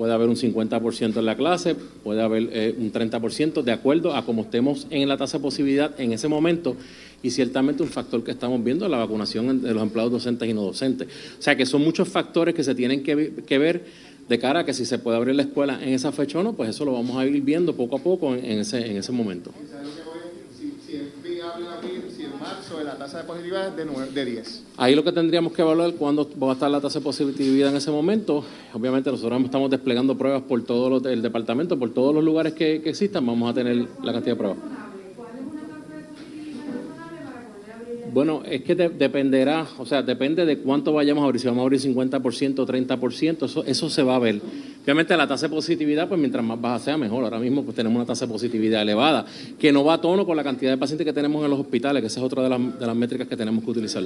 Puede 0.00 0.14
haber 0.14 0.30
un 0.30 0.36
50% 0.36 1.18
en 1.18 1.26
la 1.26 1.36
clase, 1.36 1.74
puede 1.74 2.22
haber 2.22 2.48
eh, 2.54 2.74
un 2.78 2.90
30% 2.90 3.60
de 3.62 3.70
acuerdo 3.70 4.16
a 4.16 4.24
cómo 4.24 4.40
estemos 4.40 4.86
en 4.88 5.06
la 5.06 5.18
tasa 5.18 5.36
de 5.36 5.42
posibilidad 5.42 6.00
en 6.00 6.14
ese 6.14 6.26
momento 6.26 6.74
y 7.22 7.32
ciertamente 7.32 7.82
un 7.82 7.90
factor 7.90 8.24
que 8.24 8.30
estamos 8.30 8.64
viendo 8.64 8.86
es 8.86 8.90
la 8.90 8.96
vacunación 8.96 9.60
de 9.60 9.74
los 9.74 9.82
empleados 9.82 10.10
docentes 10.10 10.48
y 10.48 10.54
no 10.54 10.62
docentes. 10.62 11.06
O 11.38 11.42
sea 11.42 11.54
que 11.54 11.66
son 11.66 11.82
muchos 11.82 12.08
factores 12.08 12.54
que 12.54 12.64
se 12.64 12.74
tienen 12.74 13.02
que, 13.02 13.58
ver 13.58 13.84
De 14.26 14.38
cara 14.38 14.60
a 14.60 14.64
que 14.64 14.72
si 14.72 14.86
se 14.86 14.98
puede 14.98 15.18
abrir 15.18 15.34
la 15.34 15.42
escuela 15.42 15.78
en 15.82 15.90
esa 15.90 16.12
fecha 16.12 16.38
o 16.38 16.42
no, 16.42 16.54
pues 16.54 16.70
eso 16.70 16.86
lo 16.86 16.94
vamos 16.94 17.18
a 17.18 17.26
ir 17.26 17.38
viendo 17.42 17.76
poco 17.76 17.96
a 17.96 17.98
poco 17.98 18.34
en, 18.34 18.42
en 18.42 18.60
ese, 18.60 18.78
en 18.78 18.96
ese 18.96 19.12
momento. 19.12 19.52
Tasa 23.00 23.18
de 23.18 23.24
positividad 23.24 23.68
es 23.68 23.76
de, 23.76 23.84
nueve- 23.86 24.10
de 24.12 24.24
10. 24.24 24.64
Ahí 24.76 24.94
lo 24.94 25.02
que 25.02 25.10
tendríamos 25.12 25.52
que 25.54 25.62
evaluar 25.62 25.94
cuándo 25.94 26.28
va 26.38 26.50
a 26.50 26.52
estar 26.52 26.70
la 26.70 26.80
tasa 26.80 26.98
de 26.98 27.02
positividad 27.04 27.70
en 27.70 27.76
ese 27.76 27.90
momento. 27.90 28.44
Obviamente 28.74 29.10
nosotros 29.10 29.40
estamos 29.42 29.70
desplegando 29.70 30.16
pruebas 30.18 30.42
por 30.42 30.62
todo 30.62 31.08
el 31.08 31.22
departamento, 31.22 31.78
por 31.78 31.94
todos 31.94 32.14
los 32.14 32.22
lugares 32.22 32.52
que 32.52 32.76
existan, 32.76 33.24
vamos 33.26 33.50
a 33.50 33.54
tener 33.54 33.88
la 34.02 34.12
cantidad 34.12 34.34
de 34.34 34.36
pruebas. 34.36 34.58
Bueno, 38.12 38.42
es 38.44 38.62
que 38.62 38.74
de- 38.74 38.88
dependerá, 38.88 39.66
o 39.78 39.86
sea, 39.86 40.02
depende 40.02 40.44
de 40.44 40.58
cuánto 40.58 40.92
vayamos 40.92 41.22
a 41.22 41.26
abrir, 41.26 41.40
si 41.40 41.46
vamos 41.46 41.60
a 41.60 41.64
abrir 41.64 41.80
50%, 41.80 42.66
30%, 42.66 43.44
eso, 43.46 43.64
eso 43.64 43.88
se 43.90 44.02
va 44.02 44.16
a 44.16 44.18
ver. 44.18 44.40
Obviamente 44.82 45.16
la 45.16 45.28
tasa 45.28 45.46
de 45.48 45.54
positividad, 45.54 46.08
pues 46.08 46.18
mientras 46.18 46.44
más 46.44 46.60
baja 46.60 46.78
sea, 46.80 46.96
mejor. 46.98 47.22
Ahora 47.24 47.38
mismo 47.38 47.62
pues 47.62 47.76
tenemos 47.76 47.96
una 47.96 48.06
tasa 48.06 48.26
de 48.26 48.32
positividad 48.32 48.82
elevada, 48.82 49.24
que 49.58 49.72
no 49.72 49.84
va 49.84 49.94
a 49.94 50.00
tono 50.00 50.26
con 50.26 50.36
la 50.36 50.42
cantidad 50.44 50.70
de 50.72 50.78
pacientes 50.78 51.04
que 51.04 51.12
tenemos 51.12 51.44
en 51.44 51.50
los 51.50 51.60
hospitales, 51.60 52.00
que 52.00 52.06
esa 52.08 52.20
es 52.20 52.26
otra 52.26 52.42
de 52.42 52.48
las, 52.48 52.78
de 52.80 52.86
las 52.86 52.96
métricas 52.96 53.28
que 53.28 53.36
tenemos 53.36 53.62
que 53.64 53.70
utilizar. 53.70 54.04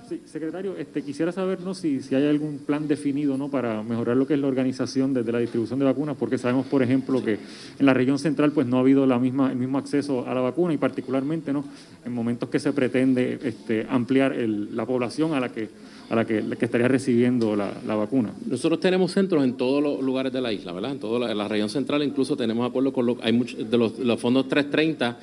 Sí, 0.07 0.21
secretario, 0.25 0.77
este, 0.77 1.01
quisiera 1.01 1.31
saber 1.31 1.61
¿no? 1.61 1.73
si, 1.73 1.99
si 2.01 2.13
hay 2.13 2.27
algún 2.27 2.59
plan 2.59 2.87
definido 2.87 3.39
¿no? 3.39 3.49
para 3.49 3.81
mejorar 3.81 4.15
lo 4.15 4.27
que 4.27 4.35
es 4.35 4.39
la 4.39 4.45
organización 4.45 5.15
desde 5.15 5.31
la 5.31 5.39
distribución 5.39 5.79
de 5.79 5.85
vacunas, 5.85 6.15
porque 6.15 6.37
sabemos, 6.37 6.67
por 6.67 6.83
ejemplo, 6.83 7.23
que 7.23 7.39
en 7.79 7.85
la 7.87 7.93
región 7.93 8.19
central 8.19 8.51
pues 8.51 8.67
no 8.67 8.77
ha 8.77 8.81
habido 8.81 9.07
la 9.07 9.17
misma, 9.17 9.51
el 9.51 9.57
mismo 9.57 9.79
acceso 9.79 10.27
a 10.27 10.33
la 10.35 10.41
vacuna 10.41 10.75
y 10.75 10.77
particularmente 10.77 11.51
¿no? 11.51 11.65
en 12.05 12.13
momentos 12.13 12.49
que 12.49 12.59
se 12.59 12.71
pretende 12.71 13.39
este, 13.41 13.87
ampliar 13.89 14.33
el- 14.33 14.75
la 14.75 14.85
población 14.85 15.33
a 15.33 15.39
la 15.39 15.49
que, 15.49 15.69
a 16.09 16.15
la 16.15 16.25
que, 16.25 16.43
estaría 16.59 16.87
recibiendo 16.87 17.55
la, 17.55 17.95
vacuna. 17.95 18.31
Nosotros 18.45 18.79
tenemos 18.79 19.11
centros 19.11 19.43
en 19.43 19.53
todos 19.53 19.81
los 19.81 20.03
lugares 20.03 20.31
de 20.31 20.41
la 20.41 20.53
isla, 20.53 20.71
¿verdad? 20.71 20.91
En 20.91 20.99
toda 20.99 21.33
la, 21.33 21.47
región 21.47 21.69
central 21.69 22.03
incluso 22.03 22.37
tenemos 22.37 22.69
acuerdo 22.69 22.93
con 22.93 23.17
hay 23.23 23.33
muchos 23.33 23.69
de 23.69 23.77
los, 23.77 23.97
los 23.97 24.19
fondos 24.19 24.47
330 24.47 25.17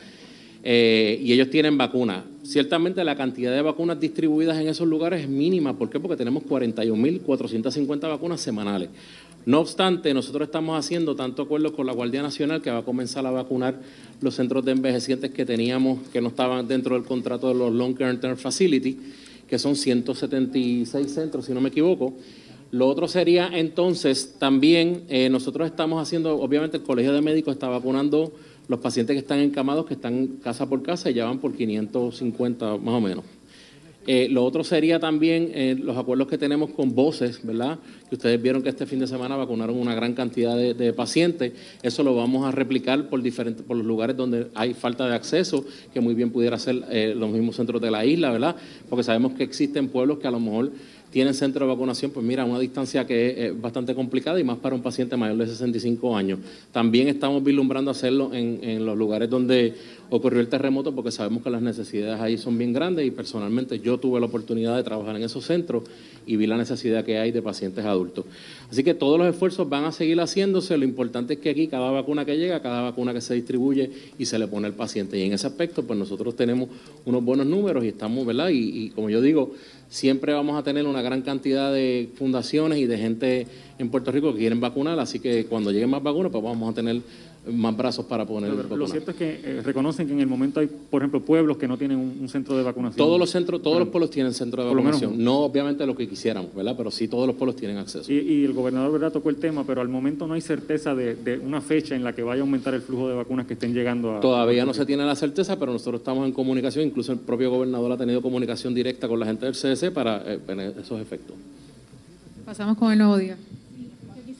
eh, 0.62 1.18
y 1.22 1.32
ellos 1.32 1.50
tienen 1.50 1.76
vacunas. 1.76 2.24
Ciertamente 2.44 3.04
la 3.04 3.16
cantidad 3.16 3.52
de 3.52 3.62
vacunas 3.62 3.98
distribuidas 3.98 4.58
en 4.58 4.68
esos 4.68 4.86
lugares 4.86 5.22
es 5.22 5.28
mínima. 5.28 5.76
¿Por 5.76 5.90
qué? 5.90 5.98
Porque 5.98 6.16
tenemos 6.16 6.44
41.450 6.44 8.08
vacunas 8.08 8.40
semanales. 8.40 8.90
No 9.44 9.58
obstante, 9.58 10.14
nosotros 10.14 10.46
estamos 10.46 10.78
haciendo 10.78 11.16
tanto 11.16 11.42
acuerdos 11.42 11.72
con 11.72 11.86
la 11.86 11.92
Guardia 11.92 12.22
Nacional 12.22 12.62
que 12.62 12.70
va 12.70 12.78
a 12.78 12.84
comenzar 12.84 13.26
a 13.26 13.32
vacunar 13.32 13.80
los 14.20 14.36
centros 14.36 14.64
de 14.64 14.70
envejecientes 14.70 15.32
que 15.32 15.44
teníamos, 15.44 15.98
que 16.12 16.20
no 16.20 16.28
estaban 16.28 16.68
dentro 16.68 16.94
del 16.94 17.04
contrato 17.04 17.48
de 17.48 17.54
los 17.54 17.72
Long 17.72 17.96
Term 17.96 18.36
Facility, 18.36 18.98
que 19.48 19.58
son 19.58 19.74
176 19.74 21.12
centros, 21.12 21.46
si 21.46 21.52
no 21.52 21.60
me 21.60 21.70
equivoco. 21.70 22.14
Lo 22.70 22.88
otro 22.88 23.08
sería 23.08 23.50
entonces 23.52 24.36
también, 24.38 25.02
eh, 25.08 25.28
nosotros 25.28 25.68
estamos 25.68 26.00
haciendo, 26.00 26.36
obviamente 26.36 26.76
el 26.76 26.84
Colegio 26.84 27.12
de 27.12 27.20
Médicos 27.20 27.54
está 27.54 27.68
vacunando 27.68 28.32
los 28.72 28.80
pacientes 28.80 29.14
que 29.14 29.20
están 29.20 29.38
encamados, 29.38 29.84
que 29.84 29.92
están 29.92 30.38
casa 30.42 30.66
por 30.66 30.82
casa 30.82 31.10
ya 31.10 31.26
van 31.26 31.38
por 31.38 31.54
550 31.54 32.78
más 32.78 32.94
o 32.94 33.00
menos. 33.02 33.24
Eh, 34.06 34.28
lo 34.30 34.44
otro 34.44 34.64
sería 34.64 34.98
también 34.98 35.52
eh, 35.54 35.76
los 35.78 35.96
acuerdos 35.96 36.26
que 36.26 36.38
tenemos 36.38 36.70
con 36.70 36.94
voces, 36.94 37.40
¿verdad? 37.44 37.78
Que 38.08 38.16
ustedes 38.16 38.40
vieron 38.40 38.62
que 38.62 38.70
este 38.70 38.86
fin 38.86 38.98
de 38.98 39.06
semana 39.06 39.36
vacunaron 39.36 39.76
una 39.76 39.94
gran 39.94 40.14
cantidad 40.14 40.56
de, 40.56 40.72
de 40.72 40.92
pacientes. 40.94 41.52
Eso 41.82 42.02
lo 42.02 42.16
vamos 42.16 42.46
a 42.46 42.50
replicar 42.50 43.08
por 43.10 43.22
diferentes, 43.22 43.64
por 43.64 43.76
los 43.76 43.86
lugares 43.86 44.16
donde 44.16 44.48
hay 44.54 44.72
falta 44.72 45.06
de 45.06 45.14
acceso, 45.14 45.64
que 45.92 46.00
muy 46.00 46.14
bien 46.14 46.30
pudiera 46.30 46.58
ser 46.58 46.82
eh, 46.90 47.14
los 47.14 47.30
mismos 47.30 47.56
centros 47.56 47.80
de 47.80 47.90
la 47.90 48.04
isla, 48.06 48.32
¿verdad? 48.32 48.56
Porque 48.88 49.04
sabemos 49.04 49.34
que 49.34 49.44
existen 49.44 49.88
pueblos 49.88 50.18
que 50.18 50.26
a 50.26 50.32
lo 50.32 50.40
mejor 50.40 50.72
tienen 51.12 51.34
centro 51.34 51.66
de 51.66 51.72
vacunación, 51.72 52.10
pues 52.10 52.24
mira, 52.24 52.44
una 52.44 52.58
distancia 52.58 53.06
que 53.06 53.46
es 53.46 53.60
bastante 53.60 53.94
complicada 53.94 54.40
y 54.40 54.44
más 54.44 54.56
para 54.56 54.74
un 54.74 54.82
paciente 54.82 55.16
mayor 55.16 55.36
de 55.36 55.46
65 55.46 56.16
años. 56.16 56.38
También 56.72 57.06
estamos 57.06 57.44
vislumbrando 57.44 57.90
hacerlo 57.90 58.32
en, 58.32 58.58
en 58.62 58.86
los 58.86 58.96
lugares 58.96 59.28
donde 59.28 59.74
ocurrió 60.14 60.40
el 60.40 60.48
terremoto 60.48 60.94
porque 60.94 61.10
sabemos 61.10 61.42
que 61.42 61.48
las 61.48 61.62
necesidades 61.62 62.20
ahí 62.20 62.36
son 62.36 62.58
bien 62.58 62.74
grandes 62.74 63.06
y 63.06 63.10
personalmente 63.10 63.80
yo 63.80 63.96
tuve 63.96 64.20
la 64.20 64.26
oportunidad 64.26 64.76
de 64.76 64.82
trabajar 64.82 65.16
en 65.16 65.22
esos 65.22 65.46
centros 65.46 65.84
y 66.26 66.36
vi 66.36 66.46
la 66.46 66.58
necesidad 66.58 67.02
que 67.02 67.16
hay 67.16 67.32
de 67.32 67.40
pacientes 67.40 67.82
adultos. 67.86 68.26
Así 68.70 68.84
que 68.84 68.92
todos 68.92 69.18
los 69.18 69.26
esfuerzos 69.26 69.70
van 69.70 69.84
a 69.84 69.92
seguir 69.92 70.20
haciéndose. 70.20 70.76
Lo 70.76 70.84
importante 70.84 71.34
es 71.34 71.40
que 71.40 71.48
aquí 71.48 71.66
cada 71.66 71.90
vacuna 71.90 72.26
que 72.26 72.36
llega, 72.36 72.60
cada 72.60 72.82
vacuna 72.82 73.14
que 73.14 73.22
se 73.22 73.32
distribuye 73.32 73.90
y 74.18 74.26
se 74.26 74.38
le 74.38 74.46
pone 74.48 74.66
al 74.66 74.74
paciente. 74.74 75.18
Y 75.18 75.22
en 75.22 75.32
ese 75.32 75.46
aspecto, 75.46 75.82
pues 75.82 75.98
nosotros 75.98 76.36
tenemos 76.36 76.68
unos 77.06 77.24
buenos 77.24 77.46
números 77.46 77.82
y 77.82 77.88
estamos, 77.88 78.26
¿verdad? 78.26 78.50
Y, 78.50 78.84
y 78.84 78.90
como 78.90 79.08
yo 79.08 79.22
digo, 79.22 79.54
siempre 79.88 80.34
vamos 80.34 80.58
a 80.58 80.62
tener 80.62 80.86
una 80.86 81.00
gran 81.00 81.22
cantidad 81.22 81.72
de 81.72 82.10
fundaciones 82.16 82.78
y 82.78 82.86
de 82.86 82.98
gente 82.98 83.46
en 83.78 83.88
Puerto 83.88 84.12
Rico 84.12 84.32
que 84.32 84.40
quieren 84.40 84.60
vacunar. 84.60 85.00
Así 85.00 85.20
que 85.20 85.46
cuando 85.46 85.70
lleguen 85.70 85.88
más 85.88 86.02
vacunas, 86.02 86.30
pues 86.30 86.44
vamos 86.44 86.70
a 86.70 86.74
tener 86.74 87.00
más 87.50 87.76
brazos 87.76 88.06
para 88.06 88.24
poner 88.24 88.50
Lo 88.50 88.56
vacunas. 88.62 88.90
cierto 88.90 89.10
es 89.10 89.16
que 89.16 89.40
eh, 89.42 89.62
reconocen 89.62 90.06
que 90.06 90.12
en 90.12 90.20
el 90.20 90.28
momento 90.28 90.60
hay, 90.60 90.68
por 90.68 91.02
ejemplo, 91.02 91.20
pueblos 91.20 91.56
que 91.56 91.66
no 91.66 91.76
tienen 91.76 91.98
un, 91.98 92.18
un 92.20 92.28
centro 92.28 92.56
de 92.56 92.62
vacunación. 92.62 92.96
Todos 92.96 93.18
los 93.18 93.30
centros, 93.30 93.60
todos 93.62 93.78
los 93.80 93.88
pueblos 93.88 94.10
tienen 94.10 94.32
centro 94.32 94.62
de 94.62 94.68
lo 94.68 94.74
menos 94.76 95.00
vacunación. 95.00 95.24
No 95.24 95.38
obviamente 95.40 95.84
lo 95.84 95.96
que 95.96 96.08
quisiéramos, 96.08 96.54
¿verdad? 96.54 96.74
Pero 96.76 96.90
sí 96.90 97.08
todos 97.08 97.26
los 97.26 97.34
pueblos 97.34 97.56
tienen 97.56 97.78
acceso. 97.78 98.12
Y, 98.12 98.18
y 98.18 98.44
el 98.44 98.52
gobernador 98.52 98.92
¿verdad? 98.92 99.12
tocó 99.12 99.28
el 99.30 99.36
tema, 99.36 99.64
pero 99.64 99.80
al 99.80 99.88
momento 99.88 100.26
no 100.26 100.34
hay 100.34 100.40
certeza 100.40 100.94
de, 100.94 101.16
de 101.16 101.38
una 101.38 101.60
fecha 101.60 101.96
en 101.96 102.04
la 102.04 102.14
que 102.14 102.22
vaya 102.22 102.42
a 102.42 102.44
aumentar 102.44 102.74
el 102.74 102.82
flujo 102.82 103.08
de 103.08 103.14
vacunas 103.14 103.46
que 103.46 103.54
estén 103.54 103.74
llegando 103.74 104.16
a... 104.16 104.20
Todavía 104.20 104.64
no 104.64 104.72
se 104.72 104.86
tiene 104.86 105.04
la 105.04 105.16
certeza, 105.16 105.58
pero 105.58 105.72
nosotros 105.72 106.00
estamos 106.00 106.26
en 106.26 106.32
comunicación, 106.32 106.86
incluso 106.86 107.12
el 107.12 107.18
propio 107.18 107.50
gobernador 107.50 107.90
ha 107.92 107.96
tenido 107.96 108.22
comunicación 108.22 108.72
directa 108.72 109.08
con 109.08 109.18
la 109.18 109.26
gente 109.26 109.46
del 109.46 109.54
CDC 109.54 109.92
para 109.92 110.22
eh, 110.32 110.38
tener 110.46 110.74
esos 110.78 111.00
efectos. 111.00 111.36
Pasamos 112.44 112.76
con 112.76 112.92
el 112.92 112.98
nuevo 112.98 113.16
día. 113.16 113.36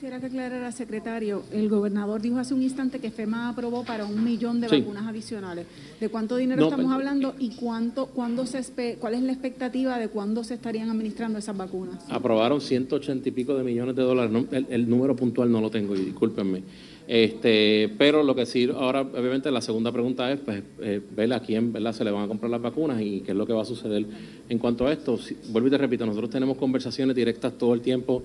Quisiera 0.03 0.19
que 0.19 0.25
aclarara, 0.25 0.69
secretario, 0.73 1.43
el 1.53 1.69
gobernador 1.69 2.21
dijo 2.21 2.37
hace 2.37 2.53
un 2.53 2.61
instante 2.61 2.99
que 2.99 3.09
FEMA 3.09 3.47
aprobó 3.47 3.85
para 3.85 4.05
un 4.05 4.21
millón 4.21 4.59
de 4.59 4.67
Sí. 4.67 4.81
vacunas 4.81 5.07
adicionales. 5.07 5.65
¿De 5.97 6.09
cuánto 6.09 6.35
dinero 6.35 6.59
No, 6.59 6.67
estamos 6.67 6.87
pues, 6.87 6.95
hablando 6.97 7.35
y 7.39 7.51
cuánto, 7.55 8.07
cuándo 8.07 8.45
se 8.45 8.59
espe- 8.59 8.97
cuál 8.97 9.13
es 9.13 9.21
la 9.21 9.31
expectativa 9.31 9.97
de 9.97 10.09
cuándo 10.09 10.43
se 10.43 10.55
estarían 10.55 10.89
administrando 10.89 11.39
esas 11.39 11.55
vacunas? 11.55 12.03
Aprobaron 12.09 12.59
180 12.59 13.29
y 13.29 13.31
pico 13.31 13.55
de 13.55 13.63
millones 13.63 13.95
de 13.95 14.01
dólares. 14.03 14.29
No, 14.29 14.45
el, 14.51 14.65
el 14.69 14.89
número 14.89 15.15
puntual 15.15 15.49
no 15.49 15.61
lo 15.61 15.71
tengo 15.71 15.95
y 15.95 15.99
discúlpenme. 15.99 16.63
Este, 17.07 17.89
pero 17.97 18.23
lo 18.23 18.35
que 18.35 18.45
sí, 18.45 18.69
ahora 18.75 19.03
obviamente 19.03 19.49
la 19.51 19.61
segunda 19.61 19.89
pregunta 19.93 20.29
es, 20.33 20.39
pues, 20.41 20.63
eh, 20.81 20.99
ver 21.15 21.31
a 21.31 21.39
quién 21.39 21.71
¿verdad? 21.71 21.93
se 21.93 22.03
le 22.03 22.11
van 22.11 22.23
a 22.23 22.27
comprar 22.27 22.51
las 22.51 22.61
vacunas 22.61 23.01
y 23.01 23.21
qué 23.21 23.31
es 23.31 23.37
lo 23.37 23.45
que 23.45 23.53
va 23.53 23.61
a 23.61 23.65
suceder 23.65 24.05
en 24.49 24.57
cuanto 24.59 24.85
a 24.85 24.91
esto. 24.91 25.17
Si- 25.17 25.37
vuelvo 25.49 25.69
y 25.69 25.71
te 25.71 25.77
repito, 25.77 26.05
nosotros 26.05 26.29
tenemos 26.29 26.57
conversaciones 26.57 27.15
directas 27.15 27.57
todo 27.57 27.73
el 27.73 27.79
tiempo 27.79 28.21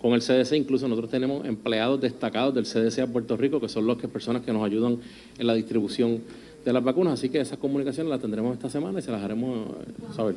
con 0.00 0.12
el 0.12 0.22
CDC, 0.22 0.52
incluso 0.54 0.88
nosotros 0.88 1.10
tenemos 1.10 1.44
empleados 1.46 2.00
destacados 2.00 2.54
del 2.54 2.64
CDC 2.64 3.00
a 3.00 3.06
Puerto 3.06 3.36
Rico, 3.36 3.60
que 3.60 3.68
son 3.68 3.86
las 3.86 3.98
que, 3.98 4.08
personas 4.08 4.42
que 4.42 4.52
nos 4.52 4.64
ayudan 4.64 4.98
en 5.38 5.46
la 5.46 5.54
distribución 5.54 6.22
de 6.64 6.72
las 6.72 6.82
vacunas, 6.82 7.14
así 7.14 7.28
que 7.28 7.40
esas 7.40 7.58
comunicaciones 7.58 8.10
las 8.10 8.20
tendremos 8.20 8.54
esta 8.54 8.70
semana 8.70 8.98
y 8.98 9.02
se 9.02 9.10
las 9.10 9.22
haremos 9.22 9.68
eh, 9.68 10.14
saber. 10.14 10.36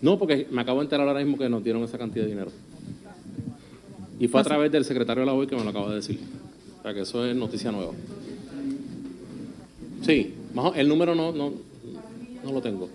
No, 0.00 0.18
porque 0.18 0.46
me 0.50 0.60
acabo 0.60 0.78
de 0.78 0.84
enterar 0.84 1.06
ahora 1.06 1.20
mismo 1.20 1.36
que 1.36 1.48
nos 1.48 1.62
dieron 1.64 1.82
esa 1.82 1.98
cantidad 1.98 2.24
de 2.24 2.30
dinero. 2.30 2.50
Y 4.18 4.28
fue 4.28 4.40
a 4.40 4.44
través 4.44 4.70
del 4.70 4.84
secretario 4.84 5.22
de 5.22 5.26
la 5.26 5.34
OI 5.34 5.46
que 5.46 5.56
me 5.56 5.64
lo 5.64 5.70
acaba 5.70 5.90
de 5.90 5.96
decir. 5.96 6.20
O 6.78 6.82
sea 6.82 6.94
que 6.94 7.00
eso 7.00 7.26
es 7.26 7.34
noticia 7.34 7.72
nueva. 7.72 7.92
Sí, 10.02 10.34
el 10.76 10.88
número 10.88 11.14
no, 11.14 11.32
no, 11.32 11.52
no 12.44 12.52
lo 12.52 12.60
tengo. 12.60 12.88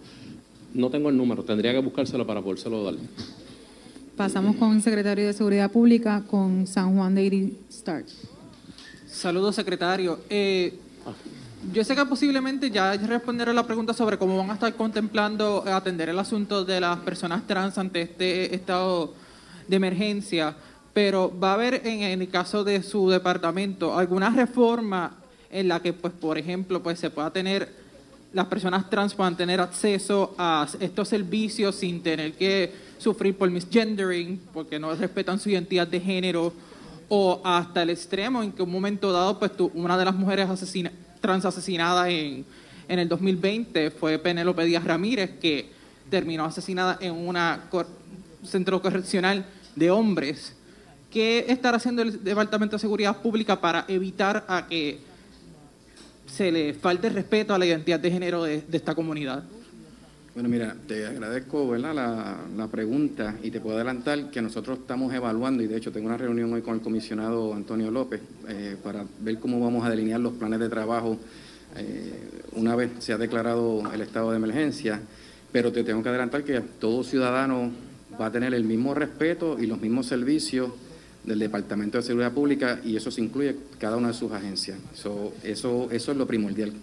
No 0.74 0.90
tengo 0.90 1.10
el 1.10 1.18
número, 1.18 1.44
tendría 1.44 1.74
que 1.74 1.80
buscárselo 1.80 2.26
para 2.26 2.42
podérselo 2.42 2.84
dar. 2.84 2.96
Pasamos 4.16 4.56
con 4.56 4.74
el 4.74 4.82
secretario 4.82 5.28
de 5.28 5.34
Seguridad 5.34 5.70
Pública, 5.70 6.24
con 6.26 6.66
San 6.68 6.96
Juan 6.96 7.14
de 7.16 7.24
Iris 7.24 7.54
Stark. 7.70 8.06
Saludos, 9.08 9.56
secretario. 9.56 10.22
Eh, 10.30 10.80
yo 11.74 11.84
sé 11.84 11.98
que 11.98 12.06
posiblemente 12.06 12.72
ya 12.72 12.96
responderé 12.96 13.54
la 13.54 13.68
pregunta 13.68 13.94
sobre 13.94 14.18
cómo 14.18 14.38
van 14.38 14.52
a 14.52 14.54
estar 14.54 14.74
contemplando 14.76 15.66
eh, 15.68 15.72
atender 15.72 16.08
el 16.08 16.18
asunto 16.18 16.64
de 16.64 16.80
las 16.80 17.00
personas 17.00 17.46
trans 17.46 17.78
ante 17.78 18.04
este 18.04 18.56
estado 18.56 19.14
de 19.68 19.76
emergencia, 19.76 20.56
pero 20.94 21.38
va 21.38 21.52
a 21.52 21.54
haber 21.56 21.86
en 21.86 22.22
el 22.22 22.30
caso 22.30 22.64
de 22.64 22.84
su 22.84 23.10
departamento 23.10 23.98
alguna 23.98 24.30
reforma 24.30 25.12
en 25.50 25.68
la 25.68 25.82
que, 25.82 25.92
pues, 25.92 26.14
por 26.14 26.38
ejemplo, 26.38 26.82
pues 26.82 27.00
se 27.00 27.10
pueda 27.10 27.32
tener 27.32 27.84
las 28.32 28.48
personas 28.48 28.90
trans 28.90 29.14
puedan 29.14 29.38
tener 29.38 29.62
acceso 29.62 30.36
a 30.38 30.68
estos 30.82 31.08
servicios 31.08 31.76
sin 31.76 32.04
tener 32.04 32.34
que 32.34 32.85
sufrir 32.98 33.36
por 33.38 33.50
misgendering, 33.50 34.40
porque 34.54 34.80
no 34.80 34.94
respetan 34.96 35.40
su 35.40 35.50
identidad 35.50 35.88
de 35.88 36.00
género, 36.00 36.54
o 37.10 37.42
hasta 37.44 37.84
el 37.84 37.92
extremo 37.92 38.42
en 38.42 38.52
que 38.52 38.64
un 38.64 38.72
momento 38.72 39.12
dado, 39.12 39.38
pues 39.38 39.56
tu- 39.56 39.72
una 39.76 39.98
de 39.98 40.06
las 40.06 40.16
mujeres 40.16 40.48
trans 41.22 41.46
asesinadas 41.46 42.08
en, 42.10 42.46
en 42.88 43.00
el 43.00 43.08
2020 43.08 43.92
fue 43.92 44.18
Penélope 44.18 44.66
Díaz 44.66 44.84
Ramírez, 44.84 45.32
que 45.40 45.70
terminó 46.10 46.46
asesinada 46.46 46.98
en 47.02 47.14
un 47.14 47.38
centro 48.44 48.82
correccional 48.82 49.46
de 49.76 49.92
hombres. 49.92 50.54
¿Qué 51.12 51.46
estará 51.48 51.78
haciendo 51.78 52.02
el 52.02 52.24
Departamento 52.24 52.76
de 52.76 52.80
Seguridad 52.82 53.22
Pública 53.22 53.60
para 53.62 53.86
evitar 53.88 54.44
a 54.48 54.68
que 54.68 55.00
se 56.28 56.52
le 56.52 56.74
falte 56.74 57.10
respeto 57.10 57.54
a 57.54 57.58
la 57.58 57.66
identidad 57.66 58.00
de 58.00 58.12
género 58.12 58.44
de, 58.44 58.62
de 58.62 58.78
esta 58.78 58.94
comunidad? 58.96 59.44
Bueno, 60.36 60.50
mira, 60.50 60.76
te 60.86 61.08
agradezco. 61.08 61.78
La, 61.78 61.94
la 61.94 62.68
pregunta 62.68 63.38
y 63.42 63.52
te 63.52 63.62
puedo 63.62 63.78
adelantar 63.78 64.30
que 64.32 64.42
nosotros 64.42 64.80
estamos 64.80 65.14
evaluando 65.14 65.64
y 65.64 65.68
de 65.68 65.78
hecho 65.78 65.94
tengo 65.94 66.08
una 66.08 66.18
reunión 66.18 66.52
hoy 66.52 66.62
con 66.62 66.76
el 66.76 66.82
comisionado 66.82 67.54
Antonio 67.54 67.90
López 67.90 68.20
eh, 68.50 68.76
para 68.84 69.06
ver 69.22 69.40
cómo 69.40 69.62
vamos 69.62 69.86
a 69.86 69.90
delinear 69.90 70.20
los 70.20 70.34
planes 70.34 70.60
de 70.60 70.68
trabajo 70.68 71.18
eh, 71.78 72.42
una 72.52 72.76
vez 72.76 72.92
se 73.00 73.14
ha 73.14 73.18
declarado 73.18 73.82
el 73.94 74.02
estado 74.02 74.32
de 74.32 74.36
emergencia, 74.36 75.00
pero 75.54 75.72
te 75.72 75.86
tengo 75.86 76.04
que 76.04 76.10
adelantar 76.10 76.44
que 76.44 76.60
todo 76.60 77.06
ciudadano 77.06 77.72
va 78.20 78.26
a 78.26 78.32
tener 78.32 78.54
el 78.54 78.66
mismo 78.66 78.94
respeto 78.94 79.58
y 79.58 79.68
los 79.68 79.80
mismos 79.80 80.06
servicios 80.06 80.70
del 81.24 81.40
Departamento 81.40 81.98
de 81.98 82.04
Seguridad 82.04 82.34
Pública 82.34 82.82
y 82.84 82.98
eso 82.98 83.10
se 83.10 83.22
incluye 83.22 83.56
cada 83.80 83.96
una 83.96 84.10
de 84.10 84.14
sus 84.14 84.34
agencias. 84.34 84.80
So, 84.96 85.34
eso, 85.44 85.88
eso 85.92 86.12
es 86.12 86.18
lo 86.18 86.28
primordial. 86.28 86.74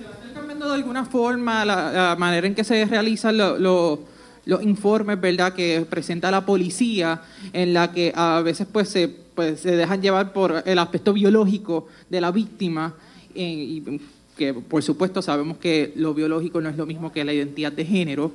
¿Está 0.00 0.34
cambiando 0.34 0.68
de 0.68 0.74
alguna 0.74 1.04
forma 1.04 1.64
la, 1.64 2.16
manera 2.18 2.46
en 2.46 2.54
que 2.54 2.64
se 2.64 2.84
realizan 2.84 3.36
lo- 3.36 3.58
lo- 3.58 4.00
los 4.46 4.62
informes, 4.62 5.20
verdad, 5.20 5.52
que 5.52 5.86
presenta 5.88 6.30
la 6.30 6.44
policía, 6.46 7.20
en 7.52 7.74
la 7.74 7.92
que 7.92 8.12
a 8.16 8.40
veces 8.40 8.66
pues 8.72 8.88
se, 8.88 9.08
pues, 9.08 9.60
se 9.60 9.76
dejan 9.76 10.00
llevar 10.00 10.32
por 10.32 10.62
el 10.64 10.78
aspecto 10.78 11.12
biológico 11.12 11.86
de 12.08 12.20
la 12.20 12.30
víctima 12.30 12.94
eh, 13.34 13.42
y 13.42 14.00
que 14.36 14.54
por 14.54 14.82
supuesto 14.82 15.20
sabemos 15.20 15.58
que 15.58 15.92
lo 15.96 16.14
biológico 16.14 16.60
no 16.62 16.70
es 16.70 16.76
lo 16.76 16.86
mismo 16.86 17.12
que 17.12 17.22
la 17.24 17.32
identidad 17.34 17.70
de 17.70 17.84
género 17.84 18.32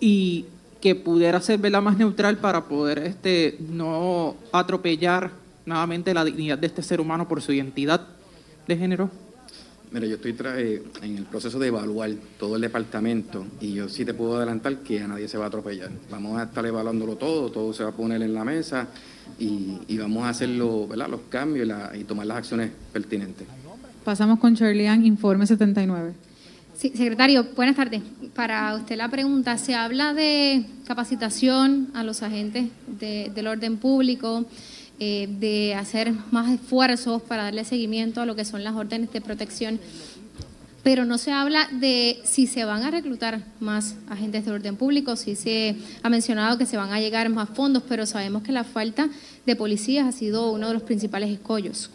y 0.00 0.46
que 0.80 0.94
pudiera 0.94 1.40
ser 1.40 1.58
¿verdad? 1.58 1.82
más 1.82 1.98
neutral 1.98 2.38
para 2.38 2.64
poder 2.64 2.98
este, 3.00 3.58
no 3.70 4.36
atropellar 4.52 5.30
nuevamente 5.66 6.14
la 6.14 6.24
dignidad 6.24 6.58
de 6.58 6.66
este 6.66 6.82
ser 6.82 7.00
humano 7.00 7.28
por 7.28 7.42
su 7.42 7.52
identidad 7.52 8.00
de 8.66 8.76
género? 8.76 9.10
Mira, 9.94 10.08
yo 10.08 10.16
estoy 10.16 10.32
tra- 10.32 10.58
eh, 10.58 10.82
en 11.02 11.18
el 11.18 11.24
proceso 11.24 11.56
de 11.60 11.68
evaluar 11.68 12.10
todo 12.36 12.56
el 12.56 12.62
departamento 12.62 13.46
y 13.60 13.74
yo 13.74 13.88
sí 13.88 14.04
te 14.04 14.12
puedo 14.12 14.36
adelantar 14.38 14.78
que 14.78 15.00
a 15.00 15.06
nadie 15.06 15.28
se 15.28 15.38
va 15.38 15.44
a 15.44 15.46
atropellar. 15.48 15.88
Vamos 16.10 16.36
a 16.36 16.42
estar 16.42 16.66
evaluándolo 16.66 17.14
todo, 17.14 17.48
todo 17.52 17.72
se 17.72 17.84
va 17.84 17.90
a 17.90 17.92
poner 17.92 18.20
en 18.20 18.34
la 18.34 18.42
mesa 18.44 18.88
y, 19.38 19.78
y 19.86 19.96
vamos 19.96 20.24
a 20.24 20.30
hacer 20.30 20.48
los 20.48 20.88
cambios 21.28 21.64
y, 21.64 21.68
la- 21.68 21.92
y 21.96 22.02
tomar 22.02 22.26
las 22.26 22.38
acciones 22.38 22.72
pertinentes. 22.92 23.46
Pasamos 24.04 24.40
con 24.40 24.56
Charlian, 24.56 25.06
informe 25.06 25.46
79. 25.46 26.12
Sí, 26.76 26.88
secretario, 26.96 27.46
buenas 27.54 27.76
tardes. 27.76 28.02
Para 28.34 28.74
usted 28.74 28.96
la 28.96 29.08
pregunta, 29.08 29.56
se 29.58 29.76
habla 29.76 30.12
de 30.12 30.66
capacitación 30.88 31.90
a 31.94 32.02
los 32.02 32.24
agentes 32.24 32.66
de- 32.88 33.30
del 33.32 33.46
orden 33.46 33.76
público, 33.76 34.44
eh, 35.00 35.28
de 35.40 35.74
hacer 35.74 36.12
más 36.30 36.52
esfuerzos 36.52 37.20
para 37.22 37.44
darle 37.44 37.64
seguimiento 37.64 38.20
a 38.20 38.26
lo 38.26 38.36
que 38.36 38.44
son 38.44 38.62
las 38.62 38.74
órdenes 38.74 39.12
de 39.12 39.20
protección, 39.20 39.80
pero 40.84 41.04
no 41.04 41.18
se 41.18 41.32
habla 41.32 41.68
de 41.72 42.20
si 42.24 42.46
se 42.46 42.64
van 42.64 42.82
a 42.82 42.90
reclutar 42.90 43.42
más 43.58 43.96
agentes 44.08 44.44
del 44.44 44.54
orden 44.54 44.76
público, 44.76 45.16
sí 45.16 45.34
se 45.34 45.76
ha 46.02 46.10
mencionado 46.10 46.58
que 46.58 46.66
se 46.66 46.76
van 46.76 46.92
a 46.92 47.00
llegar 47.00 47.28
más 47.30 47.48
fondos, 47.48 47.82
pero 47.88 48.06
sabemos 48.06 48.42
que 48.42 48.52
la 48.52 48.62
falta 48.62 49.08
de 49.46 49.56
policías 49.56 50.06
ha 50.06 50.12
sido 50.12 50.52
uno 50.52 50.68
de 50.68 50.74
los 50.74 50.82
principales 50.82 51.30
escollos. 51.30 51.90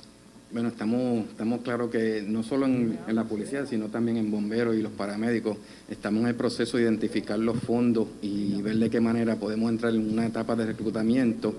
Bueno, 0.52 0.70
estamos, 0.70 1.26
estamos 1.30 1.62
claros 1.62 1.92
que 1.92 2.26
no 2.28 2.42
solo 2.42 2.66
en, 2.66 2.98
en 3.08 3.16
la 3.16 3.24
policía, 3.24 3.68
sino 3.68 3.90
también 3.90 4.18
en 4.18 4.32
bomberos 4.32 4.76
y 4.76 4.82
los 4.82 4.92
paramédicos, 4.92 5.58
estamos 5.88 6.24
en 6.24 6.30
el 6.30 6.36
proceso 6.36 6.78
de 6.78 6.84
identificar 6.84 7.38
los 7.38 7.60
fondos 7.60 8.08
y 8.24 8.60
ver 8.64 8.78
de 8.78 8.90
qué 8.90 9.00
manera 9.00 9.36
podemos 9.36 9.70
entrar 9.70 9.94
en 9.94 10.12
una 10.12 10.26
etapa 10.26 10.56
de 10.56 10.66
reclutamiento. 10.66 11.54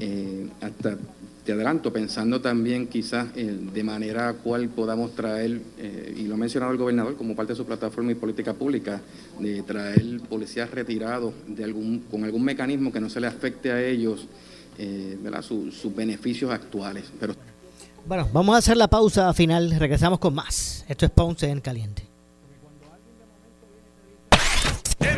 Eh, 0.00 0.48
hasta 0.60 0.96
te 1.44 1.52
adelanto, 1.52 1.90
pensando 1.92 2.40
también 2.42 2.88
quizás 2.88 3.28
eh, 3.34 3.58
de 3.72 3.82
manera 3.82 4.34
cual 4.34 4.68
podamos 4.68 5.14
traer, 5.14 5.62
eh, 5.78 6.14
y 6.18 6.24
lo 6.24 6.34
ha 6.34 6.36
mencionado 6.36 6.72
el 6.72 6.78
gobernador 6.78 7.16
como 7.16 7.34
parte 7.34 7.54
de 7.54 7.56
su 7.56 7.64
plataforma 7.64 8.12
y 8.12 8.14
política 8.16 8.52
pública, 8.52 9.00
de 9.40 9.62
traer 9.62 10.20
policías 10.28 10.70
retirados 10.70 11.32
de 11.46 11.64
algún, 11.64 12.00
con 12.10 12.22
algún 12.24 12.44
mecanismo 12.44 12.92
que 12.92 13.00
no 13.00 13.08
se 13.08 13.18
le 13.20 13.26
afecte 13.28 13.72
a 13.72 13.82
ellos 13.82 14.26
eh. 14.78 15.16
Su- 15.42 15.72
sus 15.72 15.94
beneficios 15.94 16.50
actuales. 16.52 17.04
Pero 17.18 17.34
Bueno, 18.06 18.28
vamos 18.32 18.54
a 18.54 18.58
hacer 18.58 18.76
la 18.76 18.88
pausa 18.88 19.32
final. 19.32 19.70
Regresamos 19.78 20.18
con 20.18 20.34
más. 20.34 20.84
Esto 20.88 21.06
es 21.06 21.10
Ponce 21.12 21.48
en 21.48 21.60
Caliente. 21.60 22.02
En 25.00 25.17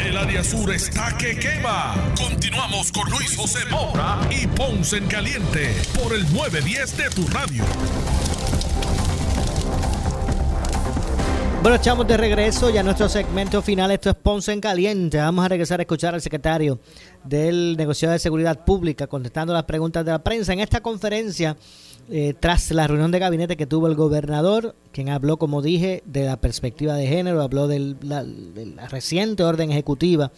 El 0.00 0.16
área 0.16 0.44
sur 0.44 0.70
está 0.72 1.16
que 1.16 1.36
quema. 1.36 1.94
Continuamos 2.16 2.92
con 2.92 3.08
Luis 3.10 3.36
José 3.36 3.60
Moura 3.70 4.20
y 4.30 4.46
Ponce 4.46 4.98
en 4.98 5.06
Caliente 5.06 5.74
por 5.94 6.12
el 6.14 6.22
910 6.32 6.96
de 6.96 7.10
tu 7.10 7.26
radio. 7.28 7.64
Bueno, 11.62 11.78
echamos 11.78 12.06
de 12.06 12.16
regreso 12.16 12.70
ya 12.70 12.80
a 12.80 12.82
nuestro 12.84 13.08
segmento 13.08 13.60
final. 13.60 13.90
Esto 13.90 14.10
es 14.10 14.16
Ponce 14.16 14.52
en 14.52 14.60
Caliente. 14.60 15.18
Vamos 15.18 15.44
a 15.44 15.48
regresar 15.48 15.80
a 15.80 15.82
escuchar 15.82 16.14
al 16.14 16.22
secretario 16.22 16.78
del 17.24 17.76
negociado 17.76 18.12
de 18.12 18.20
seguridad 18.20 18.64
pública 18.64 19.08
contestando 19.08 19.52
las 19.52 19.64
preguntas 19.64 20.04
de 20.04 20.12
la 20.12 20.22
prensa. 20.22 20.52
En 20.52 20.60
esta 20.60 20.80
conferencia, 20.80 21.56
eh, 22.10 22.34
tras 22.38 22.70
la 22.70 22.86
reunión 22.86 23.10
de 23.10 23.18
gabinete 23.18 23.56
que 23.56 23.66
tuvo 23.66 23.86
el 23.88 23.94
gobernador, 23.94 24.74
quien 24.92 25.08
habló, 25.08 25.38
como 25.38 25.60
dije, 25.62 26.02
de 26.06 26.24
la 26.24 26.36
perspectiva 26.40 26.94
de 26.94 27.06
género, 27.06 27.42
habló 27.42 27.66
del- 27.68 27.96
la- 28.00 28.24
de 28.24 28.66
la 28.66 28.86
reciente 28.88 29.42
orden 29.42 29.70
ejecutiva 29.70 30.30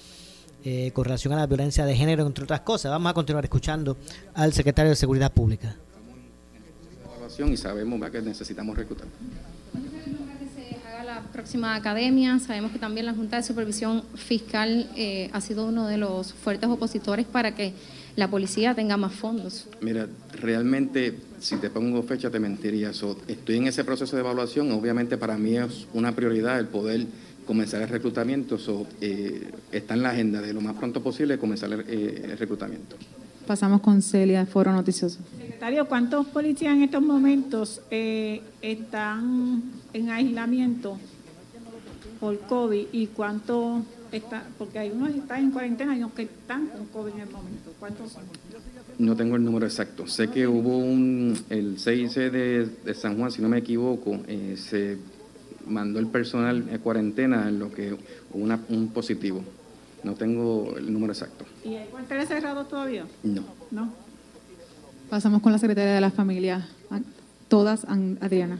eh, 0.65 0.91
con 0.93 1.05
relación 1.05 1.33
a 1.35 1.37
la 1.37 1.47
violencia 1.47 1.85
de 1.87 1.95
género, 1.95 2.27
entre 2.27 2.45
otras 2.45 2.61
cosas. 2.63 2.91
Vamos 2.91 3.11
a 3.11 3.15
continuar 3.15 3.45
escuchando 3.45 3.97
al 4.35 4.53
secretario 4.53 4.91
de 4.91 4.97
Seguridad 4.97 5.33
Pública. 5.33 5.77
evaluación 7.15 7.53
y 7.53 7.57
sabemos 7.57 8.11
que 8.11 8.21
necesitamos 8.23 8.77
reclutar. 8.77 9.07
se 10.55 10.77
haga 10.89 11.05
la 11.05 11.21
próxima 11.33 11.75
academia. 11.75 12.39
Sabemos 12.39 12.73
que 12.73 12.79
también 12.79 13.07
la 13.07 13.15
Junta 13.15 13.37
de 13.37 13.43
Supervisión 13.43 14.03
Fiscal 14.15 14.91
eh, 14.97 15.31
ha 15.33 15.41
sido 15.41 15.67
uno 15.67 15.87
de 15.87 15.97
los 15.99 16.33
fuertes 16.33 16.69
opositores 16.69 17.27
para 17.27 17.55
que 17.55 17.73
la 18.19 18.29
policía 18.29 18.75
tenga 18.75 18.97
más 18.97 19.13
fondos. 19.13 19.69
Mira, 19.81 20.09
realmente, 20.33 21.17
si 21.39 21.55
te 21.59 21.71
pongo 21.71 22.03
fecha, 22.03 22.29
te 22.31 22.41
mentiría. 22.41 22.93
So, 22.93 23.17
estoy 23.29 23.59
en 23.59 23.69
ese 23.69 23.85
proceso 23.85 24.17
de 24.17 24.23
evaluación. 24.23 24.73
Obviamente, 24.73 25.17
para 25.17 25.39
mí 25.39 25.57
es 25.57 25.87
una 25.95 26.11
prioridad 26.17 26.59
el 26.59 26.67
poder 26.67 27.07
comenzar 27.47 27.81
el 27.81 27.89
reclutamiento. 27.89 28.59
So, 28.59 28.89
eh, 29.01 29.53
está 29.71 29.95
en 29.95 30.03
la 30.03 30.11
agenda 30.11 30.41
de 30.41 30.53
lo 30.53 30.61
más 30.61 30.75
pronto 30.75 31.01
posible 31.01 31.39
comenzar 31.39 31.73
el, 31.73 31.81
eh, 31.83 32.23
el 32.25 32.37
reclutamiento. 32.37 32.97
Pasamos 33.47 33.83
con 33.83 34.03
Celia, 34.03 34.45
Foro 34.47 34.73
Noticioso. 34.73 35.21
Secretario, 35.39 35.87
¿cuántos 35.87 36.27
policías 36.27 36.75
en 36.75 36.83
estos 36.83 37.03
momentos 37.03 37.83
eh, 37.89 38.43
están 38.61 39.63
en 39.93 40.11
aislamiento 40.11 40.99
por 42.19 42.37
COVID 42.41 42.87
y 42.91 43.07
cuántos 43.07 43.85
están, 44.17 44.43
porque 44.59 44.79
hay 44.79 44.91
unos 44.91 45.11
que 45.11 45.19
están 45.19 45.45
en 45.45 45.51
cuarentena 45.51 45.95
y 45.95 45.99
unos 45.99 46.13
que 46.15 46.23
están 46.23 46.67
con 46.69 46.87
COVID 46.87 47.13
en 47.15 47.21
el 47.21 47.31
momento? 47.31 47.73
¿Cuántos 47.79 48.13
son? 48.13 48.25
No 48.99 49.15
tengo 49.15 49.37
el 49.37 49.45
número 49.45 49.67
exacto. 49.67 50.07
Sé 50.09 50.29
que 50.29 50.49
hubo 50.49 50.79
un, 50.79 51.39
el 51.51 51.79
6 51.79 52.15
de, 52.15 52.67
de 52.85 52.95
San 52.95 53.17
Juan, 53.19 53.31
si 53.31 53.41
no 53.43 53.49
me 53.49 53.59
equivoco, 53.59 54.19
eh, 54.27 54.57
se 54.57 54.99
mandó 55.67 56.01
el 56.01 56.07
personal 56.09 56.69
a 56.75 56.79
cuarentena 56.79 57.49
en 57.49 57.59
lo 57.59 57.71
que 57.71 57.93
hubo 57.93 58.43
una- 58.45 58.59
un 58.71 58.89
positivo. 58.89 59.45
No 60.03 60.15
tengo 60.15 60.75
el 60.77 60.93
número 60.93 61.13
exacto. 61.13 61.45
¿Y 61.65 61.75
hay 61.75 61.87
cuarteles 61.89 62.29
cerrados 62.29 62.69
todavía? 62.69 63.05
No. 63.23 63.43
No. 63.71 63.93
Pasamos 65.11 65.43
con 65.43 65.53
la 65.53 65.59
secretaria 65.59 65.93
de 65.95 66.01
la 66.01 66.11
familia, 66.11 66.67
a- 66.91 67.01
todas, 67.49 67.85
An- 67.85 68.19
Adriana. 68.21 68.59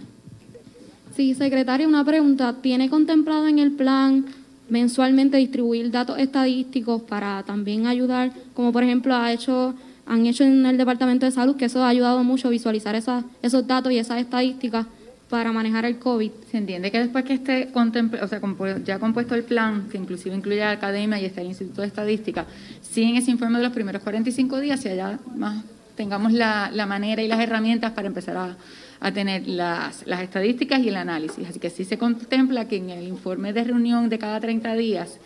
Sí, 1.17 1.35
secretaria, 1.35 1.89
una 1.89 2.05
pregunta. 2.05 2.57
¿Tiene 2.63 2.89
contemplado 2.89 3.49
en 3.49 3.59
el 3.59 3.73
plan 3.73 4.27
mensualmente 4.69 5.37
distribuir 5.37 5.91
datos 5.91 6.19
estadísticos 6.19 7.03
para 7.03 7.43
también 7.43 7.87
ayudar, 7.87 8.33
como 8.55 8.73
por 8.73 8.83
ejemplo 8.83 9.15
ha 9.15 9.33
hecho, 9.33 9.75
han 10.07 10.27
hecho 10.27 10.45
en 10.45 10.65
el 10.67 10.77
Departamento 10.77 11.27
de 11.27 11.33
Salud, 11.33 11.57
que 11.57 11.67
eso 11.67 11.83
ha 11.83 11.89
ayudado 11.89 12.23
mucho 12.25 12.49
a 12.49 12.51
visualizar 12.51 12.95
esas, 12.95 13.25
esos 13.43 13.67
datos 13.67 13.93
y 13.93 13.99
esas 13.99 14.21
estadísticas 14.21 14.87
para 15.29 15.53
manejar 15.53 15.85
el 15.85 15.99
COVID? 15.99 16.31
Se 16.51 16.59
entiende 16.59 16.91
que 16.91 16.99
después 17.01 17.25
que 17.25 17.35
esté 17.35 17.71
o 17.75 18.29
sea, 18.29 18.41
ya 18.85 18.99
compuesto 18.99 19.35
el 19.35 19.45
plan, 19.45 19.89
que 19.91 19.99
inclusive 19.99 20.35
incluye 20.35 20.61
la 20.61 20.73
academia 20.73 21.21
y 21.21 21.27
está 21.27 21.41
el 21.41 21.49
Instituto 21.49 21.83
de 21.83 21.89
Estadística, 21.89 22.47
si 22.81 23.03
en 23.03 23.17
ese 23.17 23.31
informe 23.31 23.59
de 23.59 23.65
los 23.65 23.73
primeros 23.73 24.03
45 24.03 24.61
días, 24.61 24.81
si 24.81 24.89
allá 24.89 25.19
más 25.37 25.65
tengamos 25.97 26.33
la, 26.33 26.71
la 26.73 26.87
manera 26.87 27.23
y 27.23 27.29
las 27.29 27.41
herramientas 27.41 27.93
para 27.93 28.07
empezar 28.07 28.37
a 28.37 28.57
a 29.01 29.13
tener 29.13 29.47
las, 29.47 30.07
las 30.07 30.23
estadísticas 30.23 30.81
y 30.81 30.89
el 30.89 30.97
análisis. 30.97 31.49
Así 31.49 31.59
que 31.59 31.71
sí 31.71 31.85
se 31.85 31.99
contempla 31.99 32.67
que 32.67 32.77
en 32.77 32.91
el 32.91 33.07
informe 33.07 33.53
de 33.53 33.65
reunión 33.65 34.09
de 34.09 34.19
cada 34.19 34.41
30 34.41 34.75
días, 34.75 35.19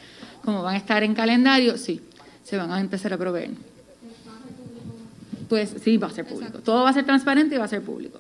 como 0.45 0.63
van 0.63 0.75
a 0.75 0.79
estar 0.79 1.03
en 1.03 1.15
calendario, 1.15 1.79
sí, 1.79 2.01
se 2.45 2.57
van 2.57 2.71
a 2.71 2.81
empezar 2.81 3.13
a 3.13 3.19
proveer. 3.19 3.51
Pues 5.49 5.75
sí, 5.83 5.97
va 5.97 6.07
a 6.07 6.11
ser 6.11 6.25
público. 6.25 6.59
Todo 6.61 6.85
va 6.85 6.91
a 6.91 6.93
ser 6.93 7.05
transparente 7.05 7.55
y 7.55 7.59
va 7.59 7.65
a 7.65 7.69
ser 7.69 7.83
público. 7.83 8.19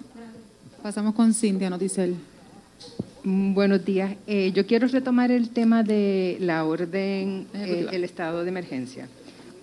Pasamos 0.83 1.15
con 1.15 1.33
Cintia 1.33 1.71
Noticel. 1.71 2.17
Mm, 3.25 3.55
buenos 3.55 3.85
días. 3.85 4.17
Eh, 4.27 4.53
yo 4.53 4.67
quiero 4.67 4.89
retomar 4.89 5.31
el 5.31 5.51
tema 5.51 5.83
de 5.83 6.37
la 6.41 6.65
orden, 6.65 7.47
eh, 7.55 7.87
el 7.93 8.05
estado 8.05 8.43
de 8.43 8.49
emergencia. 8.49 9.09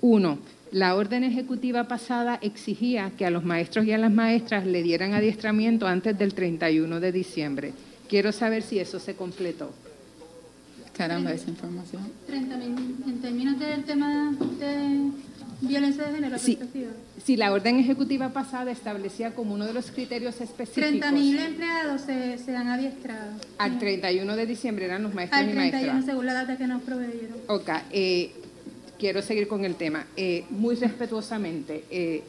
Uno, 0.02 0.40
la 0.72 0.96
orden 0.96 1.24
ejecutiva 1.24 1.88
pasada 1.88 2.40
exigía 2.42 3.12
que 3.18 3.26
a 3.26 3.32
los 3.32 3.44
maestros 3.44 3.86
y 3.86 3.92
a 3.92 3.98
las 3.98 4.12
maestras 4.12 4.66
le 4.66 4.84
dieran 4.84 5.14
adiestramiento 5.14 5.88
antes 5.88 6.18
del 6.18 6.34
31 6.34 7.00
de 7.00 7.12
diciembre. 7.12 7.74
Quiero 8.08 8.32
saber 8.32 8.64
si 8.64 8.80
eso 8.80 9.00
se 9.00 9.16
completó. 9.16 9.72
Caramba, 10.96 11.32
esa 11.32 11.50
información. 11.50 12.12
en 12.28 13.22
términos 13.22 13.58
del 13.58 13.84
tema 13.86 14.34
de 14.60 15.12
violencia 15.62 16.04
de 16.06 16.16
género, 16.16 16.38
sí, 16.38 16.58
si 17.24 17.38
la 17.38 17.52
orden 17.52 17.80
ejecutiva 17.80 18.30
pasada 18.30 18.72
establecía 18.72 19.32
como 19.32 19.54
uno 19.54 19.66
de 19.66 19.74
los 19.74 19.92
criterios 19.92 20.40
específicos. 20.42 20.92
30.000 20.92 21.46
empleados 21.46 22.02
se, 22.02 22.38
se, 22.38 22.56
han 22.56 22.68
adiestrado. 22.68 23.34
Al 23.58 23.80
31 23.80 24.36
de 24.36 24.46
diciembre 24.46 24.86
eran 24.86 25.04
los 25.04 25.14
maestros 25.14 25.42
y 25.42 25.54
maestras. 25.54 25.84
Al 25.84 25.90
31, 25.90 26.06
según 26.06 26.26
la 26.26 26.34
data 26.34 26.58
que 26.58 26.68
nos 26.68 26.82
proveyeron. 26.82 27.38
Ok. 27.48 27.70
Eh, 27.92 28.32
quiero 29.00 29.22
seguir 29.22 29.48
con 29.48 29.66
el 29.66 29.76
tema. 29.76 30.06
Eh, 30.16 30.44
muy 30.50 30.76
respetuosamente, 30.76 31.86
eh, 31.90 32.22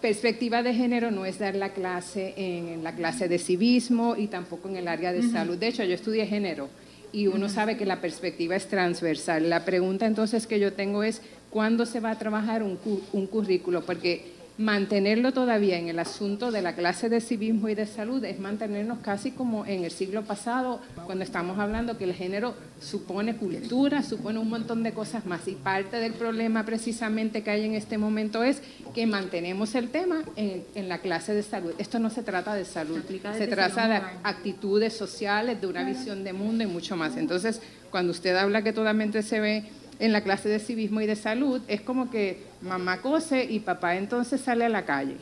perspectiva 0.00 0.62
de 0.62 0.74
género 0.74 1.10
no 1.10 1.26
es 1.26 1.38
dar 1.38 1.54
la 1.54 1.74
clase 1.74 2.32
en 2.36 2.82
la 2.82 2.96
clase 2.96 3.28
de 3.28 3.38
civismo 3.38 4.16
y 4.16 4.28
tampoco 4.28 4.68
en 4.68 4.76
el 4.76 4.88
área 4.88 5.12
de 5.12 5.22
salud. 5.22 5.58
De 5.58 5.68
hecho, 5.68 5.84
yo 5.84 5.94
estudié 5.94 6.26
género 6.26 6.70
y 7.12 7.26
uno 7.26 7.50
sabe 7.50 7.76
que 7.76 7.84
la 7.84 8.00
perspectiva 8.00 8.56
es 8.56 8.66
transversal. 8.66 9.50
La 9.50 9.66
pregunta 9.66 10.06
entonces 10.06 10.46
que 10.46 10.58
yo 10.58 10.72
tengo 10.72 11.02
es, 11.02 11.20
¿cuándo 11.50 11.84
se 11.84 12.00
va 12.00 12.12
a 12.12 12.18
trabajar 12.18 12.62
un, 12.62 12.78
un 13.12 13.26
currículo? 13.26 13.82
Porque 13.82 14.39
mantenerlo 14.60 15.32
todavía 15.32 15.78
en 15.78 15.88
el 15.88 15.98
asunto 15.98 16.50
de 16.50 16.60
la 16.60 16.74
clase 16.74 17.08
de 17.08 17.22
civismo 17.22 17.70
y 17.70 17.74
de 17.74 17.86
salud 17.86 18.22
es 18.26 18.38
mantenernos 18.38 18.98
casi 18.98 19.30
como 19.30 19.64
en 19.64 19.84
el 19.84 19.90
siglo 19.90 20.22
pasado, 20.22 20.82
cuando 21.06 21.24
estamos 21.24 21.58
hablando 21.58 21.96
que 21.96 22.04
el 22.04 22.12
género 22.12 22.54
supone 22.78 23.36
cultura, 23.36 24.02
supone 24.02 24.38
un 24.38 24.50
montón 24.50 24.82
de 24.82 24.92
cosas 24.92 25.24
más. 25.24 25.48
Y 25.48 25.52
parte 25.52 25.96
del 25.96 26.12
problema 26.12 26.66
precisamente 26.66 27.42
que 27.42 27.50
hay 27.50 27.64
en 27.64 27.74
este 27.74 27.96
momento 27.96 28.44
es 28.44 28.60
que 28.94 29.06
mantenemos 29.06 29.74
el 29.74 29.88
tema 29.88 30.22
en, 30.36 30.88
la 30.90 30.98
clase 30.98 31.32
de 31.32 31.42
salud. 31.42 31.72
Esto 31.78 31.98
no 31.98 32.10
se 32.10 32.22
trata 32.22 32.54
de 32.54 32.66
salud, 32.66 33.00
se 33.38 33.46
trata 33.46 33.88
de 33.88 34.02
actitudes 34.24 34.92
sociales, 34.92 35.58
de 35.58 35.68
una 35.68 35.84
visión 35.84 36.22
de 36.22 36.34
mundo 36.34 36.64
y 36.64 36.66
mucho 36.66 36.96
más. 36.96 37.16
Entonces, 37.16 37.62
cuando 37.90 38.12
usted 38.12 38.36
habla 38.36 38.62
que 38.62 38.74
totalmente 38.74 39.22
se 39.22 39.40
ve 39.40 39.64
en 40.00 40.12
la 40.12 40.22
clase 40.22 40.48
de 40.48 40.58
civismo 40.58 41.00
y 41.00 41.06
de 41.06 41.14
salud, 41.14 41.60
es 41.68 41.82
como 41.82 42.10
que 42.10 42.42
mamá 42.62 43.02
cose 43.02 43.44
y 43.44 43.60
papá 43.60 43.96
entonces 43.96 44.40
sale 44.40 44.64
a 44.64 44.68
la 44.68 44.84
calle. 44.84 45.16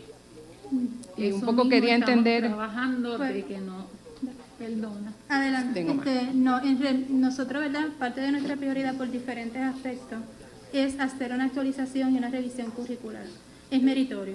Y 1.16 1.32
un 1.32 1.40
poco 1.40 1.68
quería 1.68 1.96
entender... 1.96 2.46
Trabajando 2.46 3.18
de 3.18 3.44
que 3.44 3.58
no... 3.58 3.86
Perdona. 4.58 5.12
Adelante. 5.28 5.86
Este, 5.88 6.34
no, 6.34 6.60
en, 6.60 7.20
nosotros, 7.20 7.62
¿verdad? 7.62 7.88
Parte 7.96 8.20
de 8.20 8.32
nuestra 8.32 8.56
prioridad 8.56 8.96
por 8.96 9.08
diferentes 9.08 9.62
aspectos 9.62 10.18
es 10.72 10.98
hacer 10.98 11.32
una 11.32 11.44
actualización 11.44 12.14
y 12.14 12.18
una 12.18 12.28
revisión 12.28 12.72
curricular. 12.72 13.24
Es 13.70 13.82
meritorio. 13.82 14.34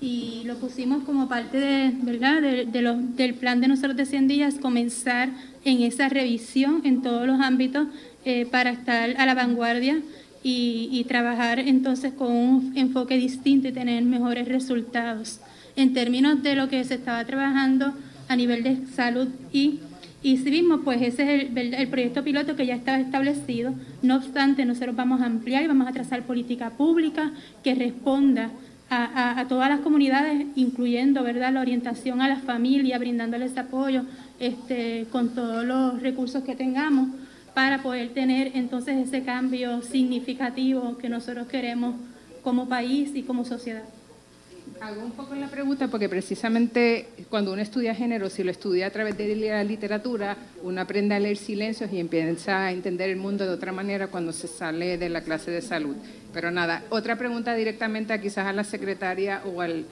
Y 0.00 0.42
lo 0.44 0.56
pusimos 0.58 1.02
como 1.02 1.28
parte 1.28 1.58
de, 1.58 1.92
¿verdad? 2.02 2.42
De, 2.42 2.66
del 2.66 3.34
plan 3.34 3.60
de 3.60 3.66
nosotros 3.66 3.96
de 3.96 4.06
100 4.06 4.28
días, 4.28 4.54
comenzar 4.54 5.30
en 5.64 5.82
esa 5.82 6.08
revisión 6.08 6.82
en 6.84 7.02
todos 7.02 7.26
los 7.26 7.40
ámbitos 7.40 7.88
eh, 8.28 8.44
para 8.44 8.70
estar 8.70 9.14
a 9.18 9.24
la 9.24 9.34
vanguardia 9.34 10.00
y, 10.42 11.04
trabajar 11.06 11.60
entonces 11.60 12.12
con 12.12 12.32
un 12.32 12.72
enfoque 12.74 13.16
distinto 13.16 13.68
y 13.68 13.72
tener 13.72 14.02
mejores 14.02 14.48
resultados 14.48 15.38
en 15.76 15.94
términos 15.94 16.42
de 16.42 16.56
lo 16.56 16.68
que 16.68 16.82
se 16.82 16.94
estaba 16.94 17.24
trabajando 17.24 17.94
a 18.26 18.34
nivel 18.34 18.64
de 18.64 18.84
salud 18.88 19.28
y, 19.52 19.78
y 20.24 20.38
civismo, 20.38 20.80
pues 20.80 21.02
ese 21.02 21.36
es 21.36 21.50
el, 21.54 21.86
proyecto 21.86 22.24
piloto 22.24 22.56
que 22.56 22.66
ya 22.66 22.74
estaba 22.74 22.98
establecido. 22.98 23.74
No 24.02 24.16
obstante, 24.16 24.64
nosotros 24.64 24.96
vamos 24.96 25.20
a 25.20 25.26
ampliar 25.26 25.62
y 25.62 25.68
vamos 25.68 25.86
a 25.86 25.92
trazar 25.92 26.22
política 26.22 26.70
pública 26.70 27.30
que 27.62 27.76
responda 27.76 28.50
a, 28.90 29.38
a, 29.38 29.46
todas 29.46 29.68
las 29.68 29.82
comunidades, 29.82 30.46
incluyendo 30.56 31.22
¿verdad? 31.22 31.52
la 31.52 31.60
orientación 31.60 32.20
a 32.20 32.28
la 32.28 32.40
familia, 32.40 32.98
brindándoles 32.98 33.56
apoyo 33.56 34.02
este, 34.40 35.06
con 35.12 35.28
todos 35.32 35.64
los 35.64 36.02
recursos 36.02 36.42
que 36.42 36.56
tengamos 36.56 37.10
para 37.56 37.82
poder 37.82 38.10
tener 38.10 38.50
entonces 38.54 39.08
ese 39.08 39.22
cambio 39.22 39.80
significativo 39.80 40.98
que 40.98 41.08
nosotros 41.08 41.48
queremos 41.48 41.94
como 42.42 42.68
país 42.68 43.12
y 43.14 43.22
como 43.22 43.46
sociedad. 43.46 43.84
Hago 44.78 45.02
un 45.02 45.12
poco 45.12 45.34
la 45.34 45.48
pregunta 45.48 45.88
porque 45.88 46.06
precisamente 46.06 47.08
cuando 47.30 47.54
uno 47.54 47.62
estudia 47.62 47.94
género, 47.94 48.28
si 48.28 48.42
lo 48.42 48.50
estudia 48.50 48.88
a 48.88 48.90
través 48.90 49.16
de 49.16 49.34
la 49.36 49.64
literatura, 49.64 50.36
uno 50.64 50.82
aprende 50.82 51.14
a 51.14 51.18
leer 51.18 51.38
silencios 51.38 51.90
y 51.94 51.98
empieza 51.98 52.66
a 52.66 52.72
entender 52.72 53.08
el 53.08 53.16
mundo 53.16 53.46
de 53.46 53.54
otra 53.54 53.72
manera 53.72 54.08
cuando 54.08 54.34
se 54.34 54.48
sale 54.48 54.98
de 54.98 55.08
la 55.08 55.22
clase 55.22 55.50
de 55.50 55.62
salud. 55.62 55.96
Pero 56.34 56.50
nada, 56.50 56.82
otra 56.90 57.16
pregunta 57.16 57.54
directamente 57.54 58.20
quizás 58.20 58.46
a 58.46 58.52
la 58.52 58.64
secretaria 58.64 59.40
o 59.46 59.62
al, 59.62 59.86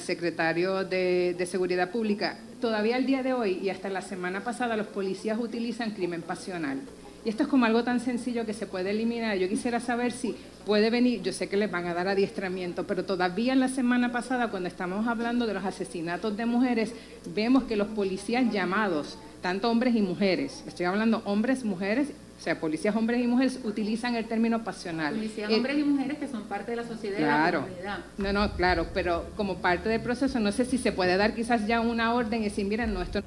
secretario 0.00 0.82
de 0.82 1.46
Seguridad 1.48 1.92
Pública 1.92 2.38
todavía 2.62 2.94
al 2.94 3.04
día 3.04 3.24
de 3.24 3.34
hoy 3.34 3.58
y 3.60 3.68
hasta 3.70 3.90
la 3.90 4.00
semana 4.00 4.44
pasada 4.44 4.76
los 4.76 4.86
policías 4.86 5.38
utilizan 5.38 5.90
crimen 5.90 6.22
pasional. 6.22 6.80
Y 7.24 7.28
esto 7.28 7.42
es 7.42 7.48
como 7.48 7.66
algo 7.66 7.82
tan 7.82 7.98
sencillo 7.98 8.46
que 8.46 8.54
se 8.54 8.66
puede 8.66 8.90
eliminar. 8.90 9.36
Yo 9.36 9.48
quisiera 9.48 9.80
saber 9.80 10.12
si 10.12 10.36
puede 10.64 10.88
venir, 10.88 11.22
yo 11.22 11.32
sé 11.32 11.48
que 11.48 11.56
les 11.56 11.70
van 11.70 11.86
a 11.86 11.94
dar 11.94 12.06
adiestramiento, 12.06 12.86
pero 12.86 13.04
todavía 13.04 13.56
la 13.56 13.68
semana 13.68 14.12
pasada, 14.12 14.48
cuando 14.48 14.68
estamos 14.68 15.08
hablando 15.08 15.46
de 15.46 15.54
los 15.54 15.64
asesinatos 15.64 16.36
de 16.36 16.46
mujeres, 16.46 16.94
vemos 17.34 17.64
que 17.64 17.76
los 17.76 17.88
policías 17.88 18.52
llamados, 18.52 19.18
tanto 19.40 19.68
hombres 19.68 19.96
y 19.96 20.02
mujeres, 20.02 20.62
estoy 20.66 20.86
hablando 20.86 21.20
hombres, 21.24 21.64
mujeres 21.64 22.12
o 22.42 22.44
sea, 22.44 22.58
policías 22.58 22.96
hombres 22.96 23.20
y 23.22 23.28
mujeres 23.28 23.60
utilizan 23.62 24.16
el 24.16 24.26
término 24.26 24.64
pasional. 24.64 25.14
Policías 25.14 25.48
eh, 25.48 25.54
hombres 25.54 25.78
y 25.78 25.84
mujeres 25.84 26.18
que 26.18 26.26
son 26.26 26.42
parte 26.42 26.72
de 26.72 26.76
la 26.76 26.82
sociedad 26.82 27.18
claro, 27.18 27.60
de 27.60 27.66
la 27.66 27.68
comunidad. 27.68 27.98
No, 28.18 28.32
no, 28.32 28.56
claro, 28.56 28.88
pero 28.92 29.26
como 29.36 29.58
parte 29.58 29.88
del 29.88 30.00
proceso, 30.00 30.40
no 30.40 30.50
sé 30.50 30.64
si 30.64 30.76
se 30.76 30.90
puede 30.90 31.16
dar 31.16 31.36
quizás 31.36 31.68
ya 31.68 31.80
una 31.80 32.12
orden 32.12 32.40
y 32.40 32.44
decir, 32.46 32.66
miren, 32.66 32.94
no, 32.94 33.00
esto... 33.00 33.22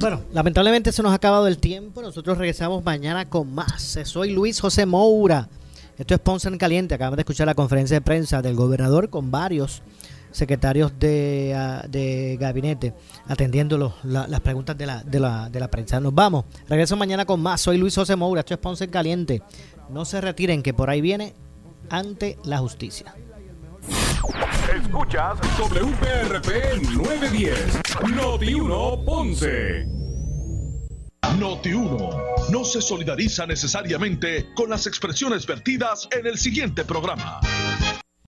Bueno, 0.00 0.20
lamentablemente 0.32 0.90
se 0.90 1.00
nos 1.00 1.12
ha 1.12 1.14
acabado 1.14 1.46
el 1.46 1.58
tiempo. 1.58 2.02
Nosotros 2.02 2.38
regresamos 2.38 2.84
mañana 2.84 3.28
con 3.28 3.54
más. 3.54 4.00
Soy 4.02 4.32
Luis 4.32 4.58
José 4.58 4.84
Moura. 4.84 5.48
Esto 5.96 6.14
es 6.14 6.20
Ponce 6.20 6.48
en 6.48 6.58
Caliente. 6.58 6.96
Acabamos 6.96 7.18
de 7.18 7.22
escuchar 7.22 7.46
la 7.46 7.54
conferencia 7.54 7.94
de 7.94 8.00
prensa 8.00 8.42
del 8.42 8.56
gobernador 8.56 9.10
con 9.10 9.30
varios 9.30 9.80
secretarios 10.36 10.92
de, 10.98 11.54
ah, 11.56 11.84
de 11.88 12.36
gabinete 12.38 12.92
atendiendo 13.26 13.94
las 14.04 14.40
preguntas 14.40 14.76
de 14.76 14.86
la, 14.86 15.02
de, 15.02 15.18
la, 15.18 15.48
de 15.48 15.60
la 15.60 15.68
prensa. 15.70 15.98
Nos 15.98 16.14
vamos. 16.14 16.44
Regreso 16.68 16.96
mañana 16.96 17.24
con 17.24 17.40
más. 17.40 17.60
Soy 17.62 17.78
Luis 17.78 17.94
José 17.94 18.16
Moura. 18.16 18.40
Esto 18.40 18.54
es 18.54 18.60
Ponce 18.60 18.84
en 18.84 18.90
Caliente. 18.90 19.42
No 19.88 20.04
se 20.04 20.20
retiren, 20.20 20.62
que 20.62 20.74
por 20.74 20.90
ahí 20.90 21.00
viene 21.00 21.34
ante 21.88 22.38
la 22.44 22.58
justicia. 22.58 23.14
Escuchas 24.74 25.38
WPRP 25.58 26.82
910, 26.96 27.80
Noti 28.14 28.54
1 28.54 29.04
Ponce. 29.04 29.86
Noti 31.38 31.72
1 31.72 32.10
no 32.50 32.64
se 32.64 32.82
solidariza 32.82 33.46
necesariamente 33.46 34.52
con 34.54 34.70
las 34.70 34.86
expresiones 34.86 35.46
vertidas 35.46 36.08
en 36.10 36.26
el 36.26 36.36
siguiente 36.36 36.84
programa. 36.84 37.40